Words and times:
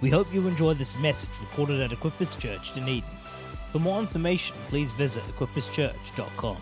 We 0.00 0.10
hope 0.10 0.32
you 0.32 0.46
enjoy 0.46 0.74
this 0.74 0.96
message 0.98 1.30
recorded 1.40 1.80
at 1.80 1.90
Equippers 1.90 2.38
Church, 2.38 2.74
Dunedin. 2.74 3.02
For 3.70 3.78
more 3.78 3.98
information, 4.00 4.56
please 4.68 4.92
visit 4.92 5.22
equipperschurch.com. 5.24 6.56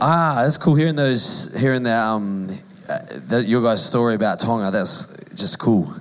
Ah, 0.00 0.42
that's 0.44 0.56
cool 0.56 0.76
hearing 0.76 0.94
those, 0.94 1.52
hearing 1.56 1.82
that, 1.82 2.00
um, 2.06 2.46
that 2.86 3.46
your 3.46 3.62
guys' 3.62 3.84
story 3.84 4.14
about 4.14 4.38
Tonga. 4.38 4.70
That's 4.70 5.06
just 5.34 5.58
cool. 5.58 5.92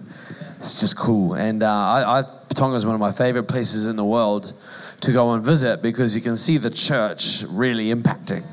It's 0.60 0.80
just 0.80 0.96
cool. 0.96 1.34
And 1.34 1.64
uh, 1.64 1.68
I, 1.68 2.20
I, 2.20 2.24
Tonga 2.54 2.76
is 2.76 2.86
one 2.86 2.94
of 2.94 3.02
my 3.02 3.12
favorite 3.12 3.48
places 3.48 3.88
in 3.88 3.96
the 3.96 4.06
world 4.06 4.54
to 5.02 5.12
go 5.12 5.34
and 5.34 5.44
visit 5.44 5.82
because 5.82 6.16
you 6.16 6.22
can 6.22 6.38
see 6.38 6.58
the 6.58 6.70
church 6.70 7.44
really 7.50 7.94
impacting 7.94 8.44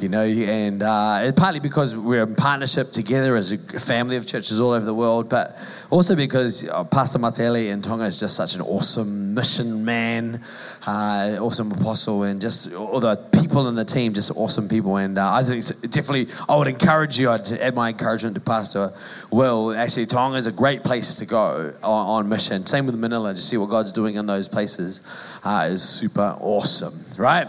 you 0.00 0.08
know, 0.10 0.24
and 0.24 0.82
uh, 0.82 1.32
partly 1.32 1.60
because 1.60 1.96
we're 1.96 2.22
in 2.22 2.34
partnership 2.34 2.92
together 2.92 3.34
as 3.34 3.52
a 3.52 3.58
family 3.58 4.16
of 4.16 4.26
churches 4.26 4.60
all 4.60 4.72
over 4.72 4.84
the 4.84 4.94
world, 4.94 5.28
but 5.28 5.58
also 5.90 6.14
because 6.14 6.68
uh, 6.68 6.84
Pastor 6.84 7.18
Matele 7.18 7.68
in 7.68 7.80
Tonga 7.80 8.04
is 8.04 8.20
just 8.20 8.36
such 8.36 8.56
an 8.56 8.60
awesome 8.60 9.34
mission 9.34 9.84
man, 9.84 10.42
uh, 10.86 11.38
awesome 11.40 11.72
apostle, 11.72 12.24
and 12.24 12.40
just 12.40 12.74
all 12.74 13.00
the 13.00 13.16
people 13.40 13.68
in 13.68 13.74
the 13.74 13.84
team, 13.84 14.12
just 14.12 14.30
awesome 14.36 14.68
people. 14.68 14.96
And 14.96 15.16
uh, 15.16 15.32
I 15.32 15.42
think 15.42 15.64
definitely, 15.90 16.28
I 16.48 16.56
would 16.56 16.66
encourage 16.68 17.18
you, 17.18 17.30
I'd 17.30 17.50
add 17.52 17.74
my 17.74 17.88
encouragement 17.88 18.34
to 18.34 18.40
Pastor 18.42 18.92
Will. 19.30 19.72
Actually, 19.72 20.06
Tonga 20.06 20.36
is 20.36 20.46
a 20.46 20.52
great 20.52 20.84
place 20.84 21.14
to 21.16 21.26
go 21.26 21.74
on, 21.82 22.06
on 22.06 22.28
mission. 22.28 22.66
Same 22.66 22.84
with 22.84 22.96
Manila, 22.96 23.32
to 23.32 23.40
see 23.40 23.56
what 23.56 23.70
God's 23.70 23.92
doing 23.92 24.16
in 24.16 24.26
those 24.26 24.46
places 24.46 25.00
uh, 25.42 25.68
is 25.70 25.82
super 25.82 26.36
awesome, 26.38 26.94
right? 27.16 27.48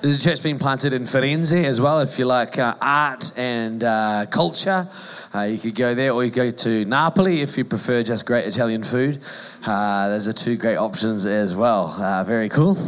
There's 0.00 0.16
a 0.16 0.20
church 0.20 0.42
being 0.42 0.58
planted 0.58 0.92
in 0.92 1.02
Firenze 1.02 1.64
as 1.64 1.80
well. 1.80 2.00
If 2.00 2.18
you 2.18 2.26
like 2.26 2.58
uh, 2.58 2.74
art 2.80 3.32
and 3.36 3.82
uh, 3.82 4.26
culture, 4.30 4.88
uh, 5.34 5.42
you 5.42 5.58
could 5.58 5.74
go 5.74 5.94
there, 5.94 6.12
or 6.12 6.24
you 6.24 6.30
go 6.30 6.50
to 6.50 6.84
Napoli 6.84 7.42
if 7.42 7.58
you 7.58 7.64
prefer 7.64 8.02
just 8.02 8.26
great 8.26 8.46
Italian 8.46 8.82
food. 8.82 9.20
Uh, 9.66 10.08
those 10.08 10.26
are 10.26 10.32
two 10.32 10.56
great 10.56 10.76
options 10.76 11.26
as 11.26 11.54
well. 11.54 11.88
Uh, 11.88 12.24
very 12.24 12.48
cool. 12.48 12.78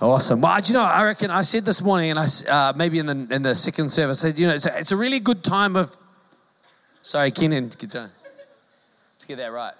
Awesome. 0.00 0.40
Well, 0.40 0.60
do 0.60 0.72
you 0.72 0.78
know, 0.78 0.84
I 0.84 1.04
reckon 1.04 1.30
I 1.30 1.42
said 1.42 1.64
this 1.64 1.82
morning, 1.82 2.10
and 2.10 2.18
I 2.18 2.26
uh, 2.48 2.72
maybe 2.74 2.98
in 2.98 3.06
the 3.06 3.26
in 3.30 3.42
the 3.42 3.54
second 3.54 3.90
service, 3.90 4.24
I 4.24 4.28
said, 4.28 4.38
you 4.38 4.46
know, 4.46 4.54
it's 4.54 4.66
a, 4.66 4.78
it's 4.78 4.92
a 4.92 4.96
really 4.96 5.20
good 5.20 5.42
time 5.42 5.76
of. 5.76 5.96
Sorry, 7.02 7.30
Kenan, 7.30 7.68
to 7.70 8.10
get 9.26 9.36
that 9.36 9.52
right. 9.52 9.74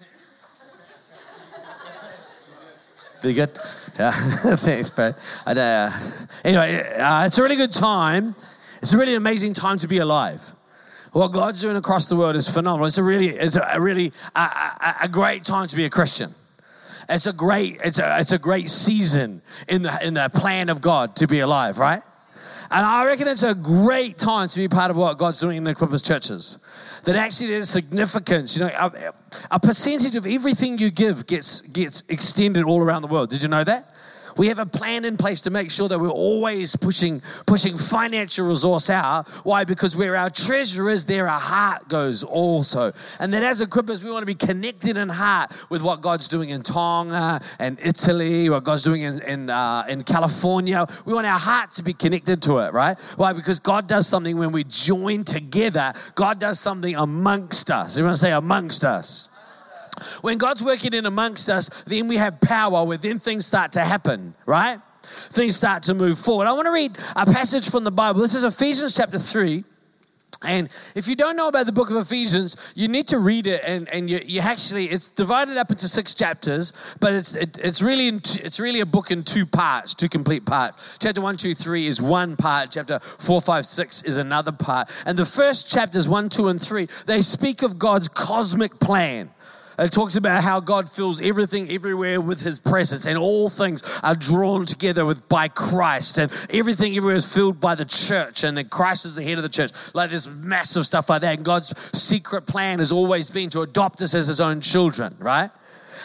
Very 3.22 3.34
good. 3.34 3.56
Yeah, 3.98 4.12
thanks, 4.56 4.90
bro. 4.90 5.14
And, 5.44 5.58
uh, 5.58 5.90
anyway, 6.44 6.86
uh, 6.96 7.26
it's 7.26 7.36
a 7.36 7.42
really 7.42 7.56
good 7.56 7.72
time. 7.72 8.36
It's 8.80 8.92
a 8.92 8.98
really 8.98 9.14
amazing 9.14 9.54
time 9.54 9.78
to 9.78 9.88
be 9.88 9.98
alive. 9.98 10.54
What 11.12 11.28
God's 11.32 11.60
doing 11.60 11.76
across 11.76 12.06
the 12.06 12.16
world 12.16 12.36
is 12.36 12.48
phenomenal. 12.48 12.86
It's 12.86 12.98
a 12.98 13.02
really, 13.02 13.30
it's 13.30 13.56
a 13.56 13.80
really, 13.80 14.12
a, 14.36 14.40
a, 14.40 14.94
a 15.02 15.08
great 15.08 15.42
time 15.42 15.66
to 15.66 15.74
be 15.74 15.84
a 15.84 15.90
Christian. 15.90 16.34
It's 17.08 17.26
a 17.26 17.32
great, 17.32 17.80
it's 17.82 17.98
a, 17.98 18.20
it's 18.20 18.32
a 18.32 18.38
great 18.38 18.68
season 18.68 19.40
in 19.66 19.82
the 19.82 20.06
in 20.06 20.12
the 20.12 20.28
plan 20.28 20.68
of 20.68 20.82
God 20.82 21.16
to 21.16 21.26
be 21.26 21.40
alive, 21.40 21.78
right? 21.78 22.02
And 22.70 22.84
I 22.84 23.06
reckon 23.06 23.28
it's 23.28 23.42
a 23.42 23.54
great 23.54 24.18
time 24.18 24.48
to 24.48 24.56
be 24.56 24.68
part 24.68 24.90
of 24.90 24.96
what 24.96 25.16
God's 25.16 25.40
doing 25.40 25.56
in 25.56 25.64
the 25.64 25.74
Equippers 25.74 26.04
churches 26.04 26.58
that 27.04 27.16
actually 27.16 27.48
there's 27.48 27.70
significance. 27.70 28.56
You 28.56 28.64
know, 28.64 28.70
a, 28.78 29.12
a 29.52 29.60
percentage 29.60 30.16
of 30.16 30.26
everything 30.26 30.78
you 30.78 30.90
give 30.90 31.26
gets, 31.26 31.62
gets 31.62 32.02
extended 32.08 32.64
all 32.64 32.82
around 32.82 33.02
the 33.02 33.08
world. 33.08 33.30
Did 33.30 33.42
you 33.42 33.48
know 33.48 33.64
that? 33.64 33.94
We 34.38 34.46
have 34.48 34.60
a 34.60 34.66
plan 34.66 35.04
in 35.04 35.16
place 35.16 35.40
to 35.42 35.50
make 35.50 35.70
sure 35.70 35.88
that 35.88 35.98
we're 35.98 36.08
always 36.08 36.76
pushing, 36.76 37.20
pushing 37.44 37.76
financial 37.76 38.46
resource 38.46 38.88
out. 38.88 39.28
Why? 39.44 39.64
Because 39.64 39.96
where 39.96 40.14
our 40.14 40.30
treasure 40.30 40.88
is, 40.88 41.04
there 41.04 41.28
our 41.28 41.40
heart 41.40 41.88
goes 41.88 42.22
also. 42.22 42.92
And 43.18 43.34
then 43.34 43.42
as 43.42 43.60
equippers, 43.60 44.04
we 44.04 44.10
want 44.10 44.22
to 44.22 44.26
be 44.26 44.34
connected 44.34 44.96
in 44.96 45.08
heart 45.08 45.52
with 45.68 45.82
what 45.82 46.00
God's 46.00 46.28
doing 46.28 46.50
in 46.50 46.62
Tonga 46.62 47.40
and 47.58 47.78
Italy, 47.82 48.48
what 48.48 48.62
God's 48.62 48.84
doing 48.84 49.02
in, 49.02 49.20
in, 49.22 49.50
uh, 49.50 49.84
in 49.88 50.04
California. 50.04 50.86
We 51.04 51.14
want 51.14 51.26
our 51.26 51.38
heart 51.38 51.72
to 51.72 51.82
be 51.82 51.92
connected 51.92 52.40
to 52.42 52.58
it, 52.58 52.72
right? 52.72 52.98
Why? 53.16 53.32
Because 53.32 53.58
God 53.58 53.88
does 53.88 54.06
something 54.06 54.38
when 54.38 54.52
we 54.52 54.62
join 54.62 55.24
together. 55.24 55.92
God 56.14 56.38
does 56.38 56.60
something 56.60 56.94
amongst 56.94 57.72
us. 57.72 57.96
Everyone 57.96 58.16
say 58.16 58.30
amongst 58.30 58.84
us. 58.84 59.28
When 60.20 60.38
God's 60.38 60.62
working 60.62 60.92
in 60.92 61.06
amongst 61.06 61.48
us, 61.48 61.68
then 61.86 62.08
we 62.08 62.16
have 62.16 62.40
power 62.40 62.84
where 62.84 62.98
then 62.98 63.18
things 63.18 63.46
start 63.46 63.72
to 63.72 63.84
happen, 63.84 64.34
right? 64.46 64.80
Things 65.02 65.56
start 65.56 65.84
to 65.84 65.94
move 65.94 66.18
forward. 66.18 66.46
I 66.46 66.52
want 66.52 66.66
to 66.66 66.72
read 66.72 66.96
a 67.16 67.26
passage 67.26 67.70
from 67.70 67.84
the 67.84 67.90
Bible. 67.90 68.20
This 68.20 68.34
is 68.34 68.44
Ephesians 68.44 68.94
chapter 68.94 69.18
3. 69.18 69.64
And 70.42 70.68
if 70.94 71.08
you 71.08 71.16
don't 71.16 71.34
know 71.34 71.48
about 71.48 71.66
the 71.66 71.72
book 71.72 71.90
of 71.90 71.96
Ephesians, 71.96 72.56
you 72.76 72.86
need 72.86 73.08
to 73.08 73.18
read 73.18 73.48
it. 73.48 73.60
And, 73.64 73.88
and 73.88 74.08
you, 74.08 74.20
you 74.24 74.40
actually, 74.40 74.86
it's 74.86 75.08
divided 75.08 75.56
up 75.56 75.72
into 75.72 75.88
six 75.88 76.14
chapters, 76.14 76.72
but 77.00 77.12
it's, 77.12 77.34
it, 77.34 77.58
it's, 77.58 77.82
really 77.82 78.06
in, 78.06 78.16
it's 78.18 78.60
really 78.60 78.80
a 78.80 78.86
book 78.86 79.10
in 79.10 79.24
two 79.24 79.46
parts, 79.46 79.94
two 79.94 80.08
complete 80.08 80.46
parts. 80.46 80.96
Chapter 81.00 81.20
one, 81.20 81.36
two, 81.36 81.56
three 81.56 81.88
is 81.88 82.00
one 82.00 82.36
part. 82.36 82.70
Chapter 82.70 83.00
four, 83.00 83.40
five, 83.40 83.66
six 83.66 84.02
is 84.02 84.16
another 84.16 84.52
part. 84.52 84.90
And 85.04 85.18
the 85.18 85.26
first 85.26 85.68
chapters, 85.68 86.08
one, 86.08 86.28
two, 86.28 86.46
and 86.46 86.62
three, 86.62 86.86
they 87.06 87.20
speak 87.20 87.62
of 87.62 87.76
God's 87.78 88.06
cosmic 88.06 88.78
plan 88.78 89.30
it 89.78 89.92
talks 89.92 90.16
about 90.16 90.42
how 90.42 90.60
God 90.60 90.90
fills 90.90 91.20
everything 91.20 91.70
everywhere 91.70 92.20
with 92.20 92.40
his 92.40 92.58
presence, 92.58 93.06
and 93.06 93.16
all 93.16 93.48
things 93.48 94.00
are 94.02 94.16
drawn 94.16 94.66
together 94.66 95.04
with 95.04 95.28
by 95.28 95.48
Christ, 95.48 96.18
and 96.18 96.32
everything 96.50 96.96
everywhere 96.96 97.16
is 97.16 97.32
filled 97.32 97.60
by 97.60 97.74
the 97.74 97.84
church, 97.84 98.44
and 98.44 98.56
then 98.56 98.68
Christ 98.68 99.04
is 99.04 99.14
the 99.14 99.22
head 99.22 99.38
of 99.38 99.42
the 99.42 99.48
church. 99.48 99.72
Like 99.94 100.10
this 100.10 100.26
massive 100.26 100.86
stuff 100.86 101.08
like 101.08 101.20
that. 101.22 101.36
And 101.36 101.44
God's 101.44 101.72
secret 101.98 102.46
plan 102.46 102.78
has 102.78 102.92
always 102.92 103.30
been 103.30 103.50
to 103.50 103.62
adopt 103.62 104.02
us 104.02 104.14
as 104.14 104.26
his 104.26 104.40
own 104.40 104.60
children, 104.60 105.16
right? 105.18 105.50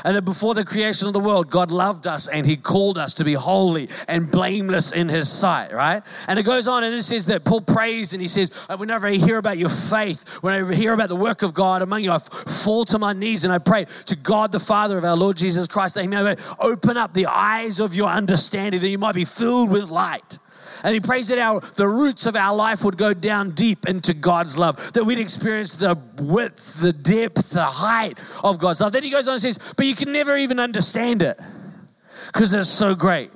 And 0.04 0.16
that 0.16 0.24
before 0.24 0.54
the 0.54 0.66
creation 0.66 1.08
of 1.08 1.14
the 1.14 1.20
world, 1.20 1.50
God 1.50 1.72
loved 1.72 2.08
us 2.08 2.28
and 2.28 2.46
He 2.46 2.58
called 2.58 2.98
us 2.98 3.14
to 3.16 3.24
be 3.24 3.34
holy 3.34 3.90
and 4.08 4.30
blameless 4.30 4.92
in 4.92 5.10
His 5.10 5.32
sight, 5.32 5.74
right? 5.74 6.04
And 6.28 6.40
it 6.40 6.44
goes 6.44 6.68
on 6.68 6.84
and 6.84 6.94
it 6.94 7.04
says 7.04 7.28
that 7.28 7.44
Paul 7.44 7.62
prays 7.62 8.14
and 8.14 8.22
he 8.22 8.28
says, 8.28 8.52
uh, 8.70 8.78
Whenever 8.78 9.08
I 9.08 9.14
hear 9.14 9.38
about 9.38 9.58
your 9.58 9.70
faith, 9.70 10.42
when 10.42 10.54
I 10.54 10.74
hear 10.74 10.94
about 10.94 11.10
the 11.10 11.16
work 11.16 11.42
of 11.42 11.54
God 11.54 11.82
among 11.82 12.02
you, 12.04 12.12
I 12.12 12.20
fall 12.20 12.86
to 12.86 13.00
my 13.00 13.14
knees 13.14 13.44
and 13.44 13.54
I 13.54 13.60
pray 13.60 13.86
to 14.06 14.16
God 14.16 14.52
the 14.52 14.60
Father 14.60 14.98
of 14.98 15.04
our 15.04 15.16
Lord 15.16 15.38
Jesus 15.38 15.68
Christ 15.68 15.96
that 15.96 16.02
He 16.02 16.08
may 16.08 16.36
open 16.60 16.98
up 16.98 17.14
the 17.14 17.28
eyes 17.28 17.80
of 17.80 17.96
your 17.96 18.10
understanding, 18.10 18.82
that 18.82 18.90
you 18.90 18.98
might 18.98 19.16
be 19.16 19.26
filled 19.26 19.72
with 19.72 19.90
light 19.90 20.40
and 20.84 20.94
he 20.94 21.00
prays 21.00 21.30
that 21.30 21.40
our 21.40 21.62
the 21.62 21.88
roots 21.88 22.26
of 22.26 22.36
our 22.36 22.56
life 22.56 22.84
would 22.84 22.98
go 22.98 23.14
down 23.14 23.52
deep 23.52 23.88
into 23.88 24.14
God's 24.14 24.58
love, 24.58 24.94
that 24.94 25.04
we'd 25.06 25.20
experience 25.20 25.76
the 25.78 25.98
width, 26.18 26.80
the 26.80 26.94
depth, 26.94 27.52
the 27.52 27.64
height 27.64 28.20
of 28.44 28.60
God's 28.60 28.82
love. 28.82 28.92
Then 28.92 29.04
he 29.04 29.10
goes 29.10 29.28
on 29.28 29.36
and 29.36 29.42
says, 29.42 29.60
but 29.76 29.86
you 29.86 29.96
can 29.96 30.12
never 30.12 30.38
even 30.38 30.60
understand 30.60 31.22
it 31.22 31.40
because 32.28 32.54
it's 32.54 32.70
so 32.70 32.96
great. 32.96 33.32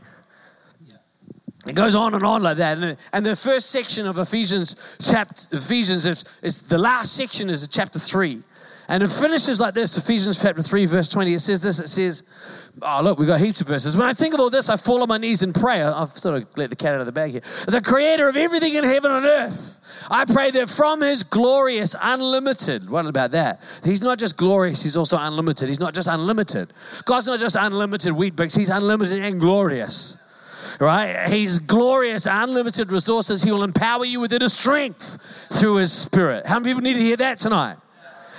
It 1.66 1.76
goes 1.76 1.96
on 1.96 2.14
and 2.14 2.24
on 2.24 2.44
like 2.44 2.58
that. 2.58 2.98
And, 3.12 3.26
the 3.26 3.36
first 3.36 3.70
section 3.72 4.08
of 4.08 4.18
Ephesians 4.18 4.76
chapter 5.02 5.56
Ephesians 5.56 6.06
is, 6.06 6.24
is 6.42 6.64
the 6.64 6.78
last 6.78 7.14
section 7.14 7.50
is 7.50 7.68
chapter 7.68 8.00
three. 8.00 8.42
And 8.90 9.04
it 9.04 9.12
finishes 9.12 9.60
like 9.60 9.74
this 9.74 9.98
Ephesians 9.98 10.42
chapter 10.42 10.62
3, 10.62 10.86
verse 10.86 11.10
20. 11.10 11.34
It 11.34 11.40
says 11.42 11.62
this 11.62 11.80
it 11.80 11.90
says, 11.90 12.24
Oh, 12.82 13.02
look, 13.04 13.20
we've 13.20 13.28
got 13.28 13.42
heaps 13.42 13.60
of 13.60 13.68
verses. 13.68 13.98
When 13.98 14.08
I 14.08 14.14
think 14.14 14.34
of 14.34 14.40
all 14.40 14.50
this, 14.50 14.70
I 14.70 14.78
fall 14.78 15.02
on 15.02 15.10
my 15.10 15.18
knees 15.18 15.42
in 15.42 15.52
prayer. 15.52 15.94
I've 15.94 16.12
sort 16.12 16.42
of 16.42 16.48
let 16.58 16.70
the 16.70 16.76
cat 16.76 16.94
out 16.94 17.02
of 17.02 17.06
the 17.06 17.12
bag 17.12 17.32
here. 17.32 17.42
The 17.68 17.82
creator 17.82 18.30
of 18.30 18.38
everything 18.38 18.76
in 18.76 18.84
heaven 18.84 19.12
and 19.12 19.26
earth. 19.26 19.80
I 20.10 20.26
pray 20.26 20.52
that 20.52 20.70
from 20.70 21.02
his 21.02 21.24
glorious, 21.24 21.96
unlimited, 22.00 22.90
what 22.90 23.06
about 23.08 23.32
that? 23.32 23.62
He's 23.84 24.02
not 24.02 24.20
just 24.20 24.38
glorious, 24.38 24.84
he's 24.84 24.96
also 24.96 25.18
unlimited. 25.18 25.70
He's 25.70 25.80
not 25.80 25.94
just 25.94 26.08
unlimited. 26.08 26.72
God's 27.04 27.28
not 27.28 27.40
just 27.40 27.56
unlimited 27.56 28.14
Weet-Bix, 28.14 28.58
he's 28.58 28.70
unlimited 28.70 29.20
and 29.20 29.40
glorious 29.40 30.18
right? 30.80 31.28
He's 31.30 31.58
glorious, 31.58 32.28
unlimited 32.30 32.92
resources. 32.92 33.42
He 33.42 33.52
will 33.52 33.64
empower 33.64 34.06
you 34.06 34.20
with 34.20 34.32
inner 34.32 34.50
strength 34.50 35.18
through 35.52 35.78
His 35.78 35.92
Spirit. 35.92 36.46
How 36.46 36.60
many 36.60 36.70
people 36.70 36.84
need 36.84 36.94
to 36.94 37.02
hear 37.02 37.18
that 37.18 37.40
tonight? 37.40 37.78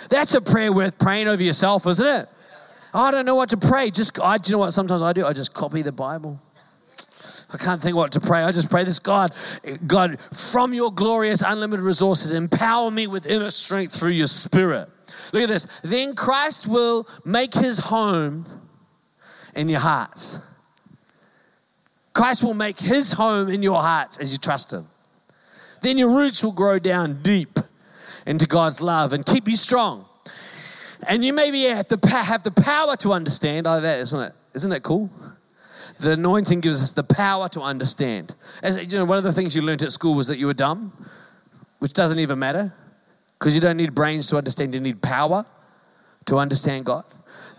That's 0.08 0.34
a 0.34 0.40
prayer 0.40 0.72
worth 0.72 0.98
praying 0.98 1.28
over 1.28 1.42
yourself, 1.42 1.86
isn't 1.86 2.06
it? 2.06 2.28
Oh, 2.94 3.02
I 3.02 3.10
don't 3.10 3.26
know 3.26 3.34
what 3.34 3.50
to 3.50 3.56
pray. 3.56 3.90
Just, 3.90 4.18
I, 4.20 4.38
do 4.38 4.50
you 4.50 4.52
know 4.52 4.60
what 4.60 4.72
sometimes 4.72 5.02
I 5.02 5.12
do? 5.12 5.26
I 5.26 5.32
just 5.32 5.52
copy 5.52 5.82
the 5.82 5.92
Bible. 5.92 6.40
I 7.52 7.56
can't 7.56 7.80
think 7.80 7.96
what 7.96 8.12
to 8.12 8.20
pray. 8.20 8.42
I 8.42 8.52
just 8.52 8.68
pray 8.68 8.84
this 8.84 8.98
God, 8.98 9.32
God, 9.86 10.20
from 10.20 10.74
your 10.74 10.92
glorious, 10.92 11.42
unlimited 11.42 11.84
resources, 11.84 12.30
empower 12.30 12.90
me 12.90 13.06
with 13.06 13.26
inner 13.26 13.50
strength 13.50 13.98
through 13.98 14.10
your 14.10 14.26
spirit. 14.26 14.88
Look 15.32 15.42
at 15.42 15.48
this. 15.48 15.66
Then 15.82 16.14
Christ 16.14 16.66
will 16.66 17.06
make 17.24 17.54
his 17.54 17.78
home 17.78 18.44
in 19.54 19.68
your 19.68 19.80
hearts. 19.80 20.38
Christ 22.12 22.42
will 22.42 22.54
make 22.54 22.78
his 22.78 23.12
home 23.12 23.48
in 23.48 23.62
your 23.62 23.80
hearts 23.80 24.18
as 24.18 24.32
you 24.32 24.38
trust 24.38 24.72
him. 24.72 24.88
Then 25.80 25.96
your 25.98 26.10
roots 26.10 26.42
will 26.42 26.52
grow 26.52 26.78
down 26.78 27.22
deep 27.22 27.58
into 28.28 28.46
God's 28.46 28.82
love 28.82 29.14
and 29.14 29.24
keep 29.24 29.48
you 29.48 29.56
strong. 29.56 30.04
And 31.08 31.24
you 31.24 31.32
maybe 31.32 31.64
have 31.64 31.88
the, 31.88 31.98
have 32.08 32.42
the 32.42 32.50
power 32.50 32.94
to 32.96 33.12
understand. 33.12 33.66
Oh, 33.66 33.80
that 33.80 34.00
isn't 34.00 34.20
it? 34.20 34.34
Isn't 34.54 34.72
it 34.72 34.82
cool? 34.82 35.10
The 35.98 36.12
anointing 36.12 36.60
gives 36.60 36.82
us 36.82 36.92
the 36.92 37.02
power 37.02 37.48
to 37.48 37.62
understand. 37.62 38.34
As 38.62 38.76
you 38.76 38.98
know, 38.98 39.06
one 39.06 39.16
of 39.16 39.24
the 39.24 39.32
things 39.32 39.56
you 39.56 39.62
learned 39.62 39.82
at 39.82 39.92
school 39.92 40.14
was 40.14 40.26
that 40.26 40.36
you 40.36 40.46
were 40.46 40.54
dumb, 40.54 40.92
which 41.78 41.94
doesn't 41.94 42.18
even 42.18 42.38
matter. 42.38 42.74
Because 43.38 43.54
you 43.54 43.62
don't 43.62 43.78
need 43.78 43.94
brains 43.94 44.26
to 44.26 44.36
understand, 44.36 44.74
you 44.74 44.80
need 44.80 45.00
power 45.00 45.46
to 46.26 46.36
understand 46.36 46.84
God. 46.84 47.04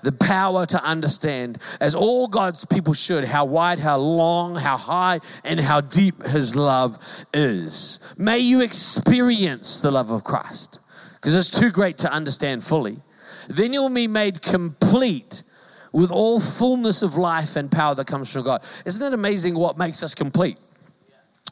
The 0.02 0.12
power 0.12 0.66
to 0.66 0.84
understand, 0.84 1.60
as 1.80 1.96
all 1.96 2.28
God's 2.28 2.66
people 2.66 2.94
should, 2.94 3.26
how 3.26 3.46
wide, 3.46 3.80
how 3.80 3.98
long, 3.98 4.56
how 4.56 4.78
high, 4.78 5.20
and 5.44 5.60
how 5.60 5.82
deep 5.82 6.24
His 6.24 6.56
love 6.56 6.98
is. 7.34 8.00
May 8.18 8.40
you 8.40 8.62
experience 8.62 9.80
the 9.80 9.92
love 9.92 10.12
of 10.12 10.24
Christ, 10.24 10.80
because 11.16 11.36
it's 11.36 11.50
too 11.50 11.70
great 11.70 11.98
to 12.00 12.12
understand 12.12 12.64
fully. 12.64 13.02
Then 13.48 13.74
you'll 13.74 13.90
be 13.90 14.08
made 14.08 14.42
complete 14.42 15.44
with 15.92 16.12
all 16.12 16.40
fullness 16.40 17.02
of 17.02 17.18
life 17.18 17.56
and 17.56 17.72
power 17.72 17.96
that 17.96 18.06
comes 18.06 18.32
from 18.32 18.44
God. 18.44 18.64
Isn't 18.86 19.06
it 19.06 19.14
amazing 19.14 19.56
what 19.56 19.78
makes 19.78 20.04
us 20.04 20.14
complete? 20.14 20.58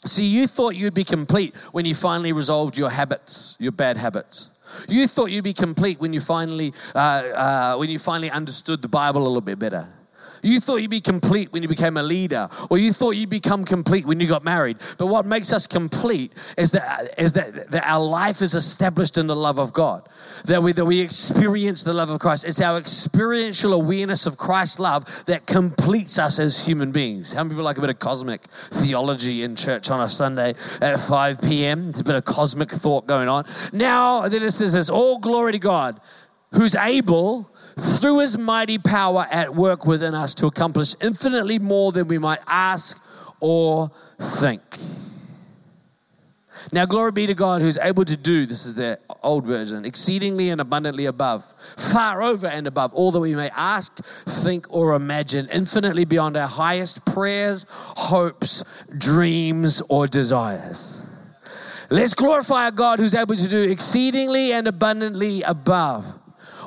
See, 0.06 0.28
you 0.28 0.46
thought 0.46 0.76
you'd 0.76 0.94
be 0.94 1.04
complete 1.04 1.56
when 1.72 1.86
you 1.86 1.96
finally 1.96 2.32
resolved 2.32 2.78
your 2.78 2.92
habits, 2.92 3.58
your 3.60 3.72
bad 3.72 3.98
habits. 3.98 4.52
You 4.88 5.08
thought 5.08 5.32
you'd 5.32 5.44
be 5.44 5.54
complete 5.54 6.00
when 6.00 6.14
you 6.14 6.20
finally, 6.20 6.74
uh, 6.96 6.98
uh, 6.98 7.76
when 7.78 7.90
you 7.90 8.00
finally 8.00 8.32
understood 8.32 8.82
the 8.82 8.88
Bible 8.88 9.22
a 9.22 9.28
little 9.28 9.42
bit 9.42 9.60
better. 9.60 9.88
You 10.42 10.60
thought 10.60 10.78
you'd 10.78 10.92
be 10.92 11.02
complete 11.02 11.52
when 11.52 11.62
you 11.62 11.70
became 11.70 11.98
a 11.98 12.04
leader, 12.04 12.50
or 12.70 12.78
you 12.78 12.94
thought 12.94 13.12
you'd 13.12 13.30
become 13.30 13.66
complete 13.66 14.06
when 14.06 14.20
you 14.20 14.28
got 14.28 14.44
married. 14.44 14.78
But 14.98 15.08
what 15.08 15.26
makes 15.26 15.52
us 15.54 15.68
complete 15.68 16.34
is 16.58 16.72
that, 16.72 17.14
is 17.18 17.34
that, 17.34 17.72
that 17.72 17.84
our 17.86 18.04
life 18.04 18.42
is 18.42 18.54
established 18.54 19.18
in 19.18 19.28
the 19.28 19.36
love 19.36 19.60
of 19.60 19.74
God, 19.74 20.08
that 20.46 20.62
we, 20.62 20.72
that 20.74 20.86
we 20.86 21.02
experience 21.02 21.84
the 21.84 21.94
love 21.94 22.10
of 22.10 22.20
Christ. 22.20 22.46
It's 22.46 22.62
our 22.62 22.78
experiential 22.78 23.74
awareness 23.74 24.26
of 24.26 24.38
Christ's 24.38 24.80
love 24.80 25.26
that 25.26 25.46
completes 25.46 26.20
us 26.20 26.40
as 26.40 26.66
human 26.66 26.92
beings. 26.92 27.34
How 27.34 27.44
many 27.44 27.56
people 27.56 27.66
like 27.66 27.78
a 27.78 27.82
bit 27.82 27.90
of 27.90 28.00
cosmic 28.00 28.44
theology 28.44 29.44
in 29.44 29.56
church 29.56 29.90
on 29.90 30.02
a 30.02 30.10
Sunday 30.10 30.56
at 30.82 31.00
5 31.00 31.42
p.m.? 31.42 31.84
There's 31.84 32.00
a 32.00 32.04
bit 32.04 32.16
of 32.16 32.26
cosmic 32.26 32.72
thought 32.72 33.08
going 33.08 33.28
on. 33.28 33.46
Now, 33.74 34.28
then 34.28 34.44
it 34.44 34.52
says 34.52 34.74
this 34.74 34.90
all 34.90 35.20
glory 35.20 35.54
to 35.54 35.60
God 35.60 36.00
who's 36.54 36.76
able 36.76 37.50
through 37.78 38.20
his 38.20 38.38
mighty 38.38 38.78
power 38.78 39.28
at 39.32 39.56
work 39.56 39.86
within 39.86 40.16
us 40.16 40.34
to 40.36 40.48
accomplish 40.48 40.96
infinitely 41.02 41.60
more 41.60 41.92
than 41.92 42.08
we 42.08 42.18
might 42.18 42.40
ask 42.48 43.02
or 43.40 43.92
think. 44.20 44.62
Now, 46.72 46.86
glory 46.86 47.12
be 47.14 47.28
to 47.28 47.34
God 47.34 47.62
who's 47.62 47.78
able 47.78 48.04
to 48.04 48.18
do, 48.18 48.46
this 48.46 48.66
is 48.66 48.76
the 48.76 49.00
old 49.24 49.46
version, 49.46 49.86
exceedingly 49.86 50.50
and 50.50 50.60
abundantly 50.60 51.06
above, 51.06 51.46
far 51.78 52.22
over 52.22 52.48
and 52.48 52.68
above 52.68 52.94
all 52.94 53.12
that 53.12 53.20
we 53.20 53.36
may 53.36 53.50
ask, 53.56 54.04
think, 54.04 54.66
or 54.70 54.94
imagine, 54.94 55.48
infinitely 55.52 56.04
beyond 56.04 56.36
our 56.36 56.48
highest 56.48 57.06
prayers, 57.06 57.66
hopes, 57.70 58.66
dreams, 58.98 59.82
or 59.88 60.08
desires. 60.08 61.02
Let's 61.90 62.14
glorify 62.14 62.68
a 62.68 62.72
God 62.72 63.00
who's 63.00 63.16
able 63.16 63.36
to 63.36 63.48
do 63.48 63.72
exceedingly 63.72 64.52
and 64.52 64.68
abundantly 64.68 65.44
above 65.44 66.17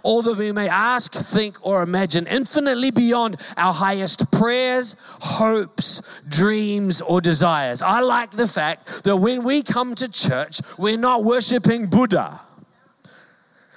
all 0.03 0.23
that 0.23 0.37
we 0.37 0.53
may 0.53 0.69
ask, 0.69 1.13
think, 1.13 1.65
or 1.67 1.83
imagine, 1.83 2.27
infinitely 2.27 2.91
beyond 2.91 3.41
our 3.57 3.73
highest 3.73 4.31
prayers, 4.31 4.97
hopes, 5.21 6.03
dreams, 6.29 7.01
or 7.01 7.21
desires. 7.21 7.83
I 7.83 8.01
like 8.01 8.33
the 8.33 8.49
fact 8.49 9.05
that 9.05 9.17
when 9.17 9.45
we 9.45 9.63
come 9.63 9.95
to 9.97 10.09
church, 10.09 10.61
we're 10.79 10.99
not 10.99 11.25
worshiping 11.25 11.87
Buddha. 11.87 12.41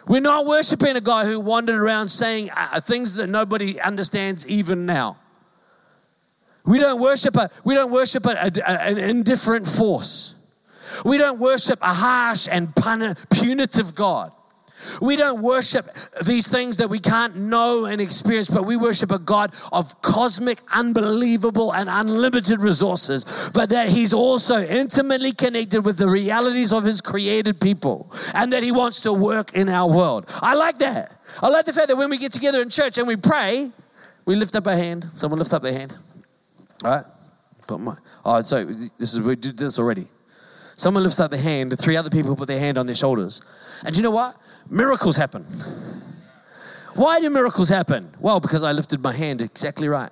We're 0.08 0.22
not 0.22 0.46
worshiping 0.46 0.98
a 0.98 1.02
guy 1.02 1.26
who 1.26 1.40
wandered 1.40 1.80
around 1.80 2.10
saying 2.10 2.50
uh, 2.56 2.82
things 2.82 3.14
that 3.16 3.28
nobody 3.28 3.80
understands 3.80 4.46
even 4.48 4.86
now. 4.86 5.18
We 6.66 6.80
don't 6.80 7.02
worship 7.02 7.36
a, 7.36 7.50
we 7.64 7.74
don't 7.74 7.92
worship 7.92 8.26
a, 8.26 8.32
a, 8.32 8.70
an 8.70 8.98
indifferent 8.98 9.68
force. 9.68 10.36
We 11.06 11.18
don't 11.18 11.40
worship 11.40 11.80
a 11.82 11.94
harsh 11.94 12.48
and 12.50 12.74
punitive 13.30 13.96
God. 13.96 14.32
We 15.02 15.16
don't 15.16 15.42
worship 15.42 15.90
these 16.26 16.48
things 16.48 16.78
that 16.78 16.90
we 16.90 17.00
can't 17.00 17.36
know 17.36 17.86
and 17.86 18.02
experience, 18.02 18.50
but 18.50 18.66
we 18.66 18.78
worship 18.78 19.12
a 19.12 19.20
God 19.20 19.54
of 19.72 20.02
cosmic, 20.02 20.60
unbelievable, 20.74 21.74
and 21.74 21.90
unlimited 21.90 22.62
resources, 22.62 23.52
but 23.54 23.70
that 23.70 23.90
He's 23.90 24.14
also 24.14 24.62
intimately 24.62 25.32
connected 25.32 25.86
with 25.86 25.98
the 25.98 26.08
realities 26.08 26.72
of 26.72 26.84
His 26.84 27.02
created 27.02 27.60
people 27.60 28.12
and 28.34 28.54
that 28.54 28.64
He 28.64 28.72
wants 28.72 29.02
to 29.02 29.14
work 29.14 29.54
in 29.54 29.70
our 29.70 29.90
world. 29.92 30.26
I 30.42 30.56
like 30.56 30.78
that. 30.80 31.20
I 31.42 31.50
like 31.50 31.66
the 31.66 31.74
fact 31.74 31.88
that 31.88 31.96
when 31.96 32.10
we 32.10 32.18
get 32.18 32.32
together 32.32 32.62
in 32.62 32.70
church 32.70 32.98
and 32.98 33.08
we 33.08 33.16
pray, 33.16 33.72
we 34.26 34.36
lift 34.36 34.56
up 34.56 34.68
our 34.68 34.76
hand. 34.76 35.10
Someone 35.16 35.40
lifts 35.40 35.54
up 35.54 35.64
their 35.64 35.74
hand. 35.74 35.98
All 36.84 36.92
right? 36.92 37.06
Put 37.68 37.80
my, 37.80 37.96
oh, 38.26 38.42
so 38.44 38.66
this 38.66 39.14
is, 39.14 39.22
we 39.22 39.36
did 39.36 39.58
this 39.58 39.80
already. 39.80 40.08
Someone 40.76 41.04
lifts 41.04 41.20
up 41.20 41.32
their 41.32 41.40
hand, 41.40 41.72
and 41.72 41.80
three 41.80 41.96
other 41.96 42.10
people 42.10 42.36
put 42.36 42.48
their 42.48 42.60
hand 42.60 42.78
on 42.78 42.88
their 42.88 42.96
shoulders. 42.96 43.42
And 43.86 43.96
you 43.96 44.04
know 44.04 44.12
what? 44.12 44.36
Miracles 44.70 45.16
happen. 45.16 45.44
Why 46.96 47.20
do 47.20 47.30
miracles 47.30 47.70
happen? 47.70 48.14
Well, 48.20 48.40
because 48.40 48.64
I 48.64 48.72
lifted 48.72 49.02
my 49.02 49.14
hand 49.14 49.42
exactly 49.42 49.88
right. 49.88 50.12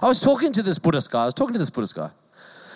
I 0.00 0.06
was 0.06 0.20
talking 0.20 0.52
to 0.52 0.62
this 0.62 0.78
Buddhist 0.78 1.10
guy. 1.10 1.22
I 1.22 1.24
was 1.26 1.34
talking 1.34 1.52
to 1.52 1.58
this 1.58 1.70
Buddhist 1.70 1.94
guy. 1.94 2.10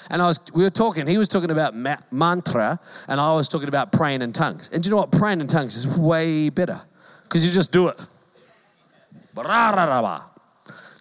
And 0.09 0.23
I 0.23 0.27
was, 0.27 0.39
we 0.55 0.63
were 0.63 0.71
talking, 0.71 1.07
he 1.07 1.19
was 1.19 1.29
talking 1.29 1.51
about 1.51 1.75
ma- 1.75 1.97
mantra, 2.13 2.79
and 3.09 3.21
I 3.21 3.35
was 3.35 3.49
talking 3.49 3.67
about 3.67 3.91
praying 3.91 4.23
in 4.23 4.33
tongues. 4.33 4.71
And 4.73 4.83
do 4.83 4.89
you 4.89 4.91
know 4.93 4.99
what? 4.99 5.11
Praying 5.11 5.41
in 5.41 5.49
tongues 5.49 5.75
is 5.75 5.87
way 5.87 6.49
better 6.51 6.81
because 7.25 7.45
you 7.45 7.51
just 7.51 7.73
do 7.73 7.89
it. 7.89 7.99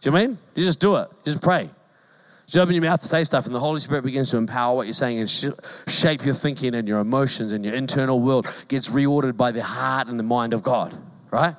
Do 0.02 0.10
you 0.10 0.12
mean? 0.12 0.38
You 0.56 0.64
just 0.64 0.80
do 0.80 0.96
it. 0.96 1.10
You 1.24 1.34
just 1.34 1.44
pray. 1.44 1.70
You 2.48 2.62
open 2.62 2.76
your 2.76 2.84
mouth 2.84 3.02
to 3.02 3.08
say 3.08 3.24
stuff, 3.24 3.46
and 3.48 3.56
the 3.56 3.60
Holy 3.60 3.80
Spirit 3.80 4.04
begins 4.04 4.30
to 4.32 4.38
empower 4.38 4.76
what 4.76 4.86
you're 4.86 4.94
saying 4.94 5.20
and 5.20 5.30
sh- 5.30 5.50
shape 5.88 6.24
your 6.24 6.36
thinking 6.36 6.76
and 6.76 6.88
your 6.88 7.00
emotions 7.00 7.52
and 7.52 7.66
your 7.66 7.74
internal 7.74 8.20
world 8.20 8.48
gets 8.68 8.90
reordered 8.90 9.36
by 9.36 9.52
the 9.52 9.64
heart 9.64 10.08
and 10.08 10.20
the 10.20 10.24
mind 10.24 10.54
of 10.54 10.62
God, 10.62 10.96
right? 11.32 11.56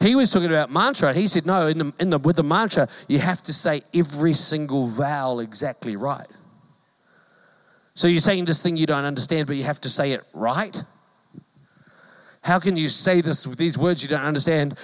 He 0.00 0.14
was 0.14 0.30
talking 0.30 0.48
about 0.48 0.70
mantra, 0.70 1.08
and 1.08 1.18
he 1.18 1.26
said, 1.26 1.46
no, 1.46 1.66
in 1.66 1.78
the, 1.78 1.92
in 1.98 2.10
the, 2.10 2.18
with 2.18 2.36
the 2.36 2.42
mantra, 2.42 2.88
you 3.08 3.18
have 3.18 3.42
to 3.42 3.52
say 3.52 3.82
every 3.94 4.34
single 4.34 4.86
vowel 4.86 5.40
exactly 5.40 5.96
right. 5.96 6.26
So 7.94 8.06
you're 8.06 8.20
saying 8.20 8.44
this 8.44 8.62
thing 8.62 8.76
you 8.76 8.86
don't 8.86 9.06
understand, 9.06 9.46
but 9.46 9.56
you 9.56 9.64
have 9.64 9.80
to 9.80 9.90
say 9.90 10.12
it 10.12 10.22
right? 10.34 10.84
How 12.42 12.60
can 12.60 12.76
you 12.76 12.90
say 12.90 13.22
this, 13.22 13.46
with 13.46 13.58
these 13.58 13.76
words 13.76 14.02
you 14.02 14.08
don't 14.08 14.24
understand 14.24 14.78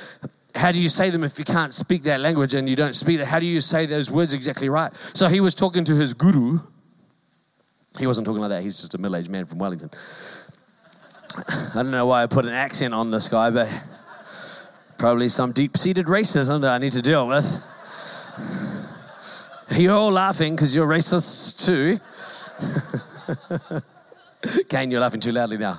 how 0.54 0.72
do 0.72 0.78
you 0.78 0.88
say 0.88 1.10
them 1.10 1.24
if 1.24 1.38
you 1.38 1.44
can't 1.44 1.72
speak 1.72 2.02
that 2.04 2.20
language 2.20 2.54
and 2.54 2.68
you 2.68 2.76
don't 2.76 2.94
speak 2.94 3.18
that? 3.18 3.26
How 3.26 3.38
do 3.38 3.46
you 3.46 3.60
say 3.60 3.86
those 3.86 4.10
words 4.10 4.34
exactly 4.34 4.68
right? 4.68 4.92
So 5.14 5.28
he 5.28 5.40
was 5.40 5.54
talking 5.54 5.84
to 5.84 5.96
his 5.96 6.14
guru. 6.14 6.60
He 7.98 8.06
wasn't 8.06 8.26
talking 8.26 8.40
like 8.40 8.50
that. 8.50 8.62
He's 8.62 8.78
just 8.78 8.94
a 8.94 8.98
middle 8.98 9.16
aged 9.16 9.30
man 9.30 9.44
from 9.44 9.58
Wellington. 9.58 9.90
I 11.36 11.70
don't 11.74 11.90
know 11.90 12.06
why 12.06 12.22
I 12.22 12.26
put 12.26 12.44
an 12.44 12.52
accent 12.52 12.92
on 12.92 13.10
this 13.10 13.28
guy, 13.28 13.50
but 13.50 13.68
probably 14.98 15.28
some 15.28 15.52
deep 15.52 15.76
seated 15.76 16.06
racism 16.06 16.60
that 16.60 16.72
I 16.72 16.78
need 16.78 16.92
to 16.92 17.02
deal 17.02 17.26
with. 17.26 17.62
You're 19.70 19.96
all 19.96 20.12
laughing 20.12 20.54
because 20.54 20.74
you're 20.74 20.86
racists 20.86 21.64
too. 21.64 21.98
Kane, 24.68 24.90
you're 24.90 25.00
laughing 25.00 25.20
too 25.20 25.32
loudly 25.32 25.56
now. 25.56 25.78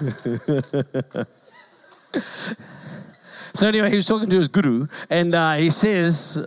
So 3.54 3.68
anyway, 3.68 3.90
he 3.90 3.96
was 3.96 4.06
talking 4.06 4.30
to 4.30 4.38
his 4.38 4.48
guru, 4.48 4.86
and 5.10 5.34
uh, 5.34 5.54
he 5.54 5.70
says, 5.70 6.38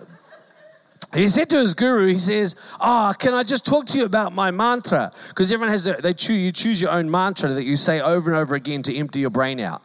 he 1.13 1.27
said 1.27 1.49
to 1.49 1.57
his 1.57 1.73
guru, 1.73 2.07
he 2.07 2.17
says, 2.17 2.55
"Oh, 2.79 3.13
can 3.17 3.33
I 3.33 3.43
just 3.43 3.65
talk 3.65 3.85
to 3.87 3.97
you 3.97 4.05
about 4.05 4.33
my 4.33 4.51
mantra? 4.51 5.11
Because 5.29 5.51
everyone 5.51 5.71
has, 5.71 5.85
a, 5.85 5.93
they 5.93 6.13
choose, 6.13 6.37
you 6.37 6.51
choose 6.51 6.81
your 6.81 6.91
own 6.91 7.11
mantra 7.11 7.49
that 7.53 7.63
you 7.63 7.75
say 7.75 7.99
over 7.99 8.31
and 8.31 8.39
over 8.39 8.55
again 8.55 8.81
to 8.83 8.95
empty 8.95 9.19
your 9.19 9.29
brain 9.29 9.59
out. 9.59 9.81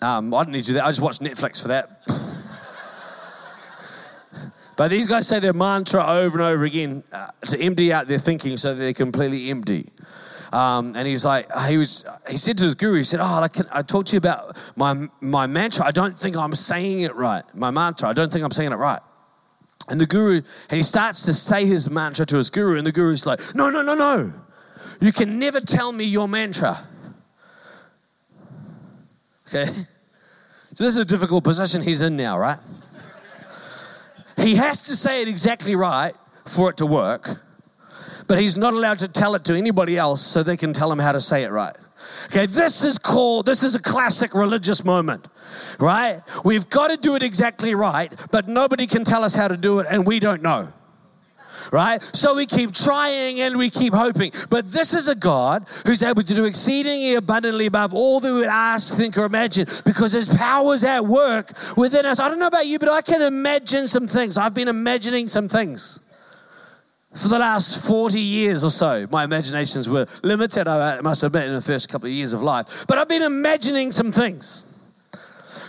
Um, 0.00 0.34
I 0.34 0.44
don't 0.44 0.52
need 0.52 0.62
to 0.62 0.68
do 0.68 0.74
that. 0.74 0.84
I 0.84 0.90
just 0.90 1.00
watch 1.00 1.18
Netflix 1.18 1.60
for 1.62 1.68
that." 1.68 2.02
But 4.74 4.88
these 4.88 5.06
guys 5.06 5.28
say 5.28 5.38
their 5.38 5.52
mantra 5.52 6.04
over 6.04 6.38
and 6.38 6.48
over 6.48 6.64
again 6.64 7.04
uh, 7.12 7.28
to 7.48 7.60
empty 7.60 7.92
out 7.92 8.08
their 8.08 8.18
thinking 8.18 8.56
so 8.56 8.74
they're 8.74 8.94
completely 8.94 9.50
empty. 9.50 9.90
Um, 10.52 10.94
and 10.94 11.08
he's 11.08 11.24
like, 11.24 11.50
he 11.66 11.78
was, 11.78 12.04
he 12.28 12.36
said 12.36 12.58
to 12.58 12.64
his 12.64 12.74
guru, 12.74 12.98
he 12.98 13.04
said, 13.04 13.20
"Oh, 13.20 13.40
I, 13.42 13.48
can, 13.48 13.66
I 13.72 13.80
talk 13.80 14.04
to 14.06 14.12
you 14.12 14.18
about 14.18 14.56
my 14.76 15.08
my 15.20 15.46
mantra. 15.46 15.86
I 15.86 15.92
don't 15.92 16.18
think 16.18 16.36
I'm 16.36 16.54
saying 16.54 17.00
it 17.00 17.14
right. 17.14 17.42
My 17.54 17.70
mantra. 17.70 18.10
I 18.10 18.12
don't 18.12 18.30
think 18.30 18.44
I'm 18.44 18.50
saying 18.50 18.70
it 18.70 18.76
right." 18.76 19.00
And 19.88 19.98
the 19.98 20.06
guru, 20.06 20.42
and 20.68 20.76
he 20.76 20.82
starts 20.82 21.24
to 21.24 21.32
say 21.32 21.64
his 21.64 21.88
mantra 21.88 22.26
to 22.26 22.36
his 22.36 22.50
guru, 22.50 22.76
and 22.76 22.86
the 22.86 22.92
guru's 22.92 23.24
like, 23.24 23.40
"No, 23.54 23.70
no, 23.70 23.80
no, 23.80 23.94
no! 23.94 24.32
You 25.00 25.10
can 25.10 25.38
never 25.38 25.60
tell 25.60 25.90
me 25.90 26.04
your 26.04 26.28
mantra." 26.28 26.86
Okay. 29.48 29.66
So 30.74 30.84
this 30.84 30.94
is 30.94 30.98
a 30.98 31.04
difficult 31.04 31.44
position 31.44 31.82
he's 31.82 32.02
in 32.02 32.16
now, 32.16 32.38
right? 32.38 32.58
He 34.38 34.56
has 34.56 34.82
to 34.82 34.96
say 34.96 35.22
it 35.22 35.28
exactly 35.28 35.76
right 35.76 36.14
for 36.44 36.70
it 36.70 36.78
to 36.78 36.86
work 36.86 37.42
but 38.28 38.38
he's 38.40 38.56
not 38.56 38.72
allowed 38.74 38.98
to 39.00 39.08
tell 39.08 39.34
it 39.34 39.44
to 39.44 39.54
anybody 39.54 39.96
else 39.96 40.22
so 40.22 40.42
they 40.42 40.56
can 40.56 40.72
tell 40.72 40.90
him 40.90 40.98
how 40.98 41.12
to 41.12 41.20
say 41.20 41.42
it 41.44 41.50
right. 41.50 41.76
Okay, 42.26 42.46
this 42.46 42.84
is 42.84 42.98
called, 42.98 43.46
this 43.46 43.62
is 43.62 43.74
a 43.74 43.80
classic 43.80 44.34
religious 44.34 44.84
moment, 44.84 45.28
right? 45.78 46.20
We've 46.44 46.68
got 46.68 46.88
to 46.88 46.96
do 46.96 47.14
it 47.14 47.22
exactly 47.22 47.74
right, 47.74 48.12
but 48.30 48.48
nobody 48.48 48.86
can 48.86 49.04
tell 49.04 49.22
us 49.24 49.34
how 49.34 49.48
to 49.48 49.56
do 49.56 49.78
it 49.78 49.86
and 49.88 50.06
we 50.06 50.18
don't 50.18 50.42
know. 50.42 50.72
right? 51.72 52.02
So 52.14 52.34
we 52.34 52.46
keep 52.46 52.72
trying 52.72 53.40
and 53.40 53.56
we 53.56 53.70
keep 53.70 53.94
hoping. 53.94 54.30
But 54.50 54.70
this 54.70 54.94
is 54.94 55.08
a 55.08 55.14
God 55.14 55.66
who's 55.86 56.02
able 56.02 56.22
to 56.22 56.34
do 56.34 56.44
exceedingly 56.44 57.14
abundantly 57.14 57.66
above 57.66 57.94
all 57.94 58.20
that 58.20 58.32
we 58.32 58.40
would 58.40 58.48
ask, 58.48 58.94
think, 58.94 59.16
or 59.16 59.24
imagine 59.24 59.66
because 59.84 60.12
his 60.12 60.28
power's 60.28 60.84
at 60.84 61.06
work 61.06 61.52
within 61.76 62.06
us. 62.06 62.20
I 62.20 62.28
don't 62.28 62.38
know 62.38 62.46
about 62.46 62.66
you, 62.66 62.78
but 62.78 62.90
I 62.90 63.00
can 63.00 63.22
imagine 63.22 63.88
some 63.88 64.06
things. 64.06 64.36
I've 64.36 64.54
been 64.54 64.68
imagining 64.68 65.28
some 65.28 65.48
things. 65.48 66.00
For 67.14 67.28
the 67.28 67.38
last 67.38 67.84
40 67.84 68.20
years 68.20 68.64
or 68.64 68.70
so, 68.70 69.06
my 69.10 69.24
imaginations 69.24 69.88
were 69.88 70.06
limited, 70.22 70.66
I 70.66 71.00
must 71.02 71.22
admit, 71.22 71.46
in 71.46 71.54
the 71.54 71.60
first 71.60 71.88
couple 71.88 72.06
of 72.06 72.12
years 72.12 72.32
of 72.32 72.42
life. 72.42 72.86
But 72.86 72.98
I've 72.98 73.08
been 73.08 73.22
imagining 73.22 73.90
some 73.90 74.12
things. 74.12 74.64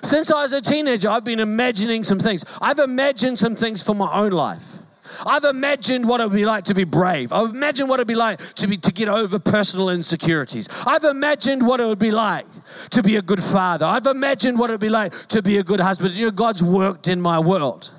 Since 0.04 0.32
I 0.32 0.42
was 0.42 0.54
a 0.54 0.62
teenager, 0.62 1.10
I've 1.10 1.24
been 1.24 1.40
imagining 1.40 2.04
some 2.04 2.20
things. 2.20 2.46
I've 2.62 2.80
imagined 2.80 3.40
some 3.40 3.56
things 3.56 3.84
for 3.84 3.94
my 3.94 4.12
own 4.14 4.32
life. 4.32 4.84
I've 5.26 5.44
imagined 5.44 6.08
what 6.08 6.22
it 6.22 6.30
would 6.30 6.36
be 6.36 6.46
like 6.46 6.66
to 6.66 6.74
be 6.74 6.86
brave. 6.86 7.34
I've 7.34 7.50
imagined 7.50 7.90
what 7.90 8.00
it 8.00 8.02
would 8.02 8.08
be 8.08 8.16
like 8.16 8.40
to, 8.56 8.68
be, 8.68 8.78
to 8.78 8.92
get 8.92 9.10
over 9.10 9.38
personal 9.38 9.90
insecurities. 9.90 10.68
I've 10.86 11.04
imagined 11.04 11.66
what 11.66 11.80
it 11.80 11.86
would 11.86 12.00
be 12.00 12.12
like 12.12 12.46
to 12.92 13.04
be 13.04 13.18
a 13.18 13.22
good 13.22 13.44
father. 13.44 13.86
I've 13.86 14.06
imagined 14.06 14.58
what 14.60 14.70
it 14.70 14.74
would 14.74 14.82
be 14.82 14.90
like 14.90 15.12
to 15.28 15.42
be 15.42 15.58
a 15.58 15.64
good 15.64 15.82
husband. 15.82 16.16
You 16.16 16.26
know, 16.26 16.32
God's 16.32 16.64
worked 16.64 17.08
in 17.08 17.20
my 17.22 17.40
world. 17.40 17.94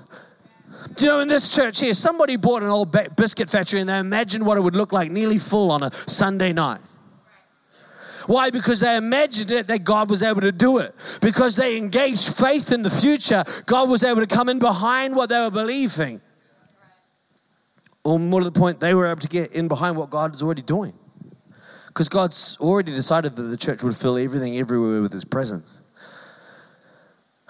Do 0.97 1.05
you 1.05 1.11
know, 1.11 1.21
in 1.21 1.29
this 1.29 1.53
church 1.53 1.81
here, 1.81 1.95
somebody 1.95 2.37
bought 2.37 2.63
an 2.63 2.69
old 2.69 2.95
biscuit 3.17 3.51
factory 3.51 3.81
and 3.81 3.89
they 3.89 3.99
imagined 3.99 4.47
what 4.47 4.57
it 4.57 4.61
would 4.61 4.77
look 4.77 4.93
like 4.93 5.11
nearly 5.11 5.39
full 5.39 5.71
on 5.71 5.83
a 5.83 5.93
Sunday 5.93 6.53
night. 6.53 6.81
Why? 8.27 8.51
Because 8.51 8.81
they 8.81 8.97
imagined 8.97 9.51
it 9.51 9.67
that 9.67 9.85
God 9.85 10.09
was 10.09 10.23
able 10.23 10.41
to 10.41 10.53
do 10.53 10.79
it. 10.79 10.95
Because 11.21 11.57
they 11.57 11.77
engaged 11.77 12.37
faith 12.37 12.73
in 12.73 12.83
the 12.83 12.91
future, 12.91 13.45
God 13.67 13.89
was 13.89 14.03
able 14.03 14.21
to 14.21 14.27
come 14.27 14.49
in 14.49 14.59
behind 14.59 15.15
what 15.15 15.29
they 15.29 15.39
were 15.39 15.51
believing. 15.51 16.21
Or 18.03 18.19
more 18.19 18.41
to 18.41 18.45
the 18.45 18.59
point, 18.59 18.81
they 18.81 18.95
were 18.95 19.07
able 19.07 19.21
to 19.21 19.29
get 19.29 19.53
in 19.53 19.69
behind 19.69 19.97
what 19.97 20.11
God 20.11 20.35
is 20.35 20.43
already 20.43 20.63
doing. 20.63 20.95
Because 21.89 22.09
God's 22.09 22.57
already 22.61 22.95
decided 22.95 23.37
that 23.37 23.43
the 23.43 23.57
church 23.57 23.83
would 23.83 23.97
fill 23.97 24.17
everything 24.17 24.59
everywhere 24.59 25.03
with 25.03 25.13
His 25.13 25.25
presence. 25.25 25.81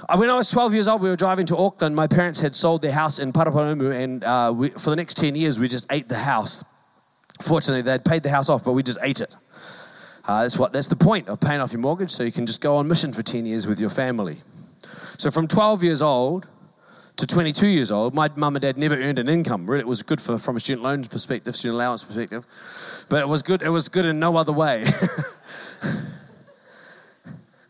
Uh, 0.07 0.17
when 0.19 0.29
I 0.29 0.37
was 0.37 0.51
12 0.51 0.75
years 0.75 0.89
old, 0.89 1.01
we 1.01 1.09
were 1.09 1.17
driving 1.17 1.47
to 1.47 1.57
Auckland. 1.57 1.97
My 1.97 2.07
parents 2.07 2.41
had 2.41 2.55
sold 2.55 2.83
their 2.83 2.93
house 2.93 3.19
in 3.19 3.33
Paraparaumu, 3.33 3.95
and 3.95 4.23
uh, 4.23 4.53
we, 4.55 4.69
for 4.71 4.91
the 4.91 4.97
next 4.97 5.17
10 5.17 5.35
years, 5.35 5.59
we 5.59 5.67
just 5.67 5.87
ate 5.91 6.09
the 6.09 6.19
house. 6.19 6.63
Fortunately, 7.41 7.81
they'd 7.81 8.05
paid 8.05 8.23
the 8.23 8.31
house 8.31 8.51
off, 8.51 8.65
but 8.65 8.73
we 8.73 8.83
just 8.83 8.99
ate 9.03 9.21
it. 9.21 9.35
Uh, 10.27 10.43
that's, 10.43 10.59
what, 10.59 10.73
that's 10.73 10.89
the 10.89 10.97
point 10.97 11.29
of 11.29 11.41
paying 11.41 11.61
off 11.61 11.73
your 11.73 11.81
mortgage, 11.81 12.11
so 12.11 12.23
you 12.23 12.33
can 12.33 12.45
just 12.45 12.61
go 12.61 12.77
on 12.77 12.87
mission 12.87 13.13
for 13.13 13.23
10 13.23 13.47
years 13.47 13.67
with 13.67 13.81
your 13.81 13.91
family. 13.91 14.43
So 15.17 15.31
from 15.31 15.49
12 15.49 15.83
years 15.83 16.03
old 16.03 16.49
to 17.17 17.27
22 17.27 17.67
years 17.67 17.91
old, 17.91 18.15
my 18.15 18.29
mum 18.37 18.57
and 18.57 18.63
dad 18.63 18.77
never 18.77 18.97
earned 18.97 19.19
an 19.19 19.29
income. 19.29 19.71
Really, 19.71 19.83
it 19.83 19.87
was 19.87 20.03
good 20.03 20.21
for, 20.21 20.39
from 20.39 20.57
a 20.57 20.61
student 20.61 20.83
loans 20.83 21.09
perspective, 21.09 21.57
student 21.57 21.77
allowance 21.77 22.05
perspective, 22.05 22.47
but 23.09 23.21
it 23.21 23.29
was 23.29 23.43
good, 23.43 23.63
it 23.63 23.71
was 23.71 23.89
good 23.89 24.05
in 24.05 24.19
no 24.19 24.37
other 24.37 24.53
way. 24.53 24.85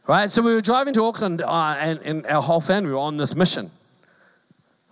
Right? 0.06 0.30
So 0.30 0.42
we 0.42 0.52
were 0.52 0.60
driving 0.60 0.92
to 0.94 1.02
Auckland, 1.04 1.40
uh, 1.40 1.76
and, 1.78 1.98
and 2.00 2.26
our 2.26 2.42
whole 2.42 2.60
family 2.60 2.90
were 2.90 2.98
on 2.98 3.16
this 3.16 3.34
mission. 3.34 3.70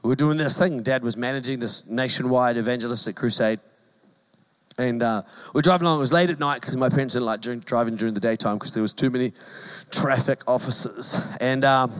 We 0.02 0.08
were 0.08 0.14
doing 0.14 0.38
this 0.38 0.58
thing. 0.58 0.82
Dad 0.82 1.02
was 1.04 1.18
managing 1.18 1.60
this 1.60 1.86
nationwide 1.86 2.56
evangelistic 2.56 3.14
crusade. 3.14 3.60
And 4.78 5.02
uh, 5.02 5.22
we 5.52 5.58
were 5.58 5.62
driving 5.62 5.86
along. 5.86 5.98
It 5.98 6.00
was 6.00 6.12
late 6.14 6.30
at 6.30 6.38
night 6.38 6.62
because 6.62 6.78
my 6.78 6.88
parents 6.88 7.12
didn't 7.12 7.26
like 7.26 7.42
during, 7.42 7.60
driving 7.60 7.94
during 7.94 8.14
the 8.14 8.20
daytime 8.20 8.56
because 8.56 8.72
there 8.72 8.82
was 8.82 8.94
too 8.94 9.10
many 9.10 9.34
traffic 9.90 10.42
officers. 10.48 11.20
And 11.40 11.62
um, 11.62 11.92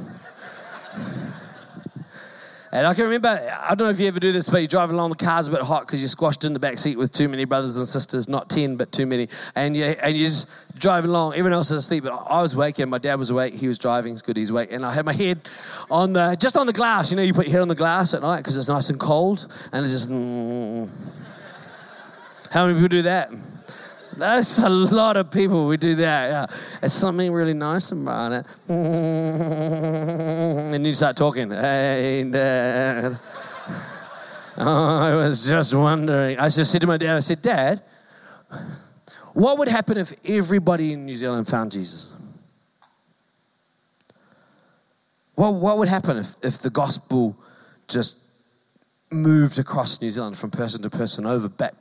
and 2.73 2.87
I 2.87 2.95
can 2.95 3.05
remember, 3.05 3.29
I 3.29 3.75
don't 3.75 3.87
know 3.87 3.91
if 3.91 4.01
you 4.01 4.07
ever 4.09 4.19
do 4.19 4.33
this, 4.33 4.49
but 4.49 4.59
you're 4.59 4.67
driving 4.67 4.95
along, 4.95 5.11
the 5.11 5.17
car's 5.17 5.47
a 5.47 5.51
bit 5.51 5.61
hot 5.61 5.87
because 5.87 6.01
you're 6.01 6.09
squashed 6.09 6.43
in 6.43 6.55
the 6.55 6.59
back 6.59 6.79
seat 6.79 6.97
with 6.97 7.13
too 7.13 7.29
many 7.29 7.45
brothers 7.45 7.77
and 7.77 7.87
sisters, 7.87 8.31
not 8.31 8.49
10, 8.49 8.77
but 8.77 8.91
too 8.91 9.05
many. 9.05 9.29
And, 9.55 9.77
you, 9.77 9.85
and 9.85 10.17
you're 10.17 10.31
just 10.31 10.49
driving 10.79 11.11
along, 11.11 11.33
everyone 11.33 11.53
else 11.53 11.71
is 11.71 11.85
asleep, 11.85 12.05
but 12.05 12.15
I 12.15 12.41
was 12.41 12.55
awake 12.55 12.79
my 12.87 12.97
dad 12.97 13.17
was 13.17 13.29
awake, 13.29 13.53
he 13.53 13.69
was 13.69 13.79
driving, 13.79 14.15
it's 14.15 14.23
good, 14.23 14.39
he's 14.39 14.49
awake. 14.49 14.73
And 14.73 14.87
I 14.87 14.95
had 14.95 15.05
my 15.05 15.13
head 15.13 15.47
on 15.91 16.15
the, 16.15 16.35
just 16.41 16.57
on 16.57 16.67
the 16.67 16.73
glass, 16.73 17.11
you 17.11 17.17
know, 17.19 17.23
you 17.23 17.35
put 17.35 17.47
your 17.47 17.53
head 17.53 17.61
on 17.61 17.69
the 17.69 17.75
glass 17.75 18.15
at 18.15 18.23
night 18.23 18.39
because 18.39 18.57
it's 18.57 18.69
nice 18.69 18.89
and 18.89 18.99
cold, 18.99 19.47
and 19.71 19.85
it 19.85 19.91
just, 19.91 20.09
mm. 20.09 20.89
how 22.51 22.67
many 22.67 22.79
people 22.79 22.89
do 22.89 23.03
that? 23.03 23.31
That's 24.17 24.59
a 24.59 24.69
lot 24.69 25.17
of 25.17 25.31
people 25.31 25.67
we 25.67 25.77
do 25.77 25.95
that. 25.97 26.31
Yeah. 26.31 26.47
It's 26.83 26.95
something 26.95 27.33
really 27.33 27.55
nice 27.55 27.93
about 27.93 28.33
it. 28.33 28.47
And 30.73 30.87
you 30.87 30.95
start 30.95 31.17
talking. 31.17 31.51
Hey, 31.51 32.29
Dad. 32.31 33.19
Oh, 34.59 34.99
I 34.99 35.15
was 35.15 35.47
just 35.47 35.73
wondering. 35.75 36.39
I 36.39 36.49
just 36.49 36.71
said 36.71 36.83
to 36.83 36.87
my 36.87 36.99
dad, 36.99 37.17
I 37.17 37.21
said, 37.21 37.41
Dad, 37.41 37.83
what 39.33 39.59
would 39.59 39.69
happen 39.69 39.97
if 39.97 40.13
everybody 40.25 40.93
in 40.93 41.07
New 41.07 41.17
Zealand 41.17 41.49
found 41.49 41.73
Jesus? 41.73 42.13
What, 45.35 45.55
what 45.55 45.79
would 45.79 45.89
happen 45.89 46.19
if, 46.19 46.37
if 46.43 46.59
the 46.59 46.69
gospel 46.69 47.35
just 47.89 48.19
moved 49.11 49.59
across 49.59 50.01
New 50.01 50.11
Zealand 50.11 50.37
from 50.37 50.51
person 50.51 50.83
to 50.83 50.91
person 50.91 51.25
over 51.27 51.49
back 51.49 51.75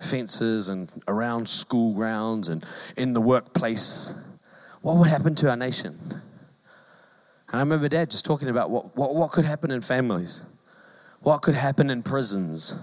fences 0.00 0.68
and 0.68 0.90
around 1.08 1.48
school 1.48 1.94
grounds 1.94 2.48
and 2.48 2.64
in 2.96 3.12
the 3.12 3.20
workplace, 3.20 4.14
what 4.80 4.96
would 4.96 5.08
happen 5.08 5.34
to 5.36 5.50
our 5.50 5.56
nation? 5.56 5.98
And 7.48 7.56
I 7.56 7.58
remember 7.60 7.88
Dad 7.88 8.10
just 8.10 8.24
talking 8.24 8.48
about 8.48 8.70
what, 8.70 8.96
what, 8.96 9.14
what 9.14 9.30
could 9.30 9.44
happen 9.44 9.70
in 9.70 9.80
families, 9.80 10.44
what 11.20 11.42
could 11.42 11.54
happen 11.54 11.90
in 11.90 12.02
prisons. 12.02 12.74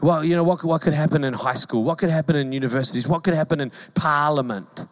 Well, 0.00 0.22
you 0.24 0.36
know, 0.36 0.44
what, 0.44 0.62
what 0.62 0.82
could 0.82 0.92
happen 0.92 1.24
in 1.24 1.32
high 1.32 1.54
school? 1.54 1.82
What 1.82 1.98
could 1.98 2.10
happen 2.10 2.36
in 2.36 2.52
universities? 2.52 3.08
What 3.08 3.24
could 3.24 3.32
happen 3.32 3.60
in 3.60 3.72
parliament? 3.94 4.86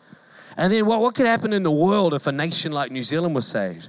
And 0.56 0.72
then 0.72 0.86
what, 0.86 1.00
what 1.00 1.14
could 1.14 1.26
happen 1.26 1.52
in 1.52 1.62
the 1.62 1.70
world 1.70 2.14
if 2.14 2.26
a 2.26 2.32
nation 2.32 2.72
like 2.72 2.90
New 2.90 3.02
Zealand 3.02 3.34
was 3.34 3.46
saved? 3.46 3.88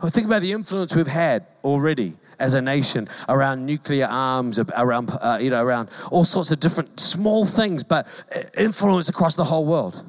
Well, 0.00 0.10
think 0.10 0.26
about 0.26 0.42
the 0.42 0.52
influence 0.52 0.94
we've 0.96 1.06
had 1.06 1.46
already 1.62 2.16
as 2.38 2.54
a 2.54 2.62
nation 2.62 3.08
around 3.28 3.66
nuclear 3.66 4.06
arms, 4.06 4.58
around, 4.76 5.10
uh, 5.20 5.38
you 5.40 5.50
know, 5.50 5.62
around 5.62 5.88
all 6.10 6.24
sorts 6.24 6.50
of 6.50 6.60
different 6.60 7.00
small 7.00 7.44
things, 7.44 7.82
but 7.82 8.06
uh, 8.34 8.40
influence 8.56 9.08
across 9.08 9.34
the 9.34 9.44
whole 9.44 9.64
world. 9.64 10.04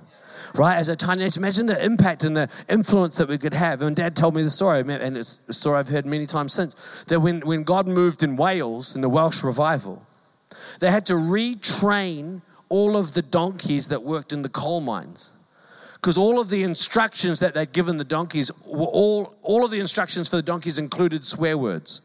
Right, 0.53 0.77
as 0.77 0.87
a 0.87 0.95
tiny 0.95 1.23
nation, 1.23 1.43
imagine 1.43 1.65
the 1.65 1.83
impact 1.83 2.23
and 2.23 2.37
the 2.37 2.49
influence 2.69 3.17
that 3.17 3.27
we 3.27 3.37
could 3.37 3.53
have. 3.53 3.81
And 3.81 3.93
Dad 3.93 4.15
told 4.15 4.35
me 4.35 4.41
the 4.41 4.49
story, 4.49 4.79
and 4.79 5.17
it's 5.17 5.41
a 5.49 5.53
story 5.53 5.79
I've 5.79 5.89
heard 5.89 6.05
many 6.05 6.25
times 6.25 6.53
since. 6.53 7.03
That 7.07 7.19
when, 7.19 7.41
when 7.41 7.63
God 7.63 7.87
moved 7.87 8.23
in 8.23 8.37
Wales 8.37 8.95
in 8.95 9.01
the 9.01 9.09
Welsh 9.09 9.43
revival, 9.43 10.01
they 10.79 10.91
had 10.91 11.05
to 11.07 11.13
retrain 11.13 12.41
all 12.69 12.95
of 12.95 13.13
the 13.15 13.21
donkeys 13.21 13.89
that 13.89 14.03
worked 14.03 14.31
in 14.31 14.43
the 14.43 14.49
coal 14.49 14.79
mines 14.79 15.31
because 15.93 16.17
all 16.17 16.39
of 16.39 16.49
the 16.49 16.63
instructions 16.63 17.39
that 17.39 17.53
they'd 17.53 17.71
given 17.71 17.97
the 17.97 18.03
donkeys 18.03 18.51
were 18.65 18.85
all 18.85 19.35
all 19.41 19.65
of 19.65 19.71
the 19.71 19.79
instructions 19.79 20.29
for 20.29 20.35
the 20.35 20.41
donkeys 20.41 20.77
included 20.77 21.25
swear 21.25 21.57
words 21.57 22.01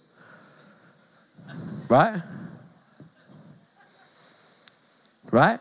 Right? 1.90 2.22
Right? 5.30 5.58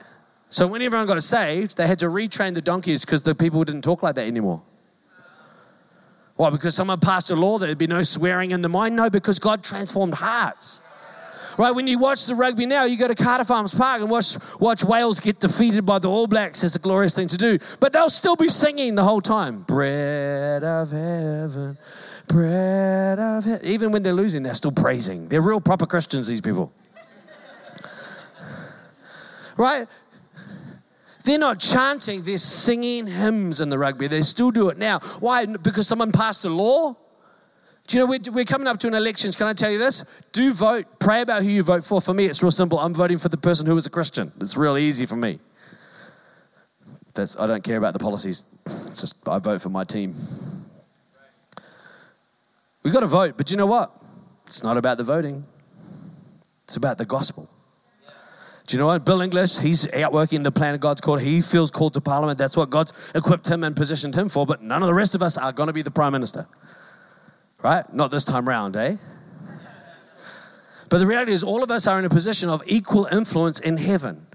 So 0.50 0.68
when 0.68 0.82
everyone 0.82 1.08
got 1.08 1.22
saved, 1.24 1.76
they 1.76 1.88
had 1.88 2.00
to 2.00 2.06
retrain 2.06 2.54
the 2.54 2.62
donkeys 2.62 3.04
because 3.04 3.24
the 3.24 3.36
people 3.36 3.64
didn't 3.64 3.82
talk 3.82 4.04
like 4.04 4.16
that 4.16 4.28
anymore. 4.28 4.62
Why? 6.36 6.50
Because 6.52 6.76
someone 6.76 7.00
passed 7.00 7.30
a 7.32 7.36
law 7.36 7.58
that 7.58 7.66
there'd 7.66 7.78
be 7.78 7.88
no 7.88 8.04
swearing 8.04 8.52
in 8.52 8.62
the 8.62 8.70
mind? 8.70 8.96
No, 8.96 9.10
because 9.10 9.40
God 9.40 9.64
transformed 9.64 10.14
hearts. 10.14 10.82
Right, 11.58 11.72
when 11.72 11.88
you 11.88 12.00
watch 12.00 12.26
the 12.26 12.36
rugby 12.36 12.66
now, 12.66 12.86
you 12.86 12.96
go 12.96 13.10
to 13.10 13.16
Carter 13.16 13.44
Farms 13.44 13.76
Park 13.76 14.02
and 14.02 14.10
watch, 14.10 14.38
watch 14.62 14.82
Wales 14.82 15.20
get 15.20 15.42
defeated 15.42 15.86
by 15.86 16.00
the 16.00 16.10
All 16.10 16.26
Blacks. 16.26 16.64
It's 16.64 16.76
a 16.76 16.80
glorious 16.80 17.14
thing 17.14 17.28
to 17.28 17.38
do. 17.38 17.58
But 17.82 17.92
they'll 17.92 18.10
still 18.10 18.38
be 18.38 18.48
singing 18.48 18.96
the 18.96 19.04
whole 19.04 19.20
time. 19.20 19.64
Bread 19.64 20.64
of 20.64 20.92
heaven, 20.92 21.78
bread 22.30 23.20
of 23.20 23.44
heaven. 23.44 23.68
Even 23.68 23.92
when 23.92 24.04
they're 24.04 24.14
losing, 24.14 24.44
they're 24.44 24.54
still 24.54 24.72
praising. 24.72 25.28
They're 25.28 25.42
real 25.42 25.60
proper 25.60 25.86
Christians, 25.86 26.28
these 26.28 26.40
people. 26.40 26.72
right? 29.58 29.88
They're 31.26 31.38
not 31.38 31.60
chanting, 31.60 32.22
they're 32.22 32.38
singing 32.38 33.08
hymns 33.08 33.60
in 33.60 33.70
the 33.70 33.78
rugby. 33.78 34.08
They 34.08 34.22
still 34.22 34.52
do 34.52 34.70
it 34.70 34.78
now. 34.78 35.00
Why? 35.20 35.46
Because 35.46 35.88
someone 35.88 36.14
passed 36.14 36.46
a 36.46 36.50
law? 36.50 36.96
Do 37.88 37.98
you 37.98 38.04
know, 38.04 38.10
we're, 38.10 38.32
we're 38.32 38.46
coming 38.46 38.68
up 38.68 38.80
to 38.82 38.88
an 38.88 38.94
election. 38.94 39.32
Can 39.32 39.48
I 39.48 39.54
tell 39.54 39.72
you 39.72 39.80
this? 39.80 40.06
Do 40.32 40.54
vote. 40.54 40.86
Pray 41.00 41.22
about 41.22 41.42
who 41.42 41.50
you 41.50 41.64
vote 41.64 41.84
for. 41.84 42.00
For 42.00 42.14
me, 42.14 42.26
it's 42.26 42.42
real 42.44 42.52
simple. 42.52 42.78
I'm 42.78 42.94
voting 42.94 43.18
for 43.18 43.30
the 43.30 43.38
person 43.38 43.66
who 43.66 43.76
is 43.76 43.88
a 43.88 43.90
Christian. 43.90 44.32
It's 44.40 44.56
real 44.56 44.78
easy 44.78 45.08
for 45.08 45.16
me. 45.16 45.40
That's, 47.16 47.38
I 47.40 47.48
don't 47.48 47.64
care 47.64 47.78
about 47.78 47.94
the 47.94 48.00
policies. 48.00 48.46
It's 48.66 49.02
just 49.02 49.16
I 49.28 49.40
vote 49.40 49.62
for 49.62 49.70
my 49.70 49.84
team. 49.84 50.14
We've 52.84 52.94
got 52.94 53.02
to 53.02 53.08
vote, 53.08 53.36
but 53.38 53.52
you 53.52 53.58
know 53.58 53.66
what? 53.66 53.92
It's 54.46 54.64
not 54.64 54.78
about 54.78 54.98
the 54.98 55.04
voting, 55.04 55.46
it's 56.64 56.76
about 56.76 56.98
the 56.98 57.06
gospel. 57.06 57.50
Do 58.70 58.76
you 58.76 58.80
know 58.80 58.86
what? 58.86 59.04
Bill 59.04 59.22
English, 59.22 59.58
he's 59.58 59.92
out 59.94 60.14
working 60.14 60.44
the 60.44 60.52
plan 60.52 60.76
of 60.76 60.80
God's 60.80 61.02
called. 61.02 61.22
He 61.22 61.42
feels 61.42 61.72
called 61.72 61.96
to 61.96 62.02
parliament. 62.02 62.38
That's 62.38 62.56
what 62.56 62.70
God's 62.70 62.94
equipped 63.16 63.48
him 63.48 63.64
and 63.64 63.76
positioned 63.76 64.14
him 64.14 64.30
for. 64.30 64.46
But 64.46 64.62
none 64.62 64.84
of 64.84 64.88
the 64.88 64.94
rest 64.94 65.16
of 65.16 65.24
us 65.24 65.40
are 65.40 65.52
going 65.52 65.68
to 65.68 65.74
be 65.74 65.82
the 65.82 65.90
prime 65.90 66.14
minister. 66.14 66.48
Right? 67.64 67.92
Not 67.92 68.12
this 68.12 68.24
time 68.24 68.48
round, 68.48 68.76
eh? 68.76 68.98
But 70.88 71.00
the 71.00 71.08
reality 71.08 71.32
is, 71.32 71.44
all 71.44 71.64
of 71.64 71.72
us 71.72 71.88
are 71.88 71.98
in 71.98 72.06
a 72.06 72.10
position 72.10 72.48
of 72.48 72.62
equal 72.68 73.06
influence 73.06 73.60
in 73.60 73.78
heaven. 73.78 74.28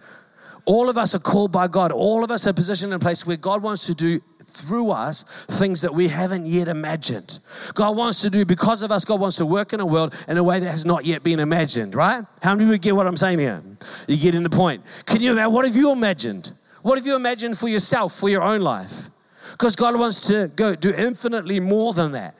All 0.64 0.88
of 0.88 0.98
us 0.98 1.14
are 1.14 1.20
called 1.20 1.52
by 1.52 1.68
God. 1.68 1.92
All 1.92 2.24
of 2.24 2.32
us 2.32 2.44
are 2.44 2.52
positioned 2.52 2.92
in 2.92 2.96
a 2.96 3.00
place 3.00 3.24
where 3.24 3.36
God 3.36 3.62
wants 3.62 3.86
to 3.86 3.94
do 3.94 4.20
through 4.46 4.90
us 4.90 5.22
things 5.48 5.80
that 5.80 5.94
we 5.94 6.08
haven't 6.08 6.46
yet 6.46 6.68
imagined. 6.68 7.40
God 7.74 7.96
wants 7.96 8.20
to 8.22 8.30
do, 8.30 8.44
because 8.44 8.82
of 8.82 8.92
us, 8.92 9.04
God 9.04 9.20
wants 9.20 9.36
to 9.36 9.46
work 9.46 9.72
in 9.72 9.80
a 9.80 9.86
world 9.86 10.14
in 10.28 10.36
a 10.36 10.42
way 10.42 10.60
that 10.60 10.70
has 10.70 10.84
not 10.84 11.04
yet 11.04 11.22
been 11.22 11.40
imagined, 11.40 11.94
right? 11.94 12.24
How 12.42 12.54
many 12.54 12.64
of 12.64 12.70
you 12.70 12.78
get 12.78 12.96
what 12.96 13.06
I'm 13.06 13.16
saying 13.16 13.38
here? 13.38 13.62
You 14.06 14.16
get 14.16 14.34
in 14.34 14.42
the 14.42 14.50
point. 14.50 14.84
Can 15.06 15.20
you 15.20 15.32
imagine? 15.32 15.52
What 15.52 15.66
have 15.66 15.76
you 15.76 15.90
imagined? 15.90 16.52
What 16.82 16.98
have 16.98 17.06
you 17.06 17.16
imagined 17.16 17.58
for 17.58 17.68
yourself, 17.68 18.14
for 18.14 18.28
your 18.28 18.42
own 18.42 18.60
life? 18.60 19.08
Because 19.52 19.76
God 19.76 19.98
wants 19.98 20.26
to 20.28 20.48
go 20.48 20.74
do 20.74 20.92
infinitely 20.92 21.60
more 21.60 21.94
than 21.94 22.12
that. 22.12 22.34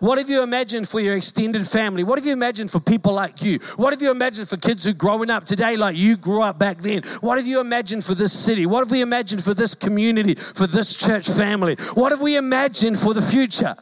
What 0.00 0.18
have 0.18 0.28
you 0.28 0.42
imagined 0.42 0.88
for 0.88 1.00
your 1.00 1.16
extended 1.16 1.66
family? 1.66 2.04
What 2.04 2.18
have 2.18 2.26
you 2.26 2.32
imagined 2.32 2.70
for 2.70 2.80
people 2.80 3.12
like 3.12 3.42
you? 3.42 3.58
What 3.76 3.92
have 3.92 4.02
you 4.02 4.10
imagined 4.10 4.48
for 4.48 4.56
kids 4.56 4.84
who 4.84 4.92
growing 4.92 5.30
up 5.30 5.44
today 5.44 5.76
like 5.76 5.96
you 5.96 6.16
grew 6.16 6.42
up 6.42 6.58
back 6.58 6.78
then? 6.78 7.02
What 7.20 7.38
have 7.38 7.46
you 7.46 7.60
imagined 7.60 8.04
for 8.04 8.14
this 8.14 8.32
city? 8.32 8.66
What 8.66 8.80
have 8.80 8.90
we 8.90 9.00
imagined 9.00 9.42
for 9.42 9.54
this 9.54 9.74
community, 9.74 10.34
for 10.34 10.66
this 10.66 10.96
church 10.96 11.28
family? 11.28 11.76
What 11.94 12.12
have 12.12 12.20
we 12.20 12.36
imagined 12.36 12.98
for 12.98 13.14
the 13.14 13.22
future? 13.22 13.76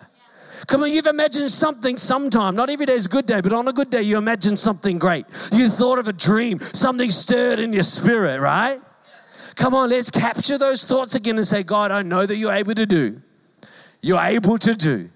Come 0.66 0.82
on, 0.82 0.90
you've 0.90 1.06
imagined 1.06 1.52
something 1.52 1.96
sometime. 1.96 2.56
Not 2.56 2.70
every 2.70 2.86
day 2.86 2.94
is 2.94 3.06
a 3.06 3.08
good 3.08 3.26
day, 3.26 3.40
but 3.40 3.52
on 3.52 3.68
a 3.68 3.72
good 3.72 3.90
day, 3.90 4.02
you 4.02 4.18
imagine 4.18 4.56
something 4.56 4.98
great. 4.98 5.24
You 5.52 5.68
thought 5.68 5.98
of 5.98 6.08
a 6.08 6.12
dream, 6.12 6.58
something 6.60 7.10
stirred 7.10 7.60
in 7.60 7.72
your 7.72 7.84
spirit, 7.84 8.40
right? 8.40 8.80
Come 9.54 9.74
on, 9.74 9.90
let's 9.90 10.10
capture 10.10 10.58
those 10.58 10.84
thoughts 10.84 11.14
again 11.14 11.36
and 11.38 11.46
say, 11.46 11.62
God, 11.62 11.90
I 11.90 12.02
know 12.02 12.26
that 12.26 12.36
you're 12.36 12.52
able 12.52 12.74
to 12.74 12.84
do. 12.84 13.22
You're 14.02 14.20
able 14.20 14.58
to 14.58 14.74
do 14.74 15.10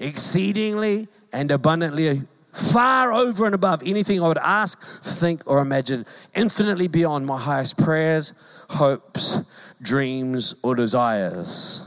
exceedingly 0.00 1.06
and 1.32 1.50
abundantly, 1.50 2.22
far 2.52 3.12
over 3.12 3.46
and 3.46 3.54
above 3.54 3.82
anything 3.84 4.20
I 4.20 4.26
would 4.26 4.38
ask, 4.38 4.82
think, 4.82 5.42
or 5.46 5.60
imagine, 5.60 6.04
infinitely 6.34 6.88
beyond 6.88 7.26
my 7.26 7.38
highest 7.38 7.78
prayers, 7.78 8.32
hopes, 8.70 9.42
dreams, 9.80 10.54
or 10.62 10.74
desires. 10.74 11.84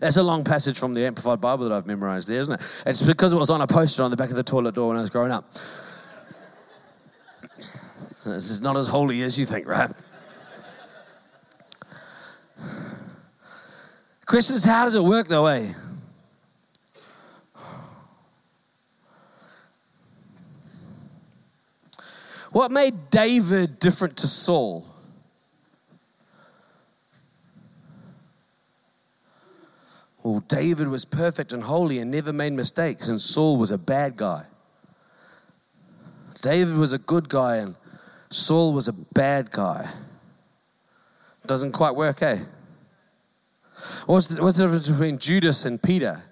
That's 0.00 0.16
a 0.16 0.22
long 0.22 0.44
passage 0.44 0.78
from 0.78 0.94
the 0.94 1.04
Amplified 1.04 1.42
Bible 1.42 1.68
that 1.68 1.72
I've 1.72 1.86
memorized 1.86 2.28
there, 2.28 2.40
isn't 2.40 2.54
it? 2.54 2.82
It's 2.86 3.02
because 3.02 3.34
it 3.34 3.36
was 3.36 3.50
on 3.50 3.60
a 3.60 3.66
poster 3.66 4.02
on 4.02 4.10
the 4.10 4.16
back 4.16 4.30
of 4.30 4.36
the 4.36 4.42
toilet 4.42 4.74
door 4.74 4.88
when 4.88 4.96
I 4.96 5.00
was 5.00 5.10
growing 5.10 5.30
up. 5.30 5.44
It's 8.24 8.60
not 8.60 8.76
as 8.76 8.86
holy 8.86 9.22
as 9.22 9.38
you 9.38 9.44
think, 9.44 9.66
right? 9.66 9.90
Question 14.24 14.56
is, 14.56 14.64
how 14.64 14.84
does 14.84 14.94
it 14.94 15.02
work 15.02 15.28
though, 15.28 15.46
eh? 15.46 15.72
What 22.52 22.72
made 22.72 23.10
David 23.10 23.78
different 23.78 24.16
to 24.18 24.28
Saul? 24.28 24.86
Well, 30.22 30.40
David 30.40 30.88
was 30.88 31.04
perfect 31.04 31.52
and 31.52 31.62
holy 31.62 31.98
and 31.98 32.10
never 32.10 32.32
made 32.32 32.52
mistakes, 32.52 33.08
and 33.08 33.20
Saul 33.20 33.56
was 33.56 33.70
a 33.70 33.78
bad 33.78 34.16
guy. 34.16 34.44
David 36.42 36.76
was 36.76 36.92
a 36.92 36.98
good 36.98 37.28
guy, 37.28 37.56
and 37.56 37.76
Saul 38.30 38.72
was 38.72 38.88
a 38.88 38.92
bad 38.92 39.50
guy. 39.50 39.88
Doesn't 41.46 41.72
quite 41.72 41.94
work, 41.96 42.22
eh? 42.22 42.38
What's 44.06 44.28
the, 44.28 44.42
what's 44.42 44.58
the 44.58 44.64
difference 44.64 44.88
between 44.88 45.18
Judas 45.18 45.64
and 45.64 45.82
Peter? 45.82 46.22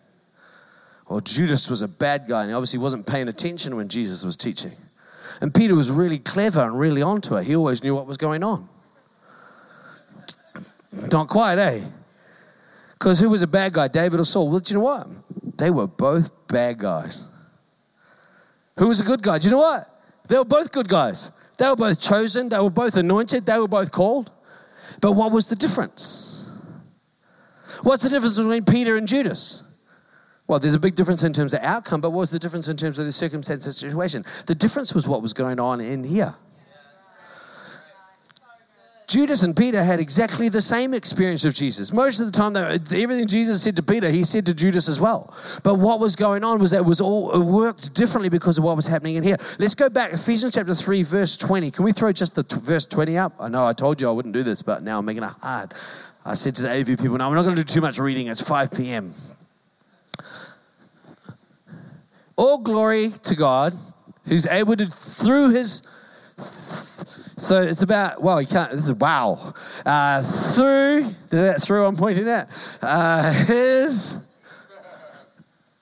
Well, 1.09 1.21
Judas 1.21 1.71
was 1.71 1.81
a 1.81 1.89
bad 1.89 2.27
guy, 2.29 2.43
and 2.43 2.51
he 2.51 2.55
obviously 2.55 2.79
wasn't 2.79 3.07
paying 3.07 3.29
attention 3.29 3.75
when 3.75 3.89
Jesus 3.89 4.25
was 4.25 4.37
teaching. 4.37 4.73
And 5.41 5.55
Peter 5.55 5.75
was 5.75 5.91
really 5.91 6.19
clever 6.19 6.61
and 6.61 6.79
really 6.79 7.03
onto 7.03 7.37
it. 7.37 7.45
He 7.45 7.55
always 7.55 7.83
knew 7.83 7.95
what 7.95 8.07
was 8.07 8.17
going 8.17 8.43
on. 8.43 8.69
Not 11.13 11.29
quite, 11.29 11.59
eh? 11.59 11.85
Because 12.93 13.21
who 13.21 13.31
was 13.31 13.43
a 13.43 13.47
bad 13.47 13.73
guy, 13.73 13.89
David 13.89 14.19
or 14.19 14.25
Saul? 14.25 14.51
Well, 14.51 14.61
do 14.61 14.73
you 14.73 14.81
know 14.81 14.85
what? 14.85 15.09
They 15.57 15.71
were 15.71 15.87
both 15.87 16.31
bad 16.49 16.79
guys. 16.79 17.25
Who 18.79 18.89
was 18.89 19.01
a 19.01 19.05
good 19.05 19.23
guy? 19.23 19.39
Do 19.39 19.47
you 19.47 19.53
know 19.53 19.61
what? 19.61 20.01
They 20.29 20.37
were 20.37 20.45
both 20.45 20.73
good 20.73 20.89
guys. 20.89 21.31
They 21.59 21.69
were 21.69 21.77
both 21.77 22.01
chosen, 22.01 22.49
they 22.49 22.59
were 22.59 22.71
both 22.71 22.97
anointed, 22.97 23.45
they 23.45 23.59
were 23.59 23.69
both 23.69 23.91
called. 23.91 24.31
But 25.01 25.13
what 25.13 25.33
was 25.33 25.49
the 25.49 25.57
difference? 25.57 26.49
What's 27.83 28.03
the 28.03 28.09
difference 28.09 28.37
between 28.37 28.65
Peter 28.65 28.97
and 28.97 29.07
Judas? 29.07 29.63
Well, 30.49 30.59
there's 30.59 30.75
a 30.75 30.81
big 30.81 30.95
difference 30.95 31.23
in 31.23 31.35
terms 31.35 31.53
of 31.53 31.61
outcome, 31.63 32.01
but 32.01 32.11
what 32.11 32.21
was 32.21 32.31
the 32.31 32.39
difference 32.39 32.69
in 32.69 32.77
terms 32.79 32.99
of 32.99 33.05
the 33.05 33.13
circumstance 33.13 33.67
and 33.67 33.75
situation? 33.75 34.25
The 34.47 34.55
difference 34.55 34.95
was 34.95 35.07
what 35.07 35.21
was 35.21 35.35
going 35.35 35.61
on 35.61 35.81
in 35.81 36.05
here. 36.05 36.35
Judas 39.07 39.43
and 39.43 39.57
Peter 39.57 39.83
had 39.83 40.01
exactly 40.01 40.51
the 40.51 40.61
same 40.61 40.93
experience 40.93 41.45
of 41.47 41.55
Jesus. 41.55 41.95
Most 41.95 42.21
of 42.21 42.27
the 42.27 42.33
time, 42.33 42.55
everything 42.57 43.27
Jesus 43.27 43.63
said 43.63 43.75
to 43.77 43.83
Peter, 43.83 44.11
he 44.11 44.23
said 44.23 44.45
to 44.47 44.55
Judas 44.55 44.87
as 44.87 45.01
well. 45.01 45.35
But 45.63 45.77
what 45.77 45.99
was 45.99 46.15
going 46.15 46.45
on 46.45 46.61
was 46.61 46.73
that 46.73 46.79
it 46.79 46.85
was 46.85 47.01
all 47.01 47.33
it 47.33 47.45
worked 47.45 47.95
differently 47.95 48.29
because 48.29 48.59
of 48.59 48.65
what 48.65 48.77
was 48.77 48.87
happening 48.87 49.17
in 49.17 49.23
here. 49.23 49.37
Let's 49.59 49.75
go 49.75 49.89
back, 49.89 50.13
Ephesians 50.13 50.55
chapter 50.55 50.75
3, 50.75 51.03
verse 51.05 51.39
20. 51.39 51.71
Can 51.71 51.85
we 51.87 51.93
throw 51.93 52.13
just 52.13 52.35
the 52.35 52.43
t- 52.43 52.57
verse 52.61 52.85
20 52.85 53.17
up? 53.17 53.35
I 53.41 53.49
know 53.49 53.67
I 53.67 53.73
told 53.73 53.99
you 53.99 54.09
I 54.09 54.13
wouldn't 54.13 54.35
do 54.35 54.43
this, 54.43 54.61
but 54.61 54.83
now 54.83 54.99
I'm 54.99 55.07
making 55.07 55.23
it 55.23 55.33
hard. 55.41 55.73
I 56.23 56.35
said 56.35 56.55
to 56.57 56.63
the 56.63 56.71
AV 56.71 56.99
people, 56.99 57.17
no, 57.17 57.31
we're 57.31 57.37
not 57.37 57.45
going 57.45 57.57
to 57.57 57.65
do 57.65 57.73
too 57.73 57.81
much 57.81 57.99
reading. 57.99 58.27
It's 58.27 58.43
5 58.43 58.73
p.m. 58.73 59.15
All 62.39 62.59
glory 62.59 63.11
to 63.25 63.35
God, 63.35 63.77
who's 64.27 64.47
able 64.47 64.77
to, 64.77 64.87
through 64.87 65.51
his. 65.51 65.83
So 67.37 67.63
it's 67.63 67.83
about, 67.83 68.23
well, 68.23 68.41
you 68.41 68.47
can't, 68.47 68.71
this 68.71 68.85
is 68.85 68.93
wow. 68.93 69.55
Uh, 69.85 70.23
through, 70.23 71.17
that 71.31 71.61
through 71.61 71.85
I'm 71.85 71.97
pointing 71.97 72.29
at, 72.29 72.49
uh, 72.81 73.33
his. 73.33 74.19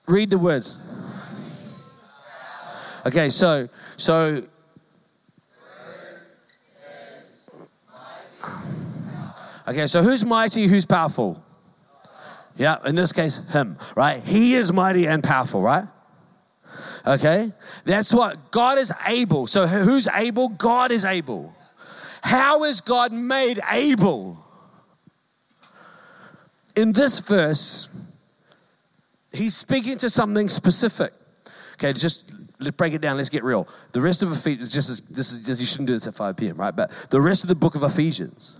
Read 0.07 0.31
the 0.31 0.39
words. 0.39 0.79
Okay, 3.05 3.29
so, 3.29 3.69
so. 3.95 4.43
Okay, 9.67 9.85
so 9.85 10.01
who's 10.01 10.25
mighty, 10.25 10.65
who's 10.65 10.87
powerful? 10.87 11.43
Yeah, 12.55 12.79
in 12.83 12.95
this 12.95 13.13
case, 13.13 13.41
him, 13.51 13.77
right? 13.95 14.23
He 14.23 14.55
is 14.55 14.73
mighty 14.73 15.05
and 15.07 15.23
powerful, 15.23 15.61
right? 15.61 15.85
Okay? 17.07 17.53
That's 17.85 18.13
what 18.13 18.51
God 18.51 18.77
is 18.77 18.91
able. 19.07 19.47
So 19.47 19.65
who's 19.65 20.07
able? 20.07 20.49
God 20.49 20.91
is 20.91 21.05
able. 21.05 21.55
How 22.21 22.65
is 22.65 22.81
God 22.81 23.13
made 23.13 23.59
able? 23.71 24.43
In 26.75 26.91
this 26.91 27.19
verse, 27.21 27.87
he's 29.31 29.55
speaking 29.55 29.97
to 29.99 30.09
something 30.09 30.49
specific. 30.49 31.13
Okay, 31.73 31.93
just 31.93 32.33
let's 32.59 32.75
break 32.75 32.93
it 32.93 33.01
down. 33.01 33.17
Let's 33.17 33.29
get 33.29 33.43
real. 33.43 33.67
The 33.93 34.01
rest 34.01 34.21
of 34.21 34.31
Ephesians, 34.31 34.73
just 34.73 35.13
this 35.13 35.31
is 35.31 35.59
you 35.59 35.65
shouldn't 35.65 35.87
do 35.87 35.93
this 35.93 36.07
at 36.07 36.15
5 36.15 36.35
p.m., 36.35 36.57
right? 36.57 36.75
But 36.75 36.91
the 37.09 37.21
rest 37.21 37.43
of 37.43 37.47
the 37.47 37.55
book 37.55 37.75
of 37.75 37.83
Ephesians, 37.83 38.57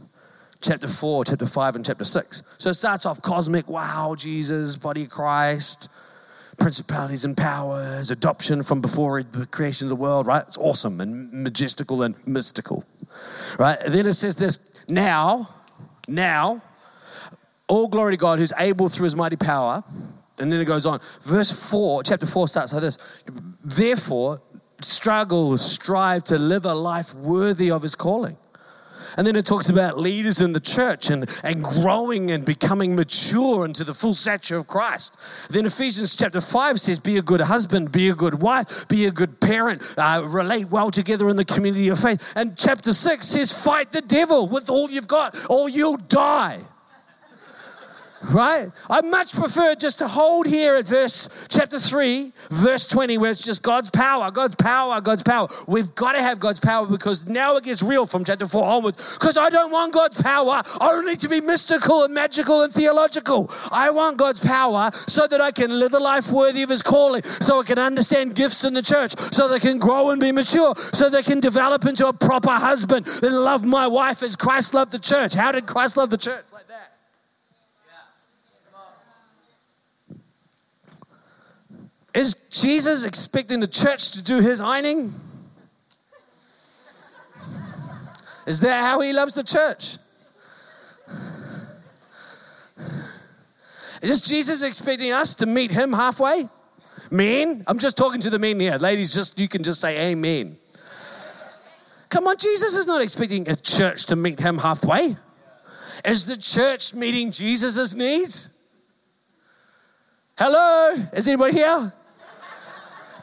chapter 0.61 0.87
4, 0.87 1.25
chapter 1.25 1.45
5, 1.45 1.75
and 1.75 1.85
chapter 1.85 2.05
6. 2.05 2.43
So 2.57 2.69
it 2.69 2.75
starts 2.75 3.05
off 3.05 3.21
cosmic, 3.21 3.67
wow, 3.69 4.15
Jesus, 4.17 4.77
body 4.77 5.03
of 5.03 5.09
Christ, 5.09 5.89
principalities 6.57 7.23
and 7.23 7.37
powers, 7.37 8.11
adoption 8.11 8.63
from 8.63 8.81
before 8.81 9.23
the 9.23 9.45
creation 9.45 9.85
of 9.85 9.89
the 9.89 9.95
world, 9.95 10.27
right? 10.27 10.43
It's 10.47 10.57
awesome 10.57 10.99
and 10.99 11.31
majestical 11.31 12.01
and 12.01 12.15
mystical, 12.27 12.83
right? 13.59 13.79
And 13.81 13.93
then 13.93 14.05
it 14.05 14.13
says 14.13 14.35
this 14.35 14.59
now, 14.89 15.49
now, 16.07 16.61
all 17.67 17.87
glory 17.87 18.13
to 18.13 18.17
God 18.17 18.39
who's 18.39 18.53
able 18.57 18.89
through 18.89 19.05
his 19.05 19.15
mighty 19.15 19.35
power. 19.35 19.83
And 20.39 20.53
then 20.53 20.61
it 20.61 20.65
goes 20.65 20.85
on. 20.85 20.99
Verse 21.21 21.69
4, 21.69 22.03
chapter 22.03 22.25
4 22.25 22.47
starts 22.47 22.73
like 22.73 22.83
this 22.83 22.97
Therefore, 23.63 24.41
struggle, 24.81 25.57
strive 25.57 26.23
to 26.25 26.37
live 26.37 26.65
a 26.65 26.73
life 26.73 27.13
worthy 27.15 27.71
of 27.71 27.81
his 27.81 27.95
calling 27.95 28.37
and 29.17 29.25
then 29.25 29.35
it 29.35 29.45
talks 29.45 29.67
about 29.69 29.97
leaders 29.97 30.39
in 30.39 30.53
the 30.53 30.59
church 30.59 31.09
and, 31.09 31.29
and 31.43 31.63
growing 31.63 32.31
and 32.31 32.45
becoming 32.45 32.95
mature 32.95 33.65
into 33.65 33.83
the 33.83 33.93
full 33.93 34.13
stature 34.13 34.57
of 34.57 34.67
Christ. 34.67 35.17
Then 35.49 35.65
Ephesians 35.65 36.15
chapter 36.15 36.39
5 36.39 36.79
says, 36.79 36.99
Be 36.99 37.17
a 37.17 37.21
good 37.21 37.41
husband, 37.41 37.91
be 37.91 38.09
a 38.09 38.15
good 38.15 38.35
wife, 38.35 38.87
be 38.87 39.05
a 39.05 39.11
good 39.11 39.41
parent, 39.41 39.95
uh, 39.97 40.23
relate 40.25 40.69
well 40.69 40.91
together 40.91 41.29
in 41.29 41.35
the 41.35 41.45
community 41.45 41.89
of 41.89 41.99
faith. 41.99 42.33
And 42.35 42.55
chapter 42.55 42.93
6 42.93 43.27
says, 43.27 43.51
Fight 43.51 43.91
the 43.91 44.01
devil 44.01 44.47
with 44.47 44.69
all 44.69 44.89
you've 44.89 45.07
got, 45.07 45.35
or 45.49 45.67
you'll 45.67 45.97
die. 45.97 46.61
Right? 48.31 48.71
I 48.89 49.01
much 49.01 49.33
prefer 49.33 49.75
just 49.75 49.99
to 49.99 50.07
hold 50.07 50.47
here 50.47 50.75
at 50.75 50.85
verse 50.85 51.29
chapter 51.49 51.79
3, 51.79 52.33
verse 52.49 52.87
20, 52.87 53.17
where 53.17 53.31
it's 53.31 53.43
just 53.43 53.61
God's 53.61 53.89
power, 53.89 54.31
God's 54.31 54.55
power, 54.55 54.99
God's 55.01 55.23
power. 55.23 55.47
We've 55.67 55.93
got 55.95 56.13
to 56.13 56.21
have 56.21 56.39
God's 56.39 56.59
power 56.59 56.85
because 56.85 57.25
now 57.27 57.55
it 57.57 57.63
gets 57.63 57.81
real 57.83 58.05
from 58.05 58.23
chapter 58.23 58.47
4 58.47 58.63
onwards. 58.63 59.13
Because 59.13 59.37
I 59.37 59.49
don't 59.49 59.71
want 59.71 59.93
God's 59.93 60.21
power 60.21 60.61
only 60.81 61.15
to 61.17 61.29
be 61.29 61.41
mystical 61.41 62.03
and 62.03 62.13
magical 62.13 62.63
and 62.63 62.73
theological. 62.73 63.49
I 63.71 63.89
want 63.89 64.17
God's 64.17 64.39
power 64.39 64.89
so 65.07 65.27
that 65.27 65.41
I 65.41 65.51
can 65.51 65.71
live 65.79 65.93
a 65.93 65.99
life 65.99 66.31
worthy 66.31 66.63
of 66.63 66.69
His 66.69 66.81
calling, 66.81 67.23
so 67.23 67.59
I 67.61 67.63
can 67.63 67.79
understand 67.79 68.35
gifts 68.35 68.63
in 68.63 68.73
the 68.73 68.81
church, 68.81 69.17
so 69.31 69.47
they 69.47 69.59
can 69.59 69.77
grow 69.77 70.11
and 70.11 70.19
be 70.19 70.31
mature, 70.31 70.75
so 70.75 71.09
they 71.09 71.23
can 71.23 71.39
develop 71.39 71.85
into 71.85 72.07
a 72.07 72.13
proper 72.13 72.51
husband 72.51 73.07
and 73.07 73.33
love 73.33 73.63
my 73.63 73.87
wife 73.87 74.23
as 74.23 74.35
Christ 74.35 74.73
loved 74.73 74.91
the 74.91 74.99
church. 74.99 75.33
How 75.33 75.51
did 75.51 75.65
Christ 75.65 75.97
love 75.97 76.09
the 76.09 76.17
church? 76.17 76.43
Is 82.13 82.35
Jesus 82.49 83.03
expecting 83.03 83.59
the 83.59 83.67
church 83.67 84.11
to 84.11 84.21
do 84.21 84.39
his 84.39 84.59
ironing? 84.59 85.13
Is 88.45 88.61
that 88.61 88.81
how 88.81 89.01
he 89.01 89.11
loves 89.13 89.33
the 89.33 89.43
church? 89.43 89.97
Is 94.01 94.21
Jesus 94.21 94.63
expecting 94.63 95.11
us 95.11 95.35
to 95.35 95.45
meet 95.45 95.71
him 95.71 95.91
halfway? 95.91 96.49
Men? 97.11 97.63
I'm 97.67 97.77
just 97.77 97.97
talking 97.97 98.21
to 98.21 98.29
the 98.29 98.39
men 98.39 98.59
here. 98.59 98.77
Ladies, 98.77 99.13
just 99.13 99.39
you 99.39 99.47
can 99.47 99.63
just 99.63 99.81
say 99.81 100.11
amen. 100.11 100.57
Come 102.09 102.27
on, 102.27 102.37
Jesus 102.37 102.75
is 102.75 102.87
not 102.87 103.01
expecting 103.01 103.49
a 103.49 103.55
church 103.55 104.05
to 104.05 104.15
meet 104.15 104.39
him 104.39 104.59
halfway. 104.59 105.17
Is 106.05 106.25
the 106.25 106.37
church 106.37 106.93
meeting 106.93 107.31
Jesus' 107.31 107.93
needs? 107.93 108.49
Hello? 110.37 110.91
Is 111.13 111.27
anybody 111.27 111.53
here? 111.53 111.91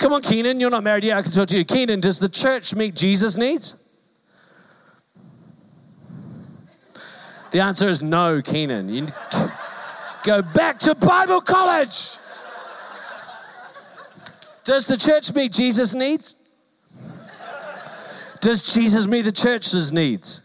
Come 0.04 0.12
on, 0.12 0.20
Keenan, 0.20 0.60
you're 0.60 0.68
not 0.68 0.84
married 0.84 1.04
yet. 1.04 1.16
I 1.16 1.22
can 1.22 1.32
talk 1.32 1.48
to 1.48 1.56
you. 1.56 1.64
Keenan, 1.64 1.98
does 1.98 2.18
the 2.18 2.28
church 2.28 2.74
meet 2.74 2.94
Jesus' 2.94 3.38
needs? 3.38 3.74
The 7.52 7.60
answer 7.60 7.88
is 7.88 8.02
no, 8.02 8.42
Keenan. 8.42 8.90
You 8.90 9.06
go 10.22 10.42
back 10.42 10.78
to 10.80 10.94
Bible 10.94 11.40
college. 11.40 12.18
Does 14.64 14.86
the 14.86 14.98
church 14.98 15.34
meet 15.34 15.52
Jesus' 15.52 15.94
needs? 15.94 16.36
Does 18.42 18.74
Jesus 18.74 19.06
meet 19.06 19.22
the 19.22 19.32
church's 19.32 19.90
needs? 19.90 20.42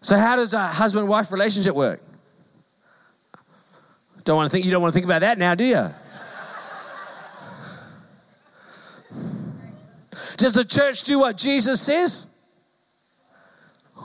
So, 0.00 0.16
how 0.16 0.36
does 0.36 0.54
a 0.54 0.68
husband 0.68 1.06
wife 1.06 1.30
relationship 1.30 1.74
work? 1.74 2.00
Don't 4.24 4.36
want 4.36 4.50
to 4.50 4.50
think, 4.50 4.64
you 4.64 4.70
don't 4.70 4.80
want 4.80 4.94
to 4.94 4.96
think 4.96 5.04
about 5.04 5.20
that 5.20 5.36
now, 5.36 5.54
do 5.54 5.64
you? 5.66 5.90
Does 10.40 10.54
the 10.54 10.64
church 10.64 11.02
do 11.02 11.18
what 11.18 11.36
Jesus 11.36 11.82
says? 11.82 12.26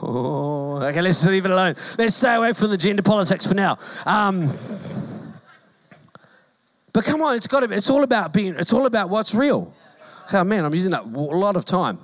Oh, 0.02 0.82
okay, 0.82 1.00
let's 1.00 1.24
leave 1.24 1.46
it 1.46 1.50
alone. 1.50 1.76
Let's 1.96 2.14
stay 2.14 2.34
away 2.34 2.52
from 2.52 2.68
the 2.68 2.76
gender 2.76 3.00
politics 3.00 3.46
for 3.46 3.54
now. 3.54 3.78
Um, 4.04 4.52
but 6.92 7.06
come 7.06 7.22
on, 7.22 7.36
it's 7.36 7.46
got 7.46 7.60
to 7.60 7.68
be, 7.68 7.76
it's 7.76 7.88
all 7.88 8.02
about 8.02 8.34
being, 8.34 8.54
it's 8.54 8.74
all 8.74 8.84
about 8.84 9.08
what's 9.08 9.34
real. 9.34 9.74
Oh 10.30 10.44
man, 10.44 10.66
I'm 10.66 10.74
using 10.74 10.90
that 10.90 11.04
a 11.04 11.08
lot 11.08 11.56
of 11.56 11.64
time. 11.64 11.98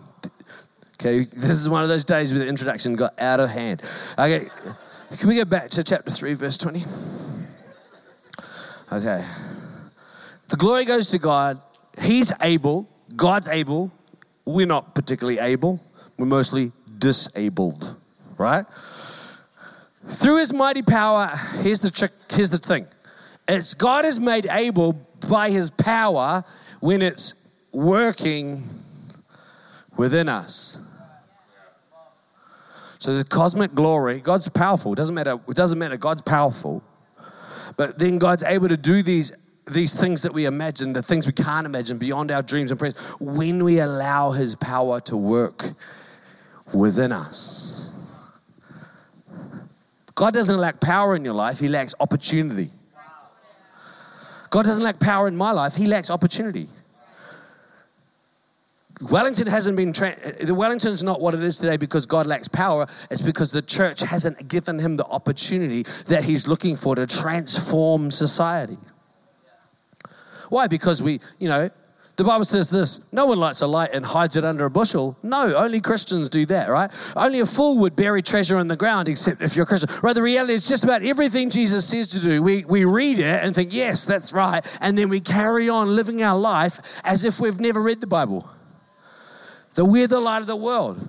Okay, 0.94 1.18
this 1.18 1.50
is 1.50 1.68
one 1.68 1.82
of 1.82 1.90
those 1.90 2.04
days 2.04 2.32
where 2.32 2.40
the 2.40 2.48
introduction 2.48 2.96
got 2.96 3.20
out 3.20 3.38
of 3.38 3.50
hand. 3.50 3.82
Okay, 4.18 4.48
can 5.18 5.28
we 5.28 5.36
go 5.36 5.44
back 5.44 5.68
to 5.70 5.84
chapter 5.84 6.10
3, 6.10 6.32
verse 6.32 6.56
20? 6.56 6.84
Okay. 8.92 9.26
The 10.48 10.56
glory 10.56 10.86
goes 10.86 11.08
to 11.08 11.18
God. 11.18 11.60
He's 12.00 12.32
able, 12.40 12.88
God's 13.14 13.48
able 13.48 13.92
we're 14.44 14.66
not 14.66 14.94
particularly 14.94 15.38
able, 15.38 15.80
we're 16.18 16.26
mostly 16.26 16.72
disabled, 16.98 17.96
right? 18.36 18.66
Through 20.06 20.38
his 20.38 20.52
mighty 20.52 20.82
power, 20.82 21.30
here's 21.60 21.80
the 21.80 21.90
trick, 21.90 22.12
here's 22.30 22.50
the 22.50 22.58
thing. 22.58 22.86
It's 23.48 23.74
God 23.74 24.04
is 24.04 24.18
made 24.18 24.46
able 24.46 24.94
by 25.28 25.50
his 25.50 25.70
power 25.70 26.44
when 26.80 27.02
it's 27.02 27.34
working 27.72 28.68
within 29.96 30.28
us. 30.28 30.78
So 32.98 33.16
the 33.16 33.24
cosmic 33.24 33.74
glory, 33.74 34.20
God's 34.20 34.48
powerful. 34.48 34.92
It 34.92 34.96
doesn't 34.96 35.14
matter, 35.14 35.40
it 35.48 35.56
doesn't 35.56 35.78
matter, 35.78 35.96
God's 35.96 36.22
powerful. 36.22 36.82
But 37.76 37.98
then 37.98 38.18
God's 38.18 38.44
able 38.44 38.68
to 38.68 38.76
do 38.76 39.02
these 39.02 39.32
these 39.66 39.94
things 39.94 40.22
that 40.22 40.34
we 40.34 40.46
imagine, 40.46 40.92
the 40.92 41.02
things 41.02 41.26
we 41.26 41.32
can't 41.32 41.66
imagine 41.66 41.98
beyond 41.98 42.30
our 42.30 42.42
dreams 42.42 42.70
and 42.70 42.78
prayers, 42.78 42.96
when 43.20 43.64
we 43.64 43.78
allow 43.78 44.32
His 44.32 44.54
power 44.56 45.00
to 45.02 45.16
work 45.16 45.72
within 46.72 47.12
us. 47.12 47.92
God 50.14 50.34
doesn't 50.34 50.58
lack 50.58 50.80
power 50.80 51.16
in 51.16 51.24
your 51.24 51.34
life, 51.34 51.58
He 51.60 51.68
lacks 51.68 51.94
opportunity. 52.00 52.70
God 54.50 54.64
doesn't 54.64 54.84
lack 54.84 55.00
power 55.00 55.28
in 55.28 55.36
my 55.36 55.52
life, 55.52 55.74
He 55.74 55.86
lacks 55.86 56.10
opportunity. 56.10 56.68
Wellington 59.00 59.46
hasn't 59.48 59.76
been, 59.76 59.92
tra- 59.92 60.16
the 60.44 60.54
Wellington's 60.54 61.02
not 61.02 61.20
what 61.20 61.34
it 61.34 61.42
is 61.42 61.58
today 61.58 61.76
because 61.76 62.06
God 62.06 62.26
lacks 62.26 62.46
power. 62.46 62.86
It's 63.10 63.22
because 63.22 63.50
the 63.50 63.62
church 63.62 64.00
hasn't 64.00 64.46
given 64.48 64.78
him 64.78 64.96
the 64.96 65.06
opportunity 65.06 65.82
that 66.06 66.24
he's 66.24 66.46
looking 66.46 66.76
for 66.76 66.94
to 66.94 67.06
transform 67.06 68.10
society. 68.10 68.78
Why? 70.52 70.66
Because 70.66 71.02
we, 71.02 71.18
you 71.38 71.48
know, 71.48 71.70
the 72.16 72.24
Bible 72.24 72.44
says 72.44 72.68
this 72.68 73.00
no 73.10 73.24
one 73.24 73.38
lights 73.38 73.62
a 73.62 73.66
light 73.66 73.88
and 73.94 74.04
hides 74.04 74.36
it 74.36 74.44
under 74.44 74.66
a 74.66 74.70
bushel. 74.70 75.16
No, 75.22 75.56
only 75.56 75.80
Christians 75.80 76.28
do 76.28 76.44
that, 76.44 76.68
right? 76.68 76.92
Only 77.16 77.40
a 77.40 77.46
fool 77.46 77.78
would 77.78 77.96
bury 77.96 78.20
treasure 78.20 78.58
in 78.58 78.68
the 78.68 78.76
ground, 78.76 79.08
except 79.08 79.40
if 79.40 79.56
you're 79.56 79.62
a 79.62 79.66
Christian. 79.66 79.88
Right? 80.02 80.12
The 80.12 80.20
reality 80.20 80.52
is 80.52 80.68
just 80.68 80.84
about 80.84 81.02
everything 81.02 81.48
Jesus 81.48 81.88
says 81.88 82.08
to 82.08 82.20
do. 82.20 82.42
We, 82.42 82.66
we 82.66 82.84
read 82.84 83.18
it 83.18 83.42
and 83.42 83.54
think, 83.54 83.72
yes, 83.72 84.04
that's 84.04 84.34
right. 84.34 84.60
And 84.82 84.98
then 84.98 85.08
we 85.08 85.20
carry 85.20 85.70
on 85.70 85.96
living 85.96 86.22
our 86.22 86.38
life 86.38 87.00
as 87.02 87.24
if 87.24 87.40
we've 87.40 87.58
never 87.58 87.80
read 87.80 88.02
the 88.02 88.06
Bible. 88.06 88.46
That 89.76 89.86
we're 89.86 90.06
the 90.06 90.20
light 90.20 90.42
of 90.42 90.46
the 90.46 90.54
world, 90.54 91.08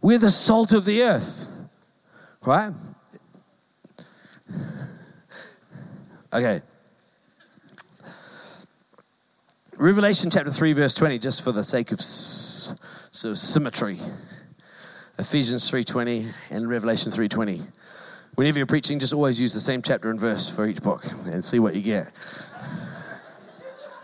we're 0.00 0.16
the 0.16 0.30
salt 0.30 0.72
of 0.72 0.86
the 0.86 1.02
earth, 1.02 1.50
right? 2.40 2.72
Okay. 6.32 6.62
Revelation 9.78 10.28
chapter 10.28 10.50
3, 10.50 10.72
verse 10.72 10.92
20, 10.92 11.20
just 11.20 11.40
for 11.40 11.52
the 11.52 11.62
sake 11.62 11.92
of 11.92 12.00
sort 12.00 13.30
of 13.30 13.38
symmetry. 13.38 14.00
Ephesians 15.16 15.70
3.20 15.70 16.32
and 16.50 16.68
Revelation 16.68 17.12
3.20. 17.12 17.64
Whenever 18.34 18.58
you're 18.58 18.66
preaching, 18.66 18.98
just 18.98 19.12
always 19.12 19.40
use 19.40 19.54
the 19.54 19.60
same 19.60 19.80
chapter 19.80 20.10
and 20.10 20.18
verse 20.18 20.50
for 20.50 20.66
each 20.66 20.82
book 20.82 21.04
and 21.26 21.44
see 21.44 21.60
what 21.60 21.76
you 21.76 21.82
get. 21.82 22.10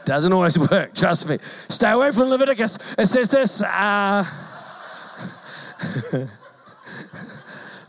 Doesn't 0.05 0.33
always 0.33 0.57
work, 0.71 0.95
trust 0.95 1.29
me. 1.29 1.39
Stay 1.69 1.91
away 1.91 2.13
from 2.13 2.29
Leviticus. 2.29 2.79
It 2.97 3.07
says 3.07 3.29
this. 3.29 3.61
Uh, 3.61 4.25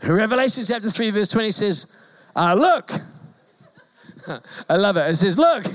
Revelation 0.02 0.64
chapter 0.64 0.90
3, 0.90 1.10
verse 1.10 1.28
20 1.28 1.52
says, 1.52 1.86
uh, 2.34 2.52
Look, 2.58 2.90
I 4.68 4.74
love 4.74 4.96
it. 4.96 5.08
It 5.08 5.14
says, 5.14 5.38
Look, 5.38 5.66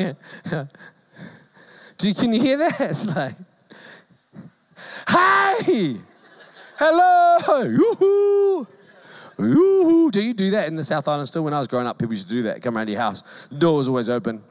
do 2.01 2.13
can 2.15 2.33
you 2.33 2.41
hear 2.41 2.57
that? 2.57 2.81
It's 2.89 3.05
like, 3.05 3.35
hi, 5.07 5.97
hello, 6.79 7.61
yoo-hoo. 7.61 8.67
Yoo-hoo. 9.37 10.11
Do 10.11 10.21
you 10.21 10.33
do 10.33 10.49
that 10.51 10.67
in 10.67 10.75
the 10.75 10.83
South 10.83 11.07
Island 11.07 11.27
still? 11.27 11.43
When 11.43 11.53
I 11.53 11.59
was 11.59 11.67
growing 11.67 11.85
up, 11.85 11.99
people 11.99 12.13
used 12.13 12.27
to 12.29 12.33
do 12.33 12.41
that. 12.43 12.61
Come 12.63 12.75
around 12.75 12.89
your 12.89 12.99
house, 12.99 13.23
door 13.55 13.77
was 13.77 13.87
always 13.87 14.09
open. 14.09 14.41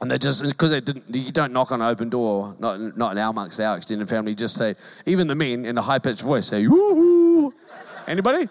And 0.00 0.10
they 0.10 0.18
just, 0.18 0.42
because 0.42 0.70
they 0.70 0.80
didn't, 0.80 1.04
you 1.14 1.30
don't 1.30 1.52
knock 1.52 1.72
on 1.72 1.82
an 1.82 1.88
open 1.88 2.08
door, 2.08 2.56
not, 2.58 2.96
not 2.96 3.14
now 3.14 3.30
amongst 3.30 3.60
our 3.60 3.76
extended 3.76 4.08
family, 4.08 4.34
just 4.34 4.56
say, 4.56 4.76
even 5.04 5.26
the 5.26 5.34
men 5.34 5.66
in 5.66 5.76
a 5.76 5.82
high 5.82 5.98
pitched 5.98 6.22
voice 6.22 6.46
say, 6.46 6.64
woohoo. 6.64 7.52
Anybody? 8.06 8.48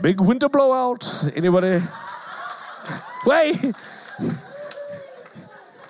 Big 0.00 0.20
winter 0.20 0.48
blowout. 0.48 1.30
Anybody? 1.34 1.82
Wait. 3.26 3.74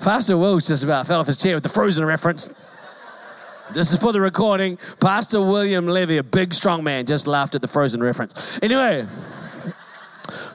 Pastor 0.03 0.37
Wills 0.37 0.67
just 0.67 0.83
about 0.83 1.07
fell 1.07 1.21
off 1.21 1.29
his 1.29 1.37
chair 1.37 1.55
with 1.55 1.63
the 1.63 1.69
Frozen 1.69 2.05
reference. 2.05 2.51
This 3.73 3.93
is 3.93 4.01
for 4.01 4.13
the 4.13 4.21
recording. 4.21 4.77
Pastor 4.99 5.41
William 5.41 5.87
Levy, 5.87 6.17
a 6.17 6.25
big 6.25 6.53
strong 6.53 6.83
man, 6.83 7.07
just 7.07 7.29
laughed 7.29 7.55
at 7.55 7.63
the 7.63 7.69
Frozen 7.69 8.03
reference. 8.03 8.59
Anyway, 8.61 9.07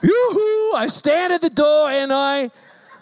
yoo-hoo, 0.03 0.73
I 0.75 0.87
stand 0.89 1.31
at 1.31 1.39
the 1.39 1.49
door 1.49 1.89
and 1.89 2.11
I, 2.11 2.51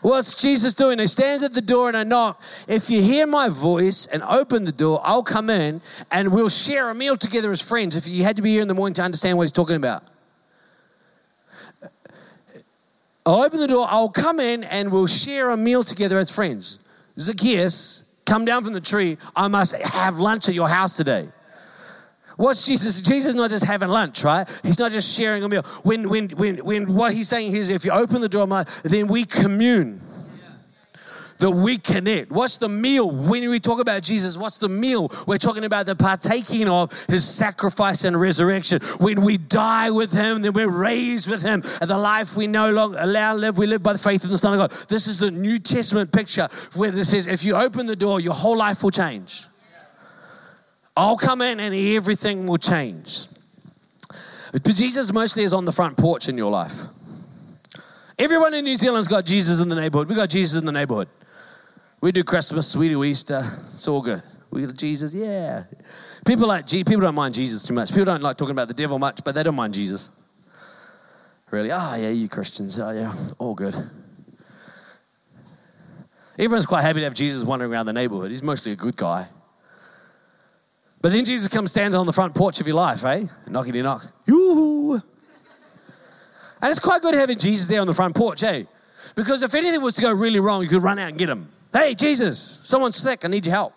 what's 0.01 0.35
Jesus 0.35 0.75
doing? 0.75 0.99
I 0.99 1.07
stand 1.07 1.43
at 1.43 1.55
the 1.55 1.61
door 1.61 1.87
and 1.87 1.97
I 1.97 2.03
knock. 2.03 2.39
If 2.67 2.91
you 2.91 3.01
hear 3.01 3.25
my 3.25 3.49
voice 3.49 4.05
and 4.05 4.21
open 4.21 4.65
the 4.65 4.71
door, 4.71 5.01
I'll 5.03 5.23
come 5.23 5.49
in 5.49 5.81
and 6.11 6.31
we'll 6.31 6.49
share 6.49 6.91
a 6.91 6.95
meal 6.95 7.17
together 7.17 7.51
as 7.51 7.59
friends. 7.59 7.95
If 7.95 8.07
you 8.07 8.23
had 8.23 8.35
to 8.35 8.43
be 8.43 8.51
here 8.51 8.61
in 8.61 8.67
the 8.67 8.75
morning 8.75 8.93
to 8.93 9.01
understand 9.01 9.37
what 9.37 9.45
he's 9.45 9.51
talking 9.51 9.77
about. 9.77 10.03
I'll 13.25 13.41
open 13.43 13.59
the 13.59 13.67
door, 13.67 13.87
I'll 13.89 14.09
come 14.09 14.39
in 14.39 14.63
and 14.63 14.91
we'll 14.91 15.07
share 15.07 15.49
a 15.49 15.57
meal 15.57 15.83
together 15.83 16.19
as 16.19 16.29
friends. 16.29 16.79
Zacchaeus, 17.19 18.03
come 18.25 18.45
down 18.45 18.63
from 18.63 18.73
the 18.73 18.81
tree. 18.81 19.17
I 19.35 19.47
must 19.47 19.75
have 19.81 20.19
lunch 20.19 20.47
at 20.47 20.53
your 20.53 20.69
house 20.69 20.95
today. 20.95 21.29
What's 22.37 22.65
Jesus? 22.65 23.01
Jesus 23.01 23.29
is 23.29 23.35
not 23.35 23.49
just 23.49 23.65
having 23.65 23.89
lunch, 23.89 24.23
right? 24.23 24.47
He's 24.63 24.77
not 24.77 24.91
just 24.91 25.15
sharing 25.15 25.43
a 25.43 25.49
meal. 25.49 25.63
When, 25.83 26.09
when, 26.09 26.29
when, 26.31 26.57
when 26.57 26.93
what 26.93 27.13
he's 27.13 27.29
saying 27.29 27.53
is 27.53 27.69
if 27.69 27.85
you 27.85 27.91
open 27.91 28.21
the 28.21 28.29
door, 28.29 28.45
then 28.83 29.07
we 29.07 29.23
commune 29.23 30.01
that 31.37 31.51
we 31.51 31.77
connect. 31.77 32.31
What's 32.31 32.57
the 32.57 32.69
meal? 32.69 33.09
When 33.09 33.49
we 33.49 33.59
talk 33.59 33.79
about 33.79 34.03
Jesus, 34.03 34.37
what's 34.37 34.57
the 34.57 34.69
meal? 34.69 35.11
We're 35.27 35.37
talking 35.37 35.65
about 35.65 35.85
the 35.85 35.95
partaking 35.95 36.67
of 36.67 36.91
his 37.05 37.27
sacrifice 37.27 38.03
and 38.03 38.19
resurrection. 38.19 38.81
When 38.99 39.21
we 39.21 39.37
die 39.37 39.91
with 39.91 40.11
him, 40.11 40.41
then 40.41 40.53
we're 40.53 40.69
raised 40.69 41.29
with 41.29 41.41
him. 41.41 41.61
And 41.81 41.89
the 41.89 41.97
life 41.97 42.35
we 42.35 42.47
no 42.47 42.71
longer 42.71 42.97
allow 42.99 43.35
live, 43.35 43.57
we 43.57 43.67
live 43.67 43.83
by 43.83 43.93
the 43.93 43.99
faith 43.99 44.23
in 44.23 44.31
the 44.31 44.37
Son 44.37 44.53
of 44.53 44.59
God. 44.59 44.71
This 44.87 45.07
is 45.07 45.19
the 45.19 45.31
New 45.31 45.59
Testament 45.59 46.11
picture 46.11 46.47
where 46.73 46.91
this 46.91 47.11
says 47.11 47.27
if 47.27 47.43
you 47.43 47.55
open 47.55 47.85
the 47.85 47.95
door, 47.95 48.19
your 48.19 48.33
whole 48.33 48.57
life 48.57 48.83
will 48.83 48.91
change. 48.91 49.43
I'll 50.97 51.17
come 51.17 51.41
in 51.41 51.59
and 51.59 51.75
everything 51.75 52.47
will 52.47 52.57
change. 52.57 53.25
But 54.53 54.63
Jesus 54.75 55.11
mostly 55.11 55.43
is 55.43 55.53
on 55.53 55.65
the 55.65 55.73
front 55.73 55.97
porch 55.97 56.29
in 56.29 56.37
your 56.37 56.49
life. 56.49 56.87
Everyone 58.17 58.53
in 58.53 58.63
New 58.63 58.77
Zealand's 58.77 59.09
got 59.09 59.25
Jesus 59.25 59.59
in 59.59 59.67
the 59.67 59.75
neighborhood. 59.75 60.07
We 60.07 60.15
got 60.15 60.29
Jesus 60.29 60.57
in 60.57 60.65
the 60.65 60.71
neighborhood. 60.71 61.09
We 62.05 62.11
do 62.11 62.23
Christmas, 62.23 62.75
we 62.75 62.87
do 62.87 63.03
Easter. 63.03 63.43
It's 63.73 63.87
all 63.87 63.99
good. 63.99 64.21
We 64.51 64.63
got 64.63 64.75
Jesus, 64.75 65.11
yeah. 65.11 65.63
People 66.23 66.47
like 66.47 66.67
people 66.67 66.99
don't 66.99 67.15
mind 67.15 67.33
Jesus 67.33 67.63
too 67.63 67.73
much. 67.73 67.89
People 67.89 68.05
don't 68.05 68.21
like 68.21 68.37
talking 68.37 68.51
about 68.51 68.67
the 68.67 68.75
devil 68.75 68.99
much, 68.99 69.23
but 69.23 69.33
they 69.33 69.41
don't 69.41 69.55
mind 69.55 69.73
Jesus. 69.73 70.11
Really? 71.49 71.71
Oh 71.71 71.95
yeah, 71.95 72.09
you 72.09 72.29
Christians. 72.29 72.77
Oh 72.77 72.91
yeah, 72.91 73.11
all 73.39 73.55
good. 73.55 73.73
Everyone's 76.37 76.67
quite 76.67 76.83
happy 76.83 76.99
to 76.99 77.05
have 77.05 77.15
Jesus 77.15 77.43
wandering 77.43 77.73
around 77.73 77.87
the 77.87 77.93
neighborhood. 77.93 78.29
He's 78.29 78.43
mostly 78.43 78.73
a 78.73 78.75
good 78.75 78.95
guy. 78.95 79.27
But 81.01 81.11
then 81.11 81.25
Jesus 81.25 81.47
comes 81.47 81.71
standing 81.71 81.99
on 81.99 82.05
the 82.05 82.13
front 82.13 82.35
porch 82.35 82.61
of 82.61 82.67
your 82.67 82.75
life, 82.75 83.03
eh? 83.03 83.23
Knockity 83.47 83.81
knock. 83.81 84.05
Yoo-hoo. 84.27 85.01
And 86.61 86.69
it's 86.69 86.77
quite 86.77 87.01
good 87.01 87.15
having 87.15 87.39
Jesus 87.39 87.65
there 87.65 87.81
on 87.81 87.87
the 87.87 87.95
front 87.95 88.15
porch, 88.15 88.43
eh? 88.43 88.65
Because 89.15 89.41
if 89.41 89.55
anything 89.55 89.81
was 89.81 89.95
to 89.95 90.03
go 90.03 90.13
really 90.13 90.39
wrong, 90.39 90.61
you 90.61 90.69
could 90.69 90.83
run 90.83 90.99
out 90.99 91.09
and 91.09 91.17
get 91.17 91.29
him. 91.29 91.49
Hey, 91.75 91.93
Jesus, 91.93 92.59
someone's 92.63 92.95
sick. 92.95 93.25
I 93.25 93.27
need 93.27 93.45
your 93.45 93.53
help. 93.53 93.73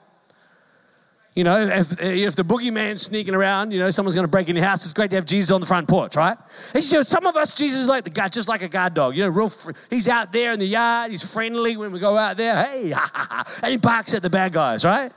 You 1.35 1.43
know, 1.43 1.61
if, 1.61 2.01
if 2.01 2.37
the 2.37 2.45
boogeyman's 2.45 3.03
sneaking 3.03 3.35
around, 3.35 3.73
you 3.73 3.81
know, 3.81 3.91
someone's 3.91 4.15
going 4.15 4.25
to 4.25 4.31
break 4.31 4.49
in 4.49 4.55
your 4.55 4.65
house, 4.65 4.85
it's 4.85 4.93
great 4.93 5.11
to 5.11 5.17
have 5.17 5.25
Jesus 5.25 5.51
on 5.51 5.61
the 5.61 5.67
front 5.67 5.89
porch, 5.89 6.15
right? 6.15 6.39
You 6.75 6.93
know, 6.93 7.03
some 7.03 7.27
of 7.27 7.37
us, 7.37 7.57
Jesus 7.57 7.81
is 7.81 7.87
like 7.89 8.05
the 8.05 8.11
guy, 8.11 8.29
just 8.29 8.49
like 8.49 8.63
a 8.63 8.69
guard 8.69 8.95
dog. 8.95 9.17
You 9.17 9.25
know, 9.25 9.31
real. 9.31 9.49
Fr- 9.49 9.73
he's 9.91 10.09
out 10.09 10.33
there 10.33 10.53
in 10.53 10.61
the 10.61 10.67
yard. 10.67 11.11
He's 11.11 11.29
friendly 11.29 11.77
when 11.77 11.91
we 11.91 11.99
go 11.99 12.17
out 12.17 12.37
there. 12.37 12.65
Hey, 12.65 12.93
and 13.63 13.73
he 13.73 13.79
barks 13.79 14.15
at 14.15 14.23
the 14.23 14.31
bad 14.31 14.53
guys, 14.53 14.85
right? 14.85 15.13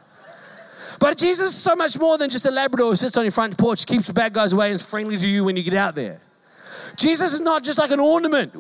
But 1.00 1.18
Jesus 1.18 1.50
is 1.50 1.56
so 1.56 1.76
much 1.76 2.00
more 2.00 2.18
than 2.18 2.32
just 2.32 2.46
a 2.48 2.52
Labrador 2.52 2.90
who 2.90 2.96
sits 2.96 3.16
on 3.16 3.24
your 3.24 3.32
front 3.32 3.58
porch, 3.58 3.86
keeps 3.86 4.08
the 4.08 4.14
bad 4.14 4.34
guys 4.34 4.54
away, 4.54 4.68
and 4.68 4.76
is 4.76 4.88
friendly 4.88 5.18
to 5.18 5.30
you 5.30 5.44
when 5.44 5.56
you 5.56 5.62
get 5.64 5.76
out 5.76 5.94
there. 5.94 6.20
Jesus 6.96 7.34
is 7.34 7.40
not 7.40 7.64
just 7.64 7.78
like 7.78 7.92
an 7.92 8.00
ornament. 8.00 8.54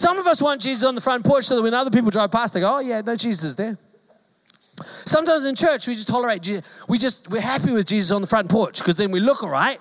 Some 0.00 0.16
of 0.16 0.26
us 0.26 0.40
want 0.40 0.62
Jesus 0.62 0.82
on 0.82 0.94
the 0.94 1.00
front 1.02 1.26
porch 1.26 1.44
so 1.44 1.56
that 1.56 1.62
when 1.62 1.74
other 1.74 1.90
people 1.90 2.10
drive 2.10 2.30
past, 2.30 2.54
they 2.54 2.60
go, 2.60 2.76
oh, 2.76 2.80
yeah, 2.80 3.02
no, 3.02 3.16
Jesus 3.16 3.44
is 3.44 3.56
there. 3.56 3.76
Sometimes 5.04 5.44
in 5.44 5.54
church, 5.54 5.86
we 5.86 5.92
just 5.92 6.08
tolerate, 6.08 6.40
Jesus. 6.40 6.88
we 6.88 6.96
just, 6.96 7.28
we're 7.28 7.42
happy 7.42 7.70
with 7.70 7.86
Jesus 7.86 8.10
on 8.10 8.22
the 8.22 8.26
front 8.26 8.48
porch 8.48 8.78
because 8.78 8.94
then 8.94 9.10
we 9.10 9.20
look 9.20 9.42
all 9.42 9.50
right. 9.50 9.78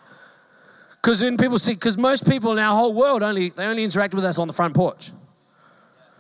Because 1.02 1.22
when 1.22 1.38
people 1.38 1.58
see, 1.58 1.72
because 1.72 1.98
most 1.98 2.28
people 2.30 2.52
in 2.52 2.60
our 2.60 2.76
whole 2.76 2.94
world 2.94 3.24
only, 3.24 3.48
they 3.48 3.66
only 3.66 3.86
interact 3.86 4.14
with 4.14 4.26
us 4.26 4.38
on 4.38 4.48
the 4.48 4.54
front 4.54 4.74
porch. 4.76 5.14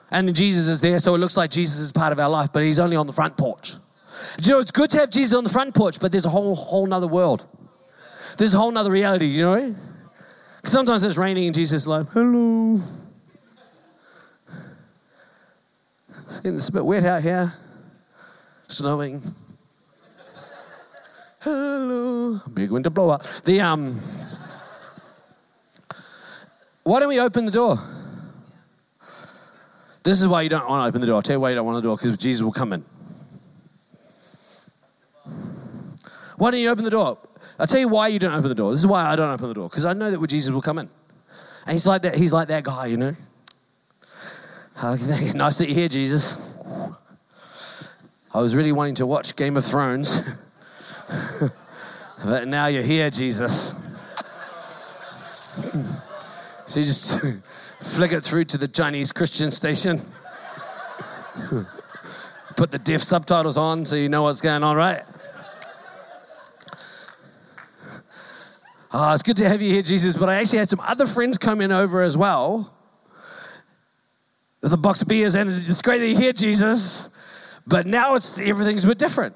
And 0.09 0.33
Jesus 0.33 0.69
is 0.69 0.79
there, 0.79 0.99
so 0.99 1.13
it 1.13 1.17
looks 1.17 1.35
like 1.35 1.51
Jesus 1.51 1.79
is 1.79 1.91
part 1.91 2.13
of 2.13 2.19
our 2.19 2.29
life, 2.29 2.51
but 2.53 2.63
he's 2.63 2.79
only 2.79 2.95
on 2.95 3.05
the 3.05 3.11
front 3.11 3.35
porch. 3.35 3.73
Do 4.37 4.49
you 4.49 4.55
know, 4.55 4.61
it's 4.61 4.71
good 4.71 4.89
to 4.91 4.99
have 4.99 5.09
Jesus 5.09 5.37
on 5.37 5.43
the 5.43 5.49
front 5.49 5.75
porch, 5.75 5.99
but 5.99 6.13
there's 6.13 6.25
a 6.25 6.29
whole, 6.29 6.55
whole 6.55 6.85
nother 6.85 7.07
world. 7.07 7.45
There's 8.37 8.53
a 8.53 8.57
whole 8.59 8.71
nother 8.71 8.91
reality, 8.91 9.25
you 9.25 9.41
know? 9.41 9.75
Sometimes 10.63 11.03
it's 11.03 11.17
raining 11.17 11.47
and 11.47 11.53
Jesus 11.53 11.81
is 11.81 11.87
like, 11.87 12.07
hello. 12.11 12.81
It's 16.43 16.69
a 16.69 16.71
bit 16.71 16.85
wet 16.85 17.05
out 17.05 17.23
here, 17.23 17.53
snowing. 18.67 19.21
Hello, 21.41 22.39
big 22.53 22.69
winter 22.69 22.91
up. 23.09 23.23
The 23.43 23.61
um, 23.61 23.99
why 26.83 26.99
don't 26.99 27.09
we 27.09 27.19
open 27.19 27.45
the 27.45 27.51
door? 27.51 27.79
This 30.03 30.21
is 30.21 30.27
why 30.27 30.43
you 30.43 30.49
don't 30.49 30.69
want 30.69 30.83
to 30.83 30.87
open 30.87 31.01
the 31.01 31.07
door. 31.07 31.15
I'll 31.15 31.21
tell 31.21 31.35
you 31.35 31.39
why 31.39 31.49
you 31.49 31.55
don't 31.55 31.65
want 31.65 31.77
the 31.77 31.87
door 31.87 31.97
because 31.97 32.17
Jesus 32.17 32.43
will 32.43 32.51
come 32.51 32.73
in. 32.73 32.85
Why 36.37 36.51
don't 36.51 36.59
you 36.59 36.69
open 36.69 36.83
the 36.83 36.91
door? 36.91 37.17
I'll 37.57 37.67
tell 37.67 37.79
you 37.79 37.89
why 37.89 38.07
you 38.07 38.19
don't 38.19 38.33
open 38.33 38.49
the 38.49 38.55
door. 38.55 38.71
This 38.71 38.81
is 38.81 38.87
why 38.87 39.03
I 39.03 39.15
don't 39.15 39.31
open 39.31 39.47
the 39.47 39.53
door 39.55 39.67
because 39.67 39.83
I 39.83 39.93
know 39.93 40.11
that 40.11 40.27
Jesus 40.27 40.51
will 40.51 40.61
come 40.61 40.77
in, 40.77 40.89
and 41.65 41.73
he's 41.73 41.87
like 41.87 42.03
that. 42.03 42.15
He's 42.15 42.31
like 42.31 42.47
that 42.49 42.63
guy, 42.63 42.85
you 42.85 42.97
know. 42.97 43.15
nice 45.35 45.57
that 45.57 45.67
you're 45.67 45.75
here, 45.75 45.89
Jesus. 45.89 46.37
I 48.33 48.39
was 48.39 48.55
really 48.55 48.71
wanting 48.71 48.95
to 48.95 49.05
watch 49.05 49.35
Game 49.35 49.57
of 49.57 49.65
Thrones, 49.65 50.21
but 52.23 52.47
now 52.47 52.67
you're 52.67 52.83
here, 52.83 53.09
Jesus. 53.09 53.75
so 56.65 56.79
you 56.79 56.85
just 56.85 57.19
flick 57.81 58.13
it 58.13 58.23
through 58.23 58.45
to 58.45 58.57
the 58.57 58.69
Chinese 58.69 59.11
Christian 59.11 59.51
station. 59.51 60.01
Put 62.55 62.71
the 62.71 62.79
deaf 62.79 63.01
subtitles 63.01 63.57
on 63.57 63.85
so 63.85 63.97
you 63.97 64.07
know 64.07 64.23
what's 64.23 64.39
going 64.39 64.63
on, 64.63 64.77
right? 64.77 65.03
Oh, 68.93 69.13
it's 69.13 69.23
good 69.23 69.37
to 69.37 69.49
have 69.49 69.61
you 69.61 69.73
here, 69.73 69.83
Jesus. 69.83 70.15
But 70.15 70.29
I 70.29 70.35
actually 70.35 70.59
had 70.59 70.69
some 70.69 70.79
other 70.79 71.05
friends 71.05 71.37
come 71.37 71.59
in 71.59 71.73
over 71.73 72.01
as 72.01 72.15
well 72.15 72.73
a 74.63 74.77
box 74.77 75.01
of 75.01 75.07
beers, 75.07 75.35
and 75.35 75.49
it's 75.49 75.81
great 75.81 75.99
that 75.99 76.07
you're 76.07 76.19
here, 76.19 76.33
Jesus. 76.33 77.09
But 77.65 77.85
now 77.85 78.15
it's 78.15 78.39
everything's 78.39 78.83
a 78.83 78.87
bit 78.87 78.97
different. 78.97 79.35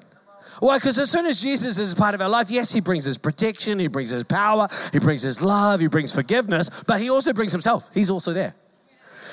Why? 0.60 0.78
Because 0.78 0.98
as 0.98 1.10
soon 1.10 1.26
as 1.26 1.42
Jesus 1.42 1.78
is 1.78 1.94
part 1.94 2.14
of 2.14 2.20
our 2.20 2.28
life, 2.28 2.50
yes, 2.50 2.72
he 2.72 2.80
brings 2.80 3.04
his 3.04 3.18
protection, 3.18 3.78
he 3.78 3.88
brings 3.88 4.10
his 4.10 4.24
power, 4.24 4.68
he 4.92 4.98
brings 4.98 5.22
his 5.22 5.42
love, 5.42 5.80
he 5.80 5.88
brings 5.88 6.12
forgiveness, 6.12 6.70
but 6.86 7.00
he 7.00 7.10
also 7.10 7.32
brings 7.32 7.52
himself. 7.52 7.90
He's 7.92 8.10
also 8.10 8.32
there. 8.32 8.54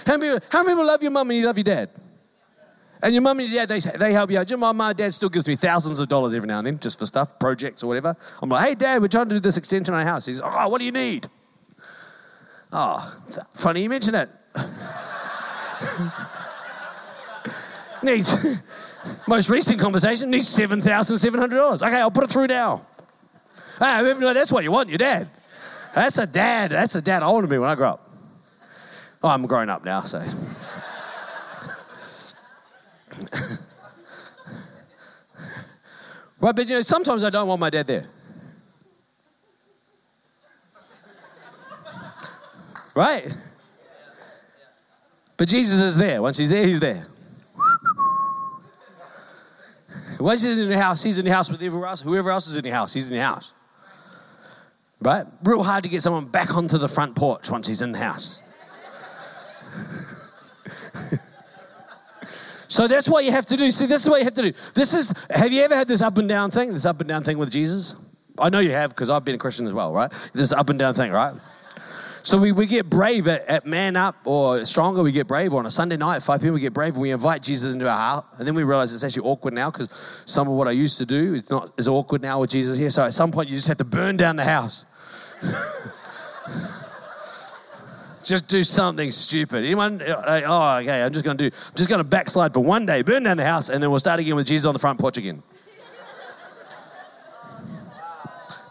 How 0.05 0.17
many 0.17 0.33
people, 0.33 0.47
how 0.51 0.63
many 0.63 0.73
people 0.73 0.85
love 0.85 1.01
your 1.01 1.11
mum 1.11 1.29
and 1.29 1.39
you 1.39 1.45
love 1.45 1.57
your 1.57 1.63
dad? 1.63 1.89
And 3.03 3.13
your 3.13 3.21
mum 3.21 3.39
and 3.39 3.49
your 3.49 3.65
dad, 3.65 3.69
they, 3.69 3.97
they 3.97 4.13
help 4.13 4.29
you 4.29 4.37
out. 4.37 4.49
Your 4.49 4.59
mum, 4.59 4.77
my 4.77 4.93
dad 4.93 5.13
still 5.13 5.29
gives 5.29 5.47
me 5.47 5.55
thousands 5.55 5.99
of 5.99 6.07
dollars 6.07 6.35
every 6.35 6.47
now 6.47 6.59
and 6.59 6.67
then 6.67 6.79
just 6.79 6.99
for 6.99 7.05
stuff, 7.05 7.39
projects 7.39 7.83
or 7.83 7.87
whatever. 7.87 8.15
I'm 8.41 8.49
like, 8.49 8.67
hey, 8.67 8.75
dad, 8.75 9.01
we're 9.01 9.07
trying 9.07 9.29
to 9.29 9.35
do 9.35 9.39
this 9.39 9.57
extension 9.57 9.93
on 9.93 9.99
our 9.99 10.05
house. 10.05 10.25
He's, 10.25 10.41
oh, 10.41 10.69
what 10.69 10.79
do 10.79 10.85
you 10.85 10.91
need? 10.91 11.27
Oh, 12.71 13.15
funny 13.53 13.83
you 13.83 13.89
mention 13.89 14.15
it. 14.15 14.29
needs, 18.03 18.45
most 19.27 19.49
recent 19.49 19.79
conversation, 19.79 20.29
needs 20.29 20.55
$7,700. 20.55 21.85
Okay, 21.85 21.99
I'll 21.99 22.11
put 22.11 22.25
it 22.25 22.29
through 22.29 22.47
now. 22.47 22.85
Ah, 23.79 24.03
hey, 24.03 24.33
that's 24.33 24.51
what 24.51 24.63
you 24.63 24.71
want, 24.71 24.89
your 24.89 24.97
dad. 24.97 25.29
That's 25.93 26.17
a 26.17 26.27
dad. 26.27 26.71
That's 26.71 26.95
a 26.95 27.01
dad 27.01 27.23
I 27.23 27.31
want 27.31 27.43
to 27.43 27.47
be 27.47 27.57
when 27.57 27.69
I 27.69 27.75
grow 27.75 27.89
up. 27.89 28.09
Oh, 29.23 29.29
I'm 29.29 29.45
growing 29.45 29.69
up 29.69 29.85
now, 29.85 30.01
so. 30.01 30.19
right, 36.39 36.55
but 36.55 36.67
you 36.67 36.75
know, 36.75 36.81
sometimes 36.81 37.23
I 37.23 37.29
don't 37.29 37.47
want 37.47 37.59
my 37.59 37.69
dad 37.69 37.87
there. 37.87 38.07
Right? 42.93 43.33
But 45.41 45.49
Jesus 45.49 45.79
is 45.79 45.97
there. 45.97 46.21
Once 46.21 46.37
he's 46.37 46.49
there, 46.49 46.67
he's 46.67 46.79
there. 46.79 47.07
Once 50.19 50.43
he's 50.43 50.59
in 50.59 50.69
the 50.69 50.77
house, 50.77 51.01
he's 51.01 51.17
in 51.17 51.25
the 51.25 51.33
house 51.33 51.49
with 51.49 51.63
everyone 51.63 51.89
else. 51.89 52.01
Whoever 52.01 52.29
else 52.29 52.45
is 52.45 52.57
in 52.57 52.63
the 52.63 52.69
house, 52.69 52.93
he's 52.93 53.09
in 53.09 53.15
the 53.15 53.23
house. 53.23 53.51
Right? 55.01 55.25
Real 55.43 55.63
hard 55.63 55.83
to 55.83 55.89
get 55.89 56.03
someone 56.03 56.25
back 56.25 56.55
onto 56.55 56.77
the 56.77 56.87
front 56.87 57.15
porch 57.15 57.49
once 57.49 57.65
he's 57.65 57.81
in 57.81 57.91
the 57.91 57.97
house. 57.97 58.39
so 62.67 62.87
that's 62.87 63.09
what 63.09 63.25
you 63.25 63.31
have 63.31 63.47
to 63.47 63.57
do. 63.57 63.71
See, 63.71 63.87
this 63.87 64.03
is 64.03 64.09
what 64.11 64.19
you 64.19 64.25
have 64.25 64.35
to 64.35 64.43
do. 64.43 64.53
This 64.75 64.93
is, 64.93 65.11
have 65.31 65.51
you 65.51 65.63
ever 65.63 65.75
had 65.75 65.87
this 65.87 66.03
up 66.03 66.19
and 66.19 66.29
down 66.29 66.51
thing? 66.51 66.71
This 66.71 66.85
up 66.85 67.01
and 67.01 67.07
down 67.07 67.23
thing 67.23 67.39
with 67.39 67.49
Jesus? 67.49 67.95
I 68.37 68.51
know 68.51 68.59
you 68.59 68.73
have 68.73 68.91
because 68.91 69.09
I've 69.09 69.25
been 69.25 69.33
a 69.33 69.39
Christian 69.39 69.65
as 69.65 69.73
well, 69.73 69.91
right? 69.91 70.13
This 70.33 70.51
up 70.51 70.69
and 70.69 70.77
down 70.77 70.93
thing, 70.93 71.11
right? 71.11 71.33
So 72.23 72.37
we, 72.37 72.51
we 72.51 72.67
get 72.67 72.87
brave 72.87 73.27
at, 73.27 73.47
at, 73.47 73.65
Man 73.65 73.95
Up 73.95 74.15
or 74.25 74.63
Stronger, 74.65 75.01
we 75.01 75.11
get 75.11 75.27
brave. 75.27 75.53
On 75.53 75.65
a 75.65 75.71
Sunday 75.71 75.97
night 75.97 76.17
at 76.17 76.23
5 76.23 76.41
p.m., 76.41 76.53
we 76.53 76.59
get 76.59 76.73
brave 76.73 76.93
and 76.93 77.01
we 77.01 77.11
invite 77.11 77.41
Jesus 77.41 77.73
into 77.73 77.89
our 77.89 77.97
house. 77.97 78.25
And 78.37 78.47
then 78.47 78.53
we 78.53 78.63
realize 78.63 78.93
it's 78.93 79.03
actually 79.03 79.27
awkward 79.27 79.53
now 79.53 79.71
because 79.71 79.89
some 80.27 80.47
of 80.47 80.53
what 80.53 80.67
I 80.67 80.71
used 80.71 80.99
to 80.99 81.05
do 81.05 81.33
it's 81.33 81.49
not 81.49 81.71
as 81.79 81.87
awkward 81.87 82.21
now 82.21 82.39
with 82.39 82.51
Jesus 82.51 82.77
here. 82.77 82.91
So 82.91 83.03
at 83.03 83.13
some 83.13 83.31
point, 83.31 83.49
you 83.49 83.55
just 83.55 83.67
have 83.67 83.77
to 83.77 83.85
burn 83.85 84.17
down 84.17 84.35
the 84.35 84.43
house. 84.43 84.85
Just 88.23 88.47
do 88.47 88.63
something 88.63 89.09
stupid. 89.09 89.65
Anyone? 89.65 89.99
Oh, 90.05 90.77
okay. 90.77 91.01
I'm 91.03 91.11
just 91.11 91.25
going 91.25 91.37
to 91.37 91.49
do. 91.49 91.55
I'm 91.69 91.75
just 91.75 91.89
going 91.89 91.97
to 91.97 92.03
backslide 92.03 92.53
for 92.53 92.59
one 92.59 92.85
day, 92.85 93.01
burn 93.01 93.23
down 93.23 93.37
the 93.37 93.43
house, 93.43 93.69
and 93.69 93.81
then 93.81 93.89
we'll 93.89 93.99
start 93.99 94.19
again 94.19 94.35
with 94.35 94.45
Jesus 94.45 94.67
on 94.67 94.73
the 94.73 94.79
front 94.79 94.99
porch 94.99 95.17
again. 95.17 95.41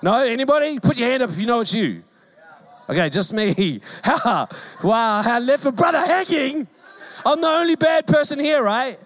No, 0.03 0.19
anybody? 0.19 0.79
Put 0.79 0.99
your 0.99 1.09
hand 1.09 1.25
up 1.25 1.31
if 1.31 1.39
you 1.41 1.47
know 1.47 1.61
it's 1.61 1.75
you. 1.75 2.05
Okay, 2.91 3.09
just 3.09 3.33
me. 3.33 3.81
wow, 4.05 4.49
I 4.83 5.39
left 5.39 5.65
a 5.65 5.71
brother 5.71 6.05
hanging. 6.05 6.67
I'm 7.25 7.41
the 7.41 7.47
only 7.47 7.77
bad 7.77 8.09
person 8.09 8.41
here, 8.41 8.65
right? 8.65 8.99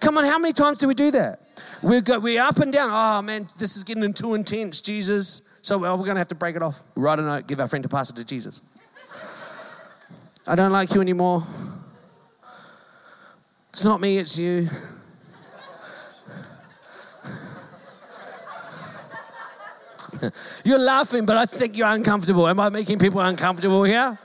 Come 0.00 0.16
on, 0.16 0.24
how 0.24 0.38
many 0.38 0.54
times 0.54 0.78
do 0.78 0.88
we 0.88 0.94
do 0.94 1.10
that? 1.10 1.42
We're, 1.82 2.00
go, 2.00 2.18
we're 2.18 2.40
up 2.40 2.56
and 2.60 2.72
down. 2.72 2.88
Oh, 2.90 3.20
man, 3.20 3.46
this 3.58 3.76
is 3.76 3.84
getting 3.84 4.14
too 4.14 4.32
intense, 4.32 4.80
Jesus. 4.80 5.42
So 5.60 5.76
well, 5.76 5.98
we're 5.98 6.04
going 6.04 6.14
to 6.14 6.20
have 6.20 6.28
to 6.28 6.34
break 6.34 6.56
it 6.56 6.62
off. 6.62 6.82
Write 6.94 7.18
a 7.18 7.22
note, 7.22 7.46
give 7.46 7.60
our 7.60 7.68
friend 7.68 7.82
to 7.82 7.90
pass 7.90 8.08
it 8.08 8.16
to 8.16 8.24
Jesus. 8.24 8.62
I 10.46 10.54
don't 10.54 10.72
like 10.72 10.94
you 10.94 11.02
anymore. 11.02 11.46
It's 13.68 13.84
not 13.84 14.00
me, 14.00 14.16
it's 14.16 14.38
you. 14.38 14.70
You're 20.64 20.78
laughing, 20.78 21.26
but 21.26 21.36
I 21.36 21.46
think 21.46 21.76
you're 21.76 21.88
uncomfortable. 21.88 22.48
Am 22.48 22.60
I 22.60 22.68
making 22.68 22.98
people 22.98 23.20
uncomfortable 23.20 23.84
here? 23.84 24.18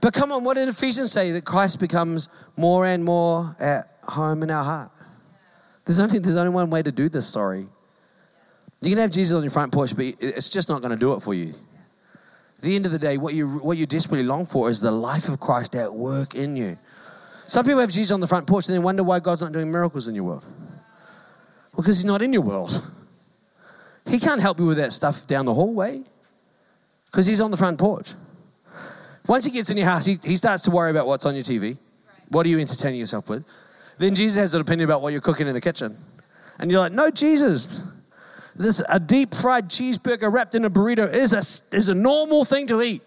But 0.00 0.12
come 0.12 0.32
on, 0.32 0.42
what 0.42 0.54
did 0.54 0.68
Ephesians 0.68 1.12
say? 1.12 1.30
That 1.30 1.44
Christ 1.44 1.78
becomes 1.78 2.28
more 2.56 2.86
and 2.86 3.04
more 3.04 3.54
at 3.60 3.86
home 4.02 4.42
in 4.42 4.50
our 4.50 4.64
heart. 4.64 4.90
There's 5.84 6.00
only, 6.00 6.18
there's 6.18 6.36
only 6.36 6.50
one 6.50 6.70
way 6.70 6.82
to 6.82 6.90
do 6.90 7.08
this, 7.08 7.26
sorry. 7.26 7.68
You 8.80 8.90
can 8.90 8.98
have 8.98 9.12
Jesus 9.12 9.36
on 9.36 9.42
your 9.42 9.50
front 9.52 9.72
porch, 9.72 9.94
but 9.94 10.06
it's 10.18 10.48
just 10.48 10.68
not 10.68 10.80
going 10.80 10.90
to 10.90 10.96
do 10.96 11.12
it 11.12 11.20
for 11.20 11.34
you. 11.34 11.54
At 12.56 12.62
the 12.62 12.74
end 12.74 12.84
of 12.84 12.90
the 12.90 12.98
day, 12.98 13.16
what 13.16 13.34
you, 13.34 13.58
what 13.58 13.78
you 13.78 13.86
desperately 13.86 14.24
long 14.24 14.44
for 14.44 14.68
is 14.70 14.80
the 14.80 14.90
life 14.90 15.28
of 15.28 15.38
Christ 15.38 15.76
at 15.76 15.94
work 15.94 16.34
in 16.34 16.56
you. 16.56 16.78
Some 17.46 17.64
people 17.64 17.80
have 17.80 17.90
Jesus 17.92 18.10
on 18.10 18.18
the 18.18 18.26
front 18.26 18.48
porch 18.48 18.66
and 18.66 18.74
they 18.74 18.80
wonder 18.80 19.04
why 19.04 19.20
God's 19.20 19.42
not 19.42 19.52
doing 19.52 19.70
miracles 19.70 20.08
in 20.08 20.16
your 20.16 20.24
world. 20.24 20.44
Well, 20.44 21.82
because 21.82 21.98
He's 21.98 22.04
not 22.04 22.22
in 22.22 22.32
your 22.32 22.42
world. 22.42 22.82
He 24.06 24.18
can't 24.18 24.40
help 24.40 24.58
you 24.58 24.66
with 24.66 24.78
that 24.78 24.92
stuff 24.92 25.26
down 25.26 25.46
the 25.46 25.54
hallway 25.54 26.02
because 27.06 27.26
He's 27.26 27.40
on 27.40 27.50
the 27.50 27.56
front 27.56 27.78
porch. 27.78 28.14
Once 29.26 29.44
He 29.44 29.50
gets 29.50 29.70
in 29.70 29.76
your 29.76 29.86
house, 29.86 30.04
he, 30.04 30.18
he 30.22 30.36
starts 30.36 30.64
to 30.64 30.70
worry 30.70 30.90
about 30.90 31.06
what's 31.06 31.24
on 31.24 31.34
your 31.34 31.44
TV. 31.44 31.78
What 32.28 32.46
are 32.46 32.48
you 32.48 32.58
entertaining 32.58 32.98
yourself 32.98 33.28
with? 33.28 33.44
Then 33.98 34.14
Jesus 34.14 34.40
has 34.40 34.54
an 34.54 34.60
opinion 34.60 34.88
about 34.88 35.02
what 35.02 35.12
you're 35.12 35.20
cooking 35.20 35.46
in 35.46 35.54
the 35.54 35.60
kitchen. 35.60 35.96
And 36.58 36.70
you're 36.70 36.80
like, 36.80 36.92
no, 36.92 37.10
Jesus, 37.10 37.82
this 38.56 38.82
a 38.88 38.98
deep 38.98 39.34
fried 39.34 39.68
cheeseburger 39.68 40.32
wrapped 40.32 40.54
in 40.54 40.64
a 40.64 40.70
burrito 40.70 41.12
is 41.12 41.32
a, 41.32 41.76
is 41.76 41.88
a 41.88 41.94
normal 41.94 42.44
thing 42.44 42.66
to 42.68 42.82
eat. 42.82 43.02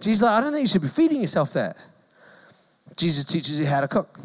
Jesus 0.00 0.22
like, 0.22 0.32
I 0.32 0.40
don't 0.40 0.52
think 0.52 0.62
you 0.62 0.68
should 0.68 0.82
be 0.82 0.88
feeding 0.88 1.20
yourself 1.20 1.52
that. 1.52 1.76
Jesus 2.96 3.24
teaches 3.24 3.58
you 3.60 3.66
how 3.66 3.80
to 3.80 3.88
cook. 3.88 4.18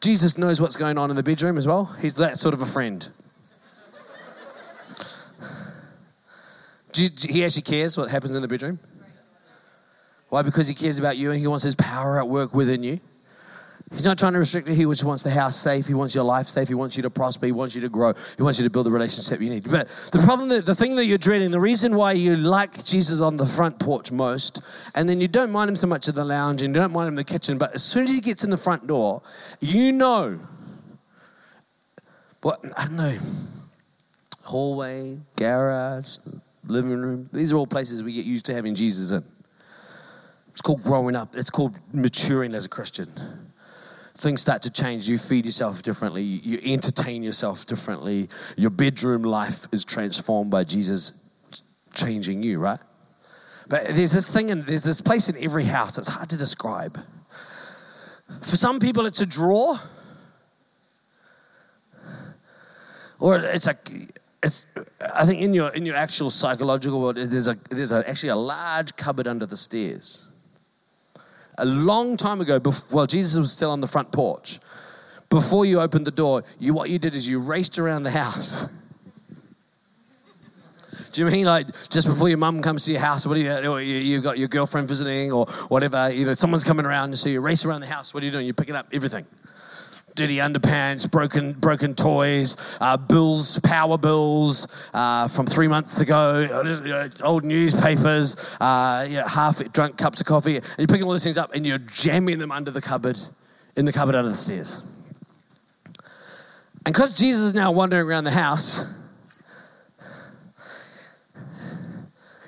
Jesus 0.00 0.36
knows 0.36 0.60
what's 0.60 0.76
going 0.76 0.98
on 0.98 1.10
in 1.10 1.16
the 1.16 1.22
bedroom 1.22 1.56
as 1.56 1.66
well. 1.66 1.96
He's 2.00 2.14
that 2.16 2.38
sort 2.38 2.54
of 2.54 2.62
a 2.62 2.66
friend. 2.66 3.08
He 6.98 7.44
actually 7.44 7.62
cares 7.62 7.96
what 7.96 8.10
happens 8.10 8.34
in 8.34 8.42
the 8.42 8.48
bedroom. 8.48 8.78
Why? 10.28 10.42
Because 10.42 10.68
he 10.68 10.74
cares 10.74 10.98
about 10.98 11.16
you 11.16 11.30
and 11.30 11.40
he 11.40 11.46
wants 11.46 11.64
his 11.64 11.74
power 11.74 12.18
at 12.18 12.28
work 12.28 12.54
within 12.54 12.82
you. 12.82 13.00
He's 13.90 14.04
not 14.04 14.18
trying 14.18 14.34
to 14.34 14.38
restrict 14.38 14.68
you. 14.68 14.74
He 14.74 14.84
just 14.84 15.04
wants 15.04 15.22
the 15.22 15.30
house 15.30 15.56
safe. 15.56 15.86
He 15.86 15.94
wants 15.94 16.14
your 16.14 16.24
life 16.24 16.48
safe. 16.48 16.68
He 16.68 16.74
wants 16.74 16.96
you 16.96 17.02
to 17.04 17.10
prosper. 17.10 17.46
He 17.46 17.52
wants 17.52 17.74
you 17.74 17.80
to 17.80 17.88
grow. 17.88 18.12
He 18.36 18.42
wants 18.42 18.58
you 18.58 18.64
to 18.64 18.70
build 18.70 18.84
the 18.84 18.90
relationship 18.90 19.40
you 19.40 19.48
need. 19.48 19.70
But 19.70 19.88
the 20.12 20.18
problem, 20.18 20.50
that, 20.50 20.66
the 20.66 20.74
thing 20.74 20.96
that 20.96 21.06
you're 21.06 21.16
dreading, 21.16 21.52
the 21.52 21.60
reason 21.60 21.96
why 21.96 22.12
you 22.12 22.36
like 22.36 22.84
Jesus 22.84 23.22
on 23.22 23.38
the 23.38 23.46
front 23.46 23.78
porch 23.78 24.12
most, 24.12 24.60
and 24.94 25.08
then 25.08 25.22
you 25.22 25.28
don't 25.28 25.50
mind 25.50 25.70
him 25.70 25.76
so 25.76 25.86
much 25.86 26.06
in 26.06 26.14
the 26.14 26.24
lounge 26.24 26.60
and 26.60 26.76
you 26.76 26.82
don't 26.82 26.92
mind 26.92 27.08
him 27.08 27.12
in 27.12 27.16
the 27.16 27.24
kitchen, 27.24 27.56
but 27.56 27.74
as 27.74 27.82
soon 27.82 28.04
as 28.04 28.10
he 28.10 28.20
gets 28.20 28.44
in 28.44 28.50
the 28.50 28.58
front 28.58 28.86
door, 28.86 29.22
you 29.60 29.90
know 29.90 30.38
what, 32.42 32.62
I 32.76 32.84
don't 32.84 32.96
know, 32.96 33.18
hallway, 34.42 35.20
garage, 35.36 36.18
living 36.68 37.00
room. 37.00 37.28
These 37.32 37.52
are 37.52 37.56
all 37.56 37.66
places 37.66 38.02
we 38.02 38.12
get 38.12 38.24
used 38.24 38.46
to 38.46 38.54
having 38.54 38.74
Jesus 38.74 39.10
in. 39.10 39.24
It's 40.50 40.60
called 40.60 40.82
growing 40.82 41.16
up, 41.16 41.34
it's 41.34 41.50
called 41.50 41.78
maturing 41.92 42.54
as 42.54 42.64
a 42.64 42.68
Christian 42.68 43.12
things 44.18 44.40
start 44.40 44.62
to 44.62 44.70
change. 44.70 45.08
You 45.08 45.16
feed 45.16 45.46
yourself 45.46 45.82
differently, 45.82 46.22
you 46.22 46.58
entertain 46.64 47.22
yourself 47.22 47.66
differently. 47.66 48.28
Your 48.56 48.70
bedroom 48.70 49.22
life 49.22 49.66
is 49.72 49.84
transformed 49.84 50.50
by 50.50 50.64
Jesus 50.64 51.12
changing 51.94 52.42
you, 52.42 52.58
right? 52.58 52.80
But 53.68 53.88
there's 53.88 54.12
this 54.12 54.28
thing, 54.28 54.50
and 54.50 54.64
there's 54.66 54.84
this 54.84 55.00
place 55.00 55.28
in 55.28 55.36
every 55.42 55.64
house. 55.64 55.98
It's 55.98 56.08
hard 56.08 56.30
to 56.30 56.36
describe. 56.36 57.00
For 58.42 58.56
some 58.56 58.80
people, 58.80 59.06
it's 59.06 59.20
a 59.20 59.26
drawer, 59.26 59.78
or 63.18 63.36
it's 63.36 63.66
a. 63.66 63.76
It's, 64.42 64.64
I 65.14 65.26
think 65.26 65.42
in 65.42 65.52
your 65.52 65.70
in 65.70 65.84
your 65.84 65.96
actual 65.96 66.30
psychological 66.30 67.00
world, 67.00 67.16
there's 67.16 67.48
a 67.48 67.58
there's 67.70 67.92
a, 67.92 68.08
actually 68.08 68.30
a 68.30 68.36
large 68.36 68.96
cupboard 68.96 69.26
under 69.26 69.46
the 69.46 69.56
stairs 69.56 70.28
a 71.58 71.64
long 71.64 72.16
time 72.16 72.40
ago, 72.40 72.58
before, 72.58 72.96
well, 72.96 73.06
Jesus 73.06 73.38
was 73.38 73.52
still 73.52 73.70
on 73.70 73.80
the 73.80 73.86
front 73.86 74.12
porch. 74.12 74.60
Before 75.28 75.66
you 75.66 75.80
opened 75.80 76.06
the 76.06 76.10
door, 76.10 76.44
you, 76.58 76.72
what 76.72 76.88
you 76.88 76.98
did 76.98 77.14
is 77.14 77.28
you 77.28 77.38
raced 77.38 77.78
around 77.78 78.04
the 78.04 78.10
house. 78.10 78.66
Do 81.12 81.20
you 81.20 81.30
mean 81.30 81.44
like 81.44 81.66
just 81.90 82.06
before 82.06 82.28
your 82.28 82.38
mum 82.38 82.62
comes 82.62 82.84
to 82.84 82.92
your 82.92 83.00
house, 83.00 83.26
what 83.26 83.34
do 83.34 83.40
you, 83.40 83.78
you, 83.78 83.98
you 83.98 84.20
got 84.20 84.38
your 84.38 84.48
girlfriend 84.48 84.88
visiting 84.88 85.32
or 85.32 85.46
whatever, 85.68 86.10
you 86.10 86.26
know, 86.26 86.34
someone's 86.34 86.64
coming 86.64 86.84
around, 86.84 87.18
so 87.18 87.28
you 87.28 87.40
race 87.40 87.64
around 87.64 87.80
the 87.80 87.86
house. 87.86 88.12
What 88.12 88.22
are 88.22 88.26
you 88.26 88.32
doing? 88.32 88.46
You're 88.46 88.54
picking 88.54 88.76
up 88.76 88.88
everything 88.92 89.26
dirty 90.18 90.38
underpants, 90.38 91.08
broken 91.08 91.52
broken 91.52 91.94
toys, 91.94 92.56
uh, 92.80 92.96
bills, 92.96 93.60
power 93.60 93.96
bills 93.96 94.66
uh, 94.92 95.28
from 95.28 95.46
three 95.46 95.68
months 95.68 96.00
ago, 96.00 96.44
uh, 96.50 97.08
old 97.22 97.44
newspapers, 97.44 98.34
uh, 98.60 99.06
half 99.28 99.62
drunk 99.72 99.96
cups 99.96 100.20
of 100.20 100.26
coffee, 100.26 100.56
and 100.56 100.66
you're 100.76 100.88
picking 100.88 101.04
all 101.04 101.12
these 101.12 101.22
things 101.22 101.38
up 101.38 101.54
and 101.54 101.64
you're 101.64 101.78
jamming 101.78 102.40
them 102.40 102.50
under 102.50 102.72
the 102.72 102.80
cupboard, 102.80 103.16
in 103.76 103.84
the 103.84 103.92
cupboard 103.92 104.16
under 104.16 104.30
the 104.30 104.36
stairs. 104.36 104.80
And 106.84 106.92
because 106.92 107.16
Jesus 107.16 107.42
is 107.42 107.54
now 107.54 107.70
wandering 107.70 108.04
around 108.04 108.24
the 108.24 108.32
house, 108.32 108.84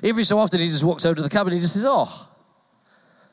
every 0.02 0.24
so 0.24 0.40
often 0.40 0.59
he 0.59 0.68
just 0.68 0.83
walks 0.83 1.06
over 1.06 1.14
to 1.14 1.22
the 1.22 1.28
cupboard 1.28 1.52
and 1.52 1.61
he 1.61 1.62
just 1.62 1.74
says, 1.74 1.87
"Oh." 1.87 2.30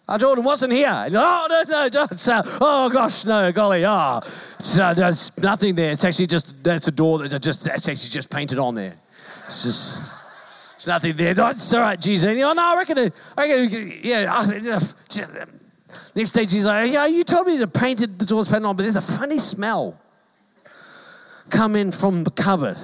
I 0.10 0.18
Jordan 0.18 0.46
wasn't 0.46 0.72
here. 0.72 0.88
Oh, 0.90 1.48
no, 1.50 1.64
no, 1.68 1.90
don't. 1.90 2.28
Uh, 2.28 2.44
oh, 2.62 2.90
gosh, 2.90 3.26
no, 3.26 3.52
golly, 3.52 3.86
oh. 3.86 4.22
So 4.60 4.94
there's 4.94 5.38
nothing 5.38 5.76
there. 5.76 5.92
It's 5.92 6.06
actually 6.06 6.28
just, 6.28 6.64
that's 6.64 6.88
a 6.88 6.92
door 6.92 7.20
that's 7.20 7.34
just, 7.44 7.66
that's 7.66 7.88
actually 7.90 8.10
just 8.10 8.30
painted 8.30 8.58
on 8.58 8.76
there. 8.76 8.96
It's 9.48 9.64
just, 9.64 10.12
it's 10.76 10.88
nothing 10.88 11.14
there. 11.18 11.36
No, 11.36 11.48
it's 11.48 11.74
all 11.74 11.82
right, 11.82 12.00
Jesus. 12.00 12.30
And, 12.30 12.40
oh, 12.40 12.54
no, 12.54 12.62
I 12.62 12.78
reckon, 12.78 13.12
I 13.38 13.50
reckon, 13.50 14.00
yeah. 14.02 14.44
Next 16.16 16.32
day, 16.32 16.46
Jesus 16.46 16.66
like, 16.66 16.90
yeah, 16.90 17.06
you 17.06 17.26
told 17.26 17.48
me 17.48 17.58
to 17.58 17.68
painted, 17.68 18.18
the 18.18 18.26
door's 18.26 18.48
painted 18.48 18.66
on, 18.66 18.78
but 18.78 18.84
there's 18.84 18.96
a 18.96 19.02
funny 19.02 19.40
smell 19.40 20.00
coming 21.50 21.92
from 21.92 22.24
the 22.24 22.32
cupboard. 22.32 22.78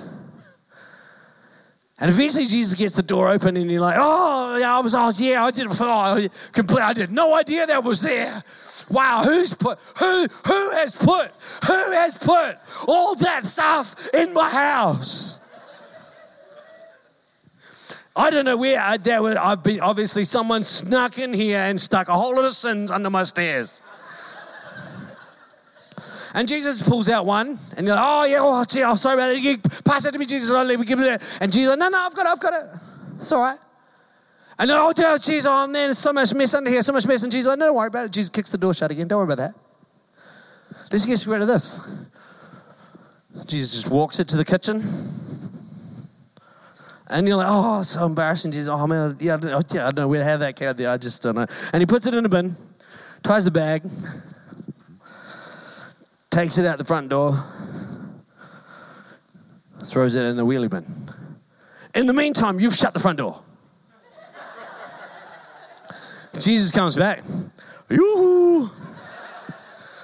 And 1.99 2.09
eventually 2.09 2.45
Jesus 2.45 2.73
gets 2.73 2.95
the 2.95 3.03
door 3.03 3.29
open 3.29 3.55
and 3.55 3.69
you're 3.69 3.81
like, 3.81 3.97
oh, 3.99 4.57
yeah, 4.57 4.75
I 4.75 4.79
was, 4.79 4.95
oh, 4.95 5.11
yeah, 5.15 5.45
I 5.45 5.51
did, 5.51 5.67
oh, 5.69 6.27
complete, 6.51 6.81
I 6.81 6.93
did 6.93 7.11
no 7.11 7.35
idea 7.35 7.67
that 7.67 7.83
was 7.83 8.01
there. 8.01 8.43
Wow, 8.89 9.23
who's 9.23 9.53
put, 9.53 9.79
who, 9.97 10.27
who 10.45 10.71
has 10.71 10.95
put, 10.95 11.31
who 11.65 11.91
has 11.91 12.17
put 12.17 12.57
all 12.87 13.15
that 13.15 13.45
stuff 13.45 14.09
in 14.13 14.33
my 14.33 14.49
house? 14.49 15.39
I 18.15 18.29
don't 18.29 18.45
know 18.45 18.57
where 18.57 18.79
I, 18.79 18.97
there 18.97 19.23
were, 19.23 19.37
I've 19.39 19.63
been, 19.63 19.79
obviously 19.79 20.23
someone 20.23 20.63
snuck 20.63 21.17
in 21.17 21.33
here 21.33 21.59
and 21.59 21.79
stuck 21.79 22.09
a 22.09 22.13
whole 22.13 22.35
lot 22.35 22.45
of 22.45 22.53
sins 22.53 22.91
under 22.91 23.09
my 23.09 23.23
stairs. 23.23 23.81
And 26.33 26.47
Jesus 26.47 26.81
pulls 26.81 27.07
out 27.09 27.27
one, 27.27 27.59
and 27.77 27.85
you're 27.85 27.95
like, 27.95 28.05
oh, 28.05 28.23
yeah, 28.25 28.37
oh, 28.41 28.65
gee, 28.65 28.83
oh, 28.83 28.95
sorry 28.95 29.15
about 29.15 29.27
that. 29.33 29.39
You 29.39 29.57
pass 29.83 30.03
it 30.05 30.13
to 30.13 30.19
me, 30.19 30.25
Jesus. 30.25 30.49
I'll 30.49 30.65
leave 30.65 30.81
it, 30.81 30.87
give 30.87 30.99
it 30.99 31.03
there. 31.03 31.19
And 31.39 31.51
Jesus 31.51 31.77
no, 31.77 31.89
no, 31.89 31.99
I've 31.99 32.15
got 32.15 32.25
it, 32.25 32.29
I've 32.29 32.39
got 32.39 32.53
it. 32.53 32.79
It's 33.17 33.31
all 33.31 33.41
right. 33.41 33.59
And 34.57 34.69
then, 34.69 34.77
oh, 34.79 34.93
oh 34.95 35.17
Jesus, 35.17 35.45
oh, 35.45 35.67
man, 35.67 35.73
there's 35.73 35.99
so 35.99 36.11
much 36.11 36.33
mess 36.33 36.53
under 36.53 36.69
here, 36.69 36.81
so 36.81 36.93
much 36.93 37.05
mess. 37.05 37.23
And 37.23 37.31
Jesus 37.31 37.47
like, 37.47 37.59
no, 37.59 37.67
don't 37.67 37.75
worry 37.75 37.87
about 37.87 38.05
it. 38.05 38.11
Jesus 38.11 38.29
kicks 38.29 38.51
the 38.51 38.57
door 38.57 38.73
shut 38.73 38.89
again. 38.91 39.07
Don't 39.07 39.19
worry 39.19 39.33
about 39.33 39.53
that. 39.53 39.55
Let's 40.91 41.05
get 41.05 41.25
rid 41.25 41.41
of 41.41 41.47
this. 41.47 41.79
Jesus 43.45 43.73
just 43.73 43.89
walks 43.89 44.19
it 44.19 44.27
to 44.29 44.37
the 44.37 44.45
kitchen. 44.45 44.83
And 47.07 47.27
you're 47.27 47.37
like, 47.37 47.47
oh, 47.49 47.83
so 47.83 48.05
embarrassing. 48.05 48.51
Jesus, 48.51 48.67
oh, 48.67 48.87
man, 48.87 49.17
yeah, 49.19 49.35
I 49.35 49.37
don't 49.37 49.95
know 49.95 50.07
where 50.07 50.19
to 50.19 50.25
have 50.25 50.39
that 50.39 50.55
cat 50.55 50.77
there. 50.77 50.89
I 50.89 50.97
just 50.97 51.21
don't 51.21 51.35
know. 51.35 51.45
And 51.71 51.81
he 51.81 51.85
puts 51.85 52.07
it 52.07 52.13
in 52.13 52.25
a 52.25 52.29
bin, 52.29 52.55
ties 53.21 53.45
the 53.45 53.51
bag, 53.51 53.83
takes 56.33 56.57
it 56.57 56.65
out 56.65 56.79
the 56.79 56.83
front 56.83 57.09
door, 57.09 57.37
throws 59.83 60.15
it 60.15 60.25
in 60.25 60.35
the 60.35 60.43
wheelie 60.43 60.67
bin. 60.67 60.83
In 61.93 62.07
the 62.07 62.13
meantime, 62.13 62.59
you've 62.59 62.73
shut 62.73 62.91
the 62.95 62.99
front 62.99 63.19
door. 63.19 63.43
Jesus 66.39 66.71
comes 66.71 66.95
back. 66.95 67.23
Yoo-hoo! 67.87 68.71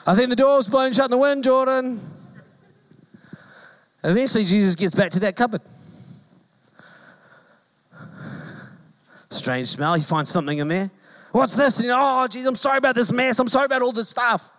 I 0.05 0.15
think 0.15 0.29
the 0.29 0.35
door's 0.35 0.67
blown 0.67 0.93
shut 0.93 1.05
in 1.05 1.11
the 1.11 1.17
wind, 1.17 1.43
Jordan. 1.43 1.99
Eventually, 4.03 4.45
Jesus 4.45 4.75
gets 4.75 4.93
back 4.93 5.09
to 5.13 5.19
that 5.21 5.35
cupboard. 5.35 5.61
Strange 9.31 9.67
smell. 9.67 9.95
He 9.95 10.03
finds 10.03 10.29
something 10.29 10.59
in 10.59 10.67
there. 10.67 10.91
What's 11.31 11.55
this? 11.55 11.79
And 11.79 11.89
oh, 11.91 12.27
Jesus, 12.27 12.47
I'm 12.47 12.55
sorry 12.55 12.77
about 12.77 12.93
this 12.93 13.11
mess. 13.11 13.39
I'm 13.39 13.49
sorry 13.49 13.65
about 13.65 13.81
all 13.81 13.91
this 13.91 14.09
stuff. 14.09 14.51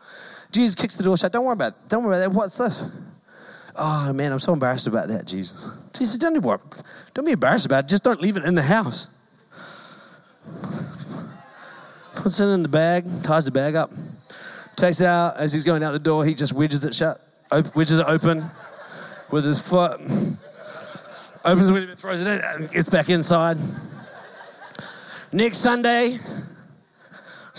Jesus 0.50 0.74
kicks 0.74 0.96
the 0.96 1.04
door 1.04 1.16
shut. 1.16 1.32
Don't 1.32 1.44
worry 1.44 1.52
about 1.54 1.72
it. 1.72 1.88
Don't 1.88 2.04
worry 2.04 2.16
about 2.16 2.30
that. 2.30 2.36
What's 2.36 2.56
this? 2.56 2.86
Oh, 3.76 4.12
man, 4.12 4.32
I'm 4.32 4.40
so 4.40 4.52
embarrassed 4.52 4.86
about 4.86 5.08
that, 5.08 5.24
Jesus. 5.24 5.56
Jesus, 5.92 6.18
don't, 6.18 6.40
worry. 6.42 6.58
don't 7.14 7.24
be 7.24 7.32
embarrassed 7.32 7.66
about 7.66 7.84
it. 7.84 7.88
Just 7.88 8.02
don't 8.02 8.20
leave 8.20 8.36
it 8.36 8.44
in 8.44 8.54
the 8.54 8.62
house. 8.62 9.08
Puts 12.14 12.40
it 12.40 12.46
in 12.46 12.62
the 12.62 12.68
bag, 12.68 13.22
ties 13.22 13.44
the 13.46 13.50
bag 13.50 13.74
up, 13.76 13.90
takes 14.76 15.00
it 15.00 15.06
out. 15.06 15.36
As 15.36 15.52
he's 15.52 15.64
going 15.64 15.82
out 15.82 15.92
the 15.92 15.98
door, 15.98 16.24
he 16.24 16.34
just 16.34 16.52
wedges 16.52 16.84
it 16.84 16.94
shut, 16.94 17.20
op- 17.50 17.74
wedges 17.74 17.98
it 17.98 18.06
open 18.06 18.44
with 19.30 19.44
his 19.44 19.66
foot, 19.66 20.00
opens 21.44 21.72
window, 21.72 21.94
throws 21.94 22.20
it 22.20 22.30
in, 22.30 22.40
and 22.40 22.70
gets 22.70 22.88
back 22.88 23.08
inside. 23.08 23.56
Next 25.32 25.58
Sunday, 25.58 26.18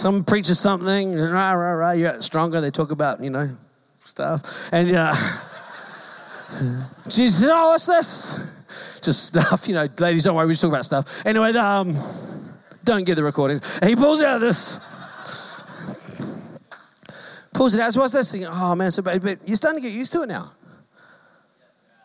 someone 0.02 0.24
preaches 0.24 0.60
something, 0.60 1.16
rah, 1.16 1.52
rah, 1.52 1.74
rah, 1.74 1.92
you're 1.92 2.22
stronger. 2.22 2.60
They 2.60 2.72
talk 2.72 2.92
about, 2.92 3.24
you 3.24 3.30
know, 3.30 3.56
stuff. 4.04 4.70
And 4.72 4.92
uh, 4.96 5.16
she 7.10 7.30
says, 7.30 7.50
oh, 7.52 7.70
what's 7.70 7.86
this? 7.86 8.40
Just 9.02 9.26
stuff, 9.26 9.68
you 9.68 9.76
know, 9.76 9.88
ladies, 10.00 10.24
don't 10.24 10.36
worry, 10.36 10.48
we 10.48 10.54
just 10.54 10.62
talk 10.62 10.72
about 10.72 10.86
stuff. 10.86 11.24
Anyway, 11.26 11.54
um, 11.54 11.96
don't 12.84 13.04
get 13.04 13.16
the 13.16 13.24
recordings. 13.24 13.62
He 13.84 13.96
pulls 13.96 14.24
out 14.24 14.40
this, 14.40 14.80
pulls 17.54 17.76
it 17.76 17.80
out. 17.80 17.94
What's 17.94 18.14
this 18.14 18.32
thing? 18.32 18.46
Oh, 18.48 18.74
man, 18.74 18.92
so, 18.92 19.04
but, 19.04 19.22
but 19.22 19.48
you're 19.48 19.56
starting 19.56 19.84
to 19.84 19.88
get 19.88 19.96
used 19.96 20.12
to 20.14 20.24
it 20.24 20.30
now. 20.30 20.52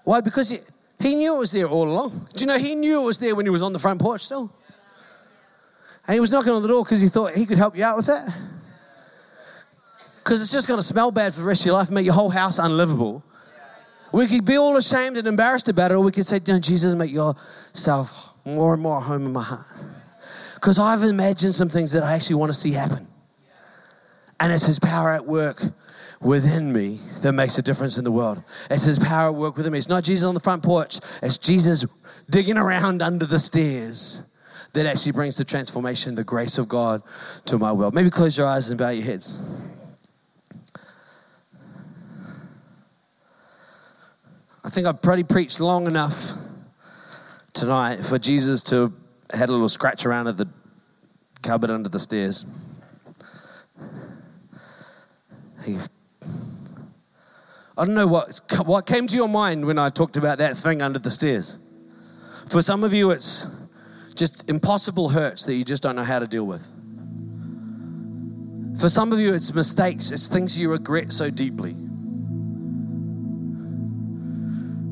Why? 0.04 0.20
Because 0.20 0.50
he, 0.50 0.58
he 1.00 1.14
knew 1.14 1.36
it 1.36 1.38
was 1.38 1.52
there 1.52 1.66
all 1.66 1.88
along. 1.88 2.28
Do 2.34 2.40
you 2.40 2.46
know 2.46 2.58
he 2.58 2.74
knew 2.74 3.02
it 3.02 3.06
was 3.06 3.18
there 3.18 3.34
when 3.34 3.46
he 3.46 3.50
was 3.50 3.62
on 3.62 3.72
the 3.72 3.78
front 3.78 4.00
porch 4.00 4.22
still? 4.22 4.52
And 6.06 6.14
he 6.14 6.20
was 6.20 6.30
knocking 6.30 6.52
on 6.52 6.62
the 6.62 6.68
door 6.68 6.84
because 6.84 7.00
he 7.00 7.08
thought 7.08 7.34
he 7.34 7.46
could 7.46 7.58
help 7.58 7.76
you 7.76 7.84
out 7.84 7.96
with 7.96 8.06
that. 8.06 8.32
Because 10.18 10.42
it's 10.42 10.52
just 10.52 10.68
going 10.68 10.78
to 10.78 10.86
smell 10.86 11.10
bad 11.10 11.34
for 11.34 11.40
the 11.40 11.46
rest 11.46 11.62
of 11.62 11.66
your 11.66 11.74
life, 11.74 11.90
make 11.90 12.04
your 12.04 12.14
whole 12.14 12.30
house 12.30 12.58
unlivable. 12.58 13.24
We 14.12 14.26
could 14.26 14.44
be 14.44 14.56
all 14.56 14.76
ashamed 14.76 15.18
and 15.18 15.26
embarrassed 15.26 15.68
about 15.68 15.90
it, 15.90 15.94
or 15.94 16.00
we 16.00 16.12
could 16.12 16.26
say, 16.26 16.40
no, 16.46 16.58
Jesus, 16.58 16.94
make 16.94 17.12
yourself 17.12 18.34
more 18.44 18.72
and 18.74 18.82
more 18.82 19.00
home 19.00 19.26
in 19.26 19.32
my 19.32 19.42
heart. 19.42 19.66
Because 20.54 20.78
I've 20.78 21.02
imagined 21.02 21.54
some 21.54 21.68
things 21.68 21.92
that 21.92 22.02
I 22.02 22.14
actually 22.14 22.36
want 22.36 22.50
to 22.50 22.58
see 22.58 22.72
happen. 22.72 23.08
And 24.38 24.52
it's 24.52 24.66
His 24.66 24.78
power 24.78 25.10
at 25.10 25.26
work 25.26 25.62
within 26.20 26.72
me 26.72 27.00
that 27.22 27.32
makes 27.32 27.58
a 27.58 27.62
difference 27.62 27.98
in 27.98 28.04
the 28.04 28.12
world. 28.12 28.42
It's 28.70 28.84
His 28.84 28.98
power 28.98 29.30
at 29.30 29.34
work 29.34 29.56
within 29.56 29.72
me. 29.72 29.78
It's 29.78 29.88
not 29.88 30.04
Jesus 30.04 30.24
on 30.24 30.34
the 30.34 30.40
front 30.40 30.62
porch, 30.62 30.98
it's 31.22 31.36
Jesus 31.36 31.84
digging 32.30 32.58
around 32.58 33.02
under 33.02 33.26
the 33.26 33.38
stairs 33.38 34.22
that 34.76 34.84
actually 34.84 35.12
brings 35.12 35.38
the 35.38 35.44
transformation, 35.44 36.14
the 36.16 36.24
grace 36.24 36.58
of 36.58 36.68
God 36.68 37.02
to 37.46 37.58
my 37.58 37.72
world. 37.72 37.94
Maybe 37.94 38.10
close 38.10 38.36
your 38.36 38.46
eyes 38.46 38.68
and 38.68 38.78
bow 38.78 38.90
your 38.90 39.04
heads. 39.04 39.38
I 44.62 44.68
think 44.68 44.86
I've 44.86 45.00
probably 45.00 45.24
preached 45.24 45.60
long 45.60 45.86
enough 45.86 46.32
tonight 47.54 48.04
for 48.04 48.18
Jesus 48.18 48.62
to 48.64 48.92
had 49.32 49.48
a 49.48 49.52
little 49.52 49.70
scratch 49.70 50.04
around 50.04 50.26
at 50.28 50.36
the 50.36 50.46
cupboard 51.40 51.70
under 51.70 51.88
the 51.88 51.98
stairs. 51.98 52.44
He's 55.64 55.88
I 57.78 57.84
don't 57.84 57.94
know 57.94 58.06
what, 58.06 58.40
what 58.64 58.86
came 58.86 59.06
to 59.06 59.16
your 59.16 59.28
mind 59.28 59.64
when 59.66 59.78
I 59.78 59.90
talked 59.90 60.16
about 60.16 60.38
that 60.38 60.56
thing 60.56 60.80
under 60.80 60.98
the 60.98 61.10
stairs. 61.10 61.58
For 62.48 62.62
some 62.62 62.84
of 62.84 62.94
you, 62.94 63.10
it's 63.10 63.48
just 64.16 64.48
impossible 64.48 65.10
hurts 65.10 65.44
that 65.44 65.54
you 65.54 65.64
just 65.64 65.82
don't 65.82 65.94
know 65.96 66.02
how 66.02 66.18
to 66.18 66.26
deal 66.26 66.44
with. 66.44 66.72
For 68.80 68.88
some 68.88 69.12
of 69.12 69.18
you, 69.18 69.34
it's 69.34 69.54
mistakes, 69.54 70.10
it's 70.10 70.28
things 70.28 70.58
you 70.58 70.70
regret 70.70 71.12
so 71.12 71.30
deeply. 71.30 71.74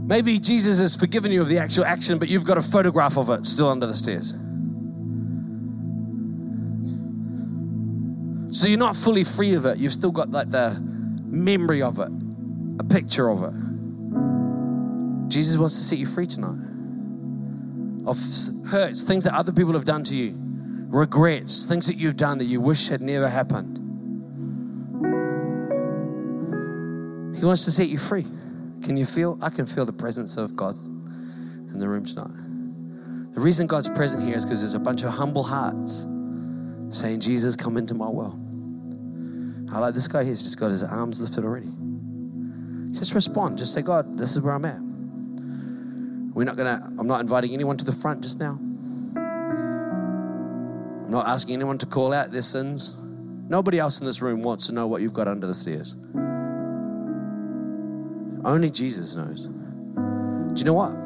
Maybe 0.07 0.39
Jesus 0.39 0.81
has 0.81 0.97
forgiven 0.97 1.33
you 1.33 1.41
of 1.41 1.49
the 1.49 1.59
actual 1.59 1.85
action, 1.85 2.19
but 2.19 2.29
you've 2.29 2.45
got 2.45 2.59
a 2.59 2.63
photograph 2.63 3.17
of 3.17 3.31
it 3.31 3.47
still 3.47 3.69
under 3.69 3.87
the 3.87 3.95
stairs. 3.95 4.33
So 8.57 8.69
you're 8.69 8.79
not 8.79 8.95
fully 8.95 9.25
free 9.25 9.55
of 9.55 9.65
it. 9.67 9.79
You've 9.79 9.93
still 9.93 10.13
got 10.13 10.31
like 10.31 10.51
the 10.51 10.79
memory 11.25 11.83
of 11.83 11.99
it, 11.99 12.11
a 12.79 12.85
picture 12.85 13.29
of 13.29 13.43
it. 13.43 13.53
Jesus 15.31 15.57
wants 15.57 15.77
to 15.77 15.83
set 15.83 15.99
you 15.99 16.07
free 16.07 16.27
tonight 16.27 16.74
of 18.07 18.19
hurts, 18.67 19.03
things 19.03 19.25
that 19.25 19.35
other 19.35 19.53
people 19.53 19.73
have 19.73 19.85
done 19.85 20.05
to 20.05 20.17
you, 20.17 20.35
regrets, 20.89 21.67
things 21.67 21.87
that 21.87 21.97
you've 21.97 22.17
done 22.17 22.39
that 22.39 22.45
you 22.45 22.61
wish 22.61 22.89
had 22.89 23.01
never 23.01 23.29
happened. 23.29 23.79
He 27.37 27.45
wants 27.45 27.65
to 27.65 27.73
set 27.73 27.89
you 27.89 27.99
free. 27.99 28.27
Can 28.83 28.97
you 28.97 29.07
feel? 29.07 29.39
I 29.43 29.51
can 29.51 29.67
feel 29.67 29.85
the 29.85 29.93
presence 29.93 30.37
of 30.37 30.55
God 30.55 30.77
in 30.77 31.79
the 31.79 31.89
room 31.89 32.05
tonight. 32.05 33.35
The 33.35 33.41
reason 33.41 33.67
God's 33.67 33.89
present 33.89 34.23
here 34.23 34.37
is 34.37 34.45
because 34.45 34.61
there's 34.61 34.75
a 34.75 34.79
bunch 34.79 35.03
of 35.03 35.11
humble 35.11 35.43
hearts 35.43 36.07
saying, 36.91 37.21
Jesus, 37.21 37.57
come 37.57 37.77
into 37.77 37.95
my 37.95 38.09
world. 38.09 38.41
I 39.73 39.81
like 39.81 39.95
this 39.95 40.07
guy 40.07 40.23
He's 40.23 40.43
just 40.43 40.59
got 40.59 40.71
his 40.71 40.85
arms 40.85 41.21
lifted 41.21 41.45
already. 41.45 41.73
Just 42.93 43.15
respond. 43.15 43.59
Just 43.59 43.73
say, 43.73 43.83
God, 43.83 44.17
this 44.17 44.33
is 44.33 44.41
where 44.41 44.55
I'm 44.55 44.65
at. 44.65 44.84
We're 46.35 46.45
not 46.45 46.57
gonna, 46.57 46.93
I'm 46.99 47.07
not 47.07 47.21
inviting 47.21 47.53
anyone 47.53 47.77
to 47.77 47.85
the 47.85 47.93
front 47.93 48.23
just 48.23 48.41
now. 48.41 48.59
I'm 51.05 51.11
not 51.11 51.29
asking 51.29 51.55
anyone 51.55 51.79
to 51.79 51.87
call 51.87 52.13
out 52.13 52.33
their 52.33 52.43
sins. 52.43 52.97
Nobody 53.49 53.79
else 53.79 54.01
in 54.01 54.07
this 54.07 54.21
room 54.21 54.43
wants 54.43 54.67
to 54.67 54.73
know 54.73 54.89
what 54.89 55.01
you've 55.01 55.13
got 55.13 55.29
under 55.29 55.47
the 55.47 55.55
stairs. 55.55 55.95
Only 58.45 58.69
Jesus 58.69 59.15
knows. 59.15 59.47
Do 59.47 60.59
you 60.59 60.65
know 60.65 60.75
what? 60.75 60.97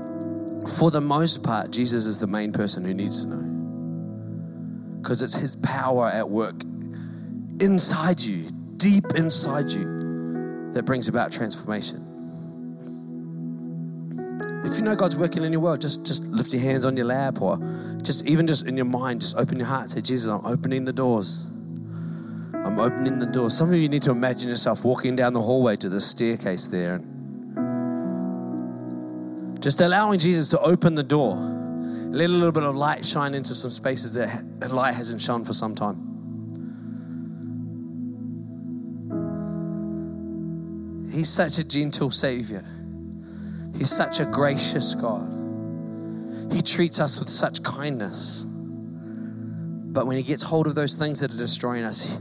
For 0.76 0.90
the 0.90 1.02
most 1.02 1.42
part, 1.42 1.70
Jesus 1.70 2.06
is 2.06 2.18
the 2.18 2.26
main 2.26 2.52
person 2.52 2.84
who 2.84 2.94
needs 2.94 3.22
to 3.22 3.28
know. 3.28 3.44
Because 5.00 5.20
it's 5.20 5.34
his 5.34 5.56
power 5.56 6.08
at 6.08 6.30
work 6.30 6.62
inside 7.60 8.20
you, 8.20 8.50
deep 8.76 9.04
inside 9.14 9.68
you, 9.70 9.84
that 10.72 10.84
brings 10.84 11.08
about 11.08 11.32
transformation. 11.32 12.07
If 14.68 14.76
you 14.76 14.82
know 14.84 14.94
God's 14.94 15.16
working 15.16 15.44
in 15.44 15.52
your 15.52 15.62
world, 15.62 15.80
just, 15.80 16.04
just 16.04 16.24
lift 16.24 16.52
your 16.52 16.60
hands 16.60 16.84
on 16.84 16.94
your 16.94 17.06
lap 17.06 17.40
or 17.40 17.56
just 18.02 18.26
even 18.26 18.46
just 18.46 18.66
in 18.66 18.76
your 18.76 18.84
mind, 18.84 19.22
just 19.22 19.34
open 19.34 19.56
your 19.58 19.66
heart. 19.66 19.88
Say, 19.88 20.02
Jesus, 20.02 20.28
I'm 20.28 20.44
opening 20.44 20.84
the 20.84 20.92
doors. 20.92 21.46
I'm 22.52 22.78
opening 22.78 23.18
the 23.18 23.24
doors. 23.24 23.56
Some 23.56 23.70
of 23.70 23.76
you 23.76 23.88
need 23.88 24.02
to 24.02 24.10
imagine 24.10 24.50
yourself 24.50 24.84
walking 24.84 25.16
down 25.16 25.32
the 25.32 25.40
hallway 25.40 25.76
to 25.76 25.88
the 25.88 26.02
staircase 26.02 26.66
there 26.66 26.96
and 26.96 27.08
just 29.62 29.80
allowing 29.80 30.18
Jesus 30.18 30.48
to 30.50 30.60
open 30.60 30.96
the 30.96 31.02
door. 31.02 31.36
Let 32.10 32.26
a 32.26 32.32
little 32.32 32.52
bit 32.52 32.62
of 32.62 32.76
light 32.76 33.06
shine 33.06 33.32
into 33.32 33.54
some 33.54 33.70
spaces 33.70 34.12
that 34.12 34.70
light 34.70 34.94
hasn't 34.94 35.22
shone 35.22 35.46
for 35.46 35.54
some 35.54 35.74
time. 35.74 36.04
He's 41.10 41.30
such 41.30 41.56
a 41.56 41.64
gentle 41.64 42.10
Savior. 42.10 42.62
He's 43.78 43.90
such 43.90 44.18
a 44.18 44.24
gracious 44.24 44.94
God. 44.96 45.32
He 46.52 46.62
treats 46.62 46.98
us 46.98 47.20
with 47.20 47.28
such 47.28 47.62
kindness. 47.62 48.44
But 48.48 50.06
when 50.06 50.16
he 50.16 50.24
gets 50.24 50.42
hold 50.42 50.66
of 50.66 50.74
those 50.74 50.94
things 50.94 51.20
that 51.20 51.32
are 51.32 51.36
destroying 51.36 51.84
us, 51.84 52.20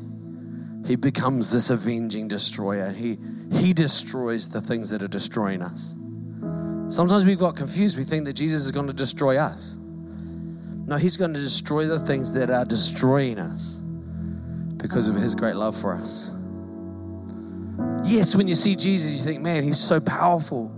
he 0.85 0.95
becomes 0.95 1.51
this 1.51 1.71
avenging 1.71 2.27
destroyer. 2.27 2.91
He, 2.91 3.17
he 3.51 3.73
destroys 3.73 4.47
the 4.49 4.61
things 4.61 4.91
that 4.91 5.01
are 5.01 5.07
destroying 5.07 5.63
us. 5.63 5.95
Sometimes 6.93 7.25
we've 7.25 7.39
got 7.39 7.55
confused. 7.55 7.97
We 7.97 8.03
think 8.03 8.25
that 8.25 8.33
Jesus 8.33 8.63
is 8.63 8.71
going 8.71 8.87
to 8.87 8.93
destroy 8.93 9.37
us. 9.37 9.75
No, 10.85 10.95
he's 10.95 11.17
going 11.17 11.33
to 11.33 11.39
destroy 11.39 11.85
the 11.85 11.99
things 11.99 12.33
that 12.33 12.49
are 12.49 12.65
destroying 12.65 13.39
us 13.39 13.81
because 14.77 15.07
of 15.07 15.15
his 15.15 15.35
great 15.35 15.55
love 15.55 15.75
for 15.75 15.95
us. 15.95 16.31
Yes, 18.05 18.35
when 18.35 18.47
you 18.47 18.55
see 18.55 18.75
Jesus, 18.75 19.17
you 19.17 19.23
think, 19.23 19.41
man, 19.41 19.63
he's 19.63 19.79
so 19.79 19.99
powerful. 19.99 20.71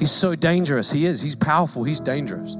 He's 0.00 0.10
so 0.10 0.34
dangerous. 0.34 0.90
He 0.90 1.04
is. 1.04 1.20
He's 1.20 1.36
powerful. 1.36 1.84
He's 1.84 2.00
dangerous. 2.00 2.56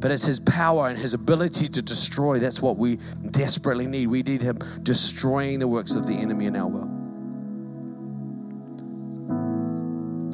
But 0.00 0.10
it's 0.12 0.24
his 0.24 0.40
power 0.40 0.88
and 0.88 0.96
his 0.96 1.12
ability 1.12 1.68
to 1.68 1.82
destroy 1.82 2.38
that's 2.38 2.62
what 2.62 2.78
we 2.78 2.98
desperately 3.30 3.86
need. 3.86 4.06
We 4.06 4.22
need 4.22 4.40
him 4.40 4.58
destroying 4.82 5.58
the 5.58 5.68
works 5.68 5.94
of 5.94 6.06
the 6.06 6.14
enemy 6.14 6.46
in 6.46 6.56
our 6.56 6.68
world. 6.68 6.94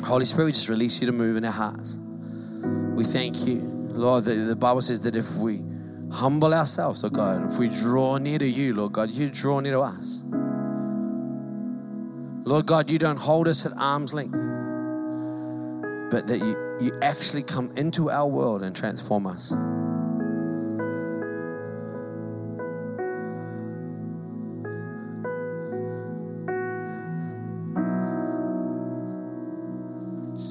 Holy 0.06 0.26
Spirit, 0.26 0.44
we 0.44 0.52
just 0.52 0.68
release 0.68 1.00
you 1.00 1.06
to 1.06 1.12
move 1.12 1.36
in 1.36 1.44
our 1.44 1.50
hearts. 1.50 1.96
We 2.94 3.04
thank 3.04 3.46
you. 3.46 3.60
Lord, 3.88 4.24
the, 4.26 4.34
the 4.34 4.54
Bible 4.54 4.82
says 4.82 5.02
that 5.04 5.16
if 5.16 5.34
we 5.34 5.64
humble 6.14 6.54
ourselves, 6.54 7.02
Lord 7.02 7.14
God. 7.14 7.52
If 7.52 7.58
we 7.58 7.68
draw 7.68 8.18
near 8.18 8.38
to 8.38 8.46
you, 8.46 8.74
Lord 8.74 8.92
God, 8.92 9.10
you 9.10 9.30
draw 9.30 9.60
near 9.60 9.72
to 9.72 9.80
us. 9.80 10.22
Lord 12.46 12.66
God, 12.66 12.90
you 12.90 12.98
don't 12.98 13.16
hold 13.16 13.48
us 13.48 13.66
at 13.66 13.72
arm's 13.76 14.14
length, 14.14 14.34
but 16.10 16.26
that 16.26 16.38
you, 16.38 16.78
you 16.80 16.98
actually 17.02 17.42
come 17.42 17.72
into 17.76 18.10
our 18.10 18.26
world 18.26 18.62
and 18.62 18.74
transform 18.74 19.26
us. 19.26 19.52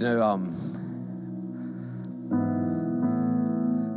Know, 0.04 0.22
um, 0.22 0.50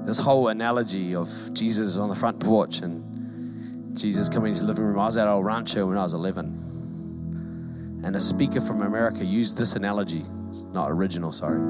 this 0.07 0.19
whole 0.21 0.47
analogy 0.47 1.17
of 1.17 1.29
Jesus 1.53 1.97
on 1.97 2.09
the 2.09 2.15
front 2.15 2.39
porch 2.39 2.79
and 2.79 3.97
Jesus 3.99 4.29
coming 4.29 4.53
into 4.53 4.61
the 4.61 4.69
living 4.69 4.85
room. 4.85 5.01
I 5.01 5.07
was 5.07 5.17
at 5.17 5.27
El 5.27 5.43
Rancho 5.43 5.85
when 5.87 5.99
I 5.99 6.05
was 6.05 6.13
11. 6.13 8.03
And 8.05 8.15
a 8.15 8.21
speaker 8.21 8.61
from 8.61 8.83
America 8.83 9.25
used 9.25 9.57
this 9.57 9.75
analogy. 9.75 10.25
It's 10.49 10.63
not 10.73 10.91
original, 10.91 11.33
sorry. 11.33 11.61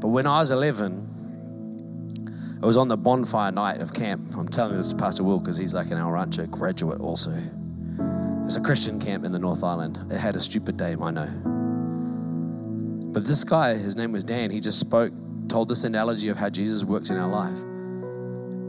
But 0.00 0.08
when 0.08 0.26
I 0.26 0.40
was 0.40 0.50
11, 0.50 2.58
it 2.62 2.66
was 2.66 2.76
on 2.76 2.88
the 2.88 2.96
bonfire 2.96 3.52
night 3.52 3.80
of 3.80 3.92
camp. 3.92 4.34
I'm 4.36 4.48
telling 4.48 4.76
this 4.76 4.90
to 4.90 4.96
Pastor 4.96 5.24
Will 5.24 5.38
because 5.38 5.56
he's 5.56 5.74
like 5.74 5.90
an 5.90 5.98
El 5.98 6.10
Rancho 6.10 6.46
graduate 6.46 7.00
also. 7.00 7.32
It's 8.44 8.56
a 8.56 8.60
Christian 8.60 8.98
camp 8.98 9.24
in 9.24 9.32
the 9.32 9.38
North 9.38 9.62
Island. 9.62 9.98
It 10.10 10.18
had 10.18 10.36
a 10.36 10.40
stupid 10.40 10.78
name, 10.78 11.02
I 11.02 11.10
know. 11.10 11.30
But 13.12 13.26
this 13.26 13.44
guy, 13.44 13.74
his 13.74 13.96
name 13.96 14.12
was 14.12 14.24
Dan, 14.24 14.50
he 14.50 14.60
just 14.60 14.78
spoke, 14.78 15.12
told 15.48 15.68
this 15.68 15.84
analogy 15.84 16.28
of 16.28 16.36
how 16.36 16.50
Jesus 16.50 16.84
works 16.84 17.10
in 17.10 17.16
our 17.16 17.28
life. 17.28 17.58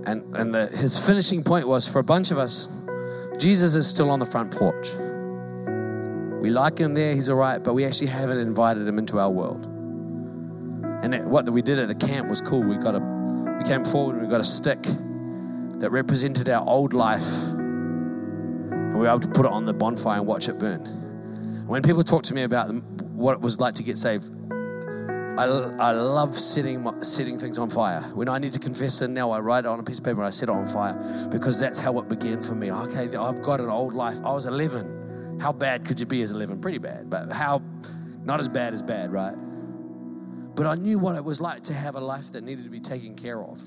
And, 0.08 0.36
and 0.36 0.54
the, 0.54 0.68
his 0.68 0.98
finishing 0.98 1.44
point 1.44 1.68
was 1.68 1.88
for 1.88 2.00
a 2.00 2.04
bunch 2.04 2.32
of 2.32 2.38
us, 2.38 2.68
Jesus 3.38 3.76
is 3.76 3.88
still 3.88 4.10
on 4.10 4.20
the 4.20 4.26
front 4.26 4.52
porch. 4.52 4.90
We 6.42 6.50
like 6.50 6.80
him 6.80 6.96
there, 6.96 7.14
he's 7.14 7.30
all 7.30 7.36
right, 7.36 7.64
but 7.64 7.76
we 7.76 7.86
actually 7.86 8.08
haven't 8.08 8.40
invited 8.40 8.88
him 8.88 8.98
into 8.98 9.20
our 9.20 9.30
world. 9.30 9.64
And 11.04 11.30
what 11.30 11.48
we 11.48 11.62
did 11.62 11.78
at 11.78 11.88
the 11.88 11.94
camp 11.94 12.30
was 12.30 12.42
cool. 12.42 12.64
We 12.64 12.78
got 12.78 12.96
a, 12.96 13.00
we 13.60 13.64
came 13.64 13.86
forward 13.86 14.16
and 14.16 14.24
we 14.24 14.28
got 14.28 14.42
a 14.42 14.46
stick 14.46 14.82
that 14.82 15.92
represented 15.92 16.50
our 16.50 16.68
old 16.68 16.94
life, 16.94 17.50
and 17.52 18.96
we 18.96 19.02
were 19.02 19.08
able 19.08 19.20
to 19.20 19.28
put 19.28 19.46
it 19.46 19.52
on 19.52 19.66
the 19.66 19.74
bonfire 19.74 20.18
and 20.18 20.26
watch 20.26 20.50
it 20.50 20.58
burn. 20.58 20.84
When 21.68 21.84
people 21.84 22.04
talk 22.04 22.24
to 22.24 22.34
me 22.34 22.42
about 22.42 22.74
what 22.74 23.34
it 23.34 23.42
was 23.42 23.60
like 23.60 23.76
to 23.76 23.84
get 23.84 24.00
saved, 24.00 24.32
I, 25.38 25.46
I 25.46 25.92
love 25.92 26.36
setting, 26.36 27.04
setting 27.04 27.38
things 27.38 27.60
on 27.60 27.70
fire. 27.70 28.02
When 28.16 28.28
I 28.30 28.40
need 28.40 28.54
to 28.54 28.60
confess 28.60 28.96
sin 28.96 29.14
now, 29.14 29.30
I 29.30 29.40
write 29.42 29.66
it 29.66 29.68
on 29.68 29.80
a 29.80 29.84
piece 29.84 30.00
of 30.00 30.06
paper 30.06 30.22
and 30.22 30.28
I 30.28 30.32
set 30.32 30.50
it 30.50 30.56
on 30.56 30.68
fire 30.68 31.28
because 31.30 31.60
that's 31.60 31.80
how 31.80 32.00
it 32.00 32.10
began 32.10 32.42
for 32.42 32.56
me. 32.56 32.72
Okay, 32.72 33.16
I've 33.16 33.44
got 33.44 33.60
an 33.60 33.70
old 33.70 33.94
life. 33.94 34.18
I 34.26 34.34
was 34.34 34.48
11. 34.48 35.01
How 35.42 35.52
bad 35.52 35.86
could 35.86 36.00
you 36.00 36.06
be 36.06 36.22
as 36.22 36.32
11? 36.32 36.62
Pretty 36.62 36.78
bad, 36.78 37.10
but 37.10 37.32
how, 37.32 37.64
not 38.24 38.40
as 38.40 38.48
bad 38.48 38.76
as 38.76 38.84
bad, 38.84 39.12
right? 39.12 39.36
But 40.56 40.68
I 40.68 40.76
knew 40.76 41.00
what 41.00 41.16
it 41.16 41.24
was 41.24 41.42
like 41.42 41.64
to 41.64 41.74
have 41.74 41.96
a 41.96 42.00
life 42.00 42.32
that 42.34 42.44
needed 42.44 42.64
to 42.66 42.70
be 42.70 42.80
taken 42.80 43.16
care 43.16 43.42
of 43.44 43.60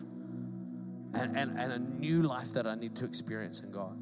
and, 1.14 1.36
and, 1.36 1.58
and 1.58 1.72
a 1.72 1.78
new 1.78 2.22
life 2.22 2.52
that 2.52 2.68
I 2.68 2.76
need 2.76 2.94
to 2.96 3.04
experience 3.04 3.60
in 3.60 3.72
God. 3.72 3.98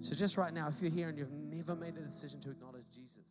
So, 0.00 0.14
just 0.14 0.36
right 0.36 0.52
now, 0.52 0.68
if 0.68 0.82
you're 0.82 0.90
here 0.90 1.08
and 1.08 1.16
you've 1.16 1.32
never 1.32 1.74
made 1.74 1.96
a 1.96 2.02
decision 2.02 2.40
to 2.40 2.50
acknowledge 2.50 2.84
Jesus, 2.94 3.24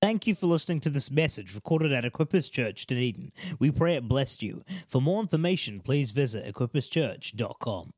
Thank 0.00 0.26
you 0.26 0.34
for 0.34 0.46
listening 0.46 0.80
to 0.80 0.90
this 0.90 1.12
message 1.12 1.54
recorded 1.54 1.92
at 1.92 2.04
Equippers 2.04 2.50
Church, 2.50 2.86
Dunedin. 2.86 3.30
We 3.60 3.70
pray 3.70 3.94
it 3.94 4.08
blessed 4.08 4.42
you. 4.42 4.64
For 4.88 5.00
more 5.00 5.20
information, 5.20 5.80
please 5.80 6.10
visit 6.10 6.52
equipperschurch.com. 6.52 7.92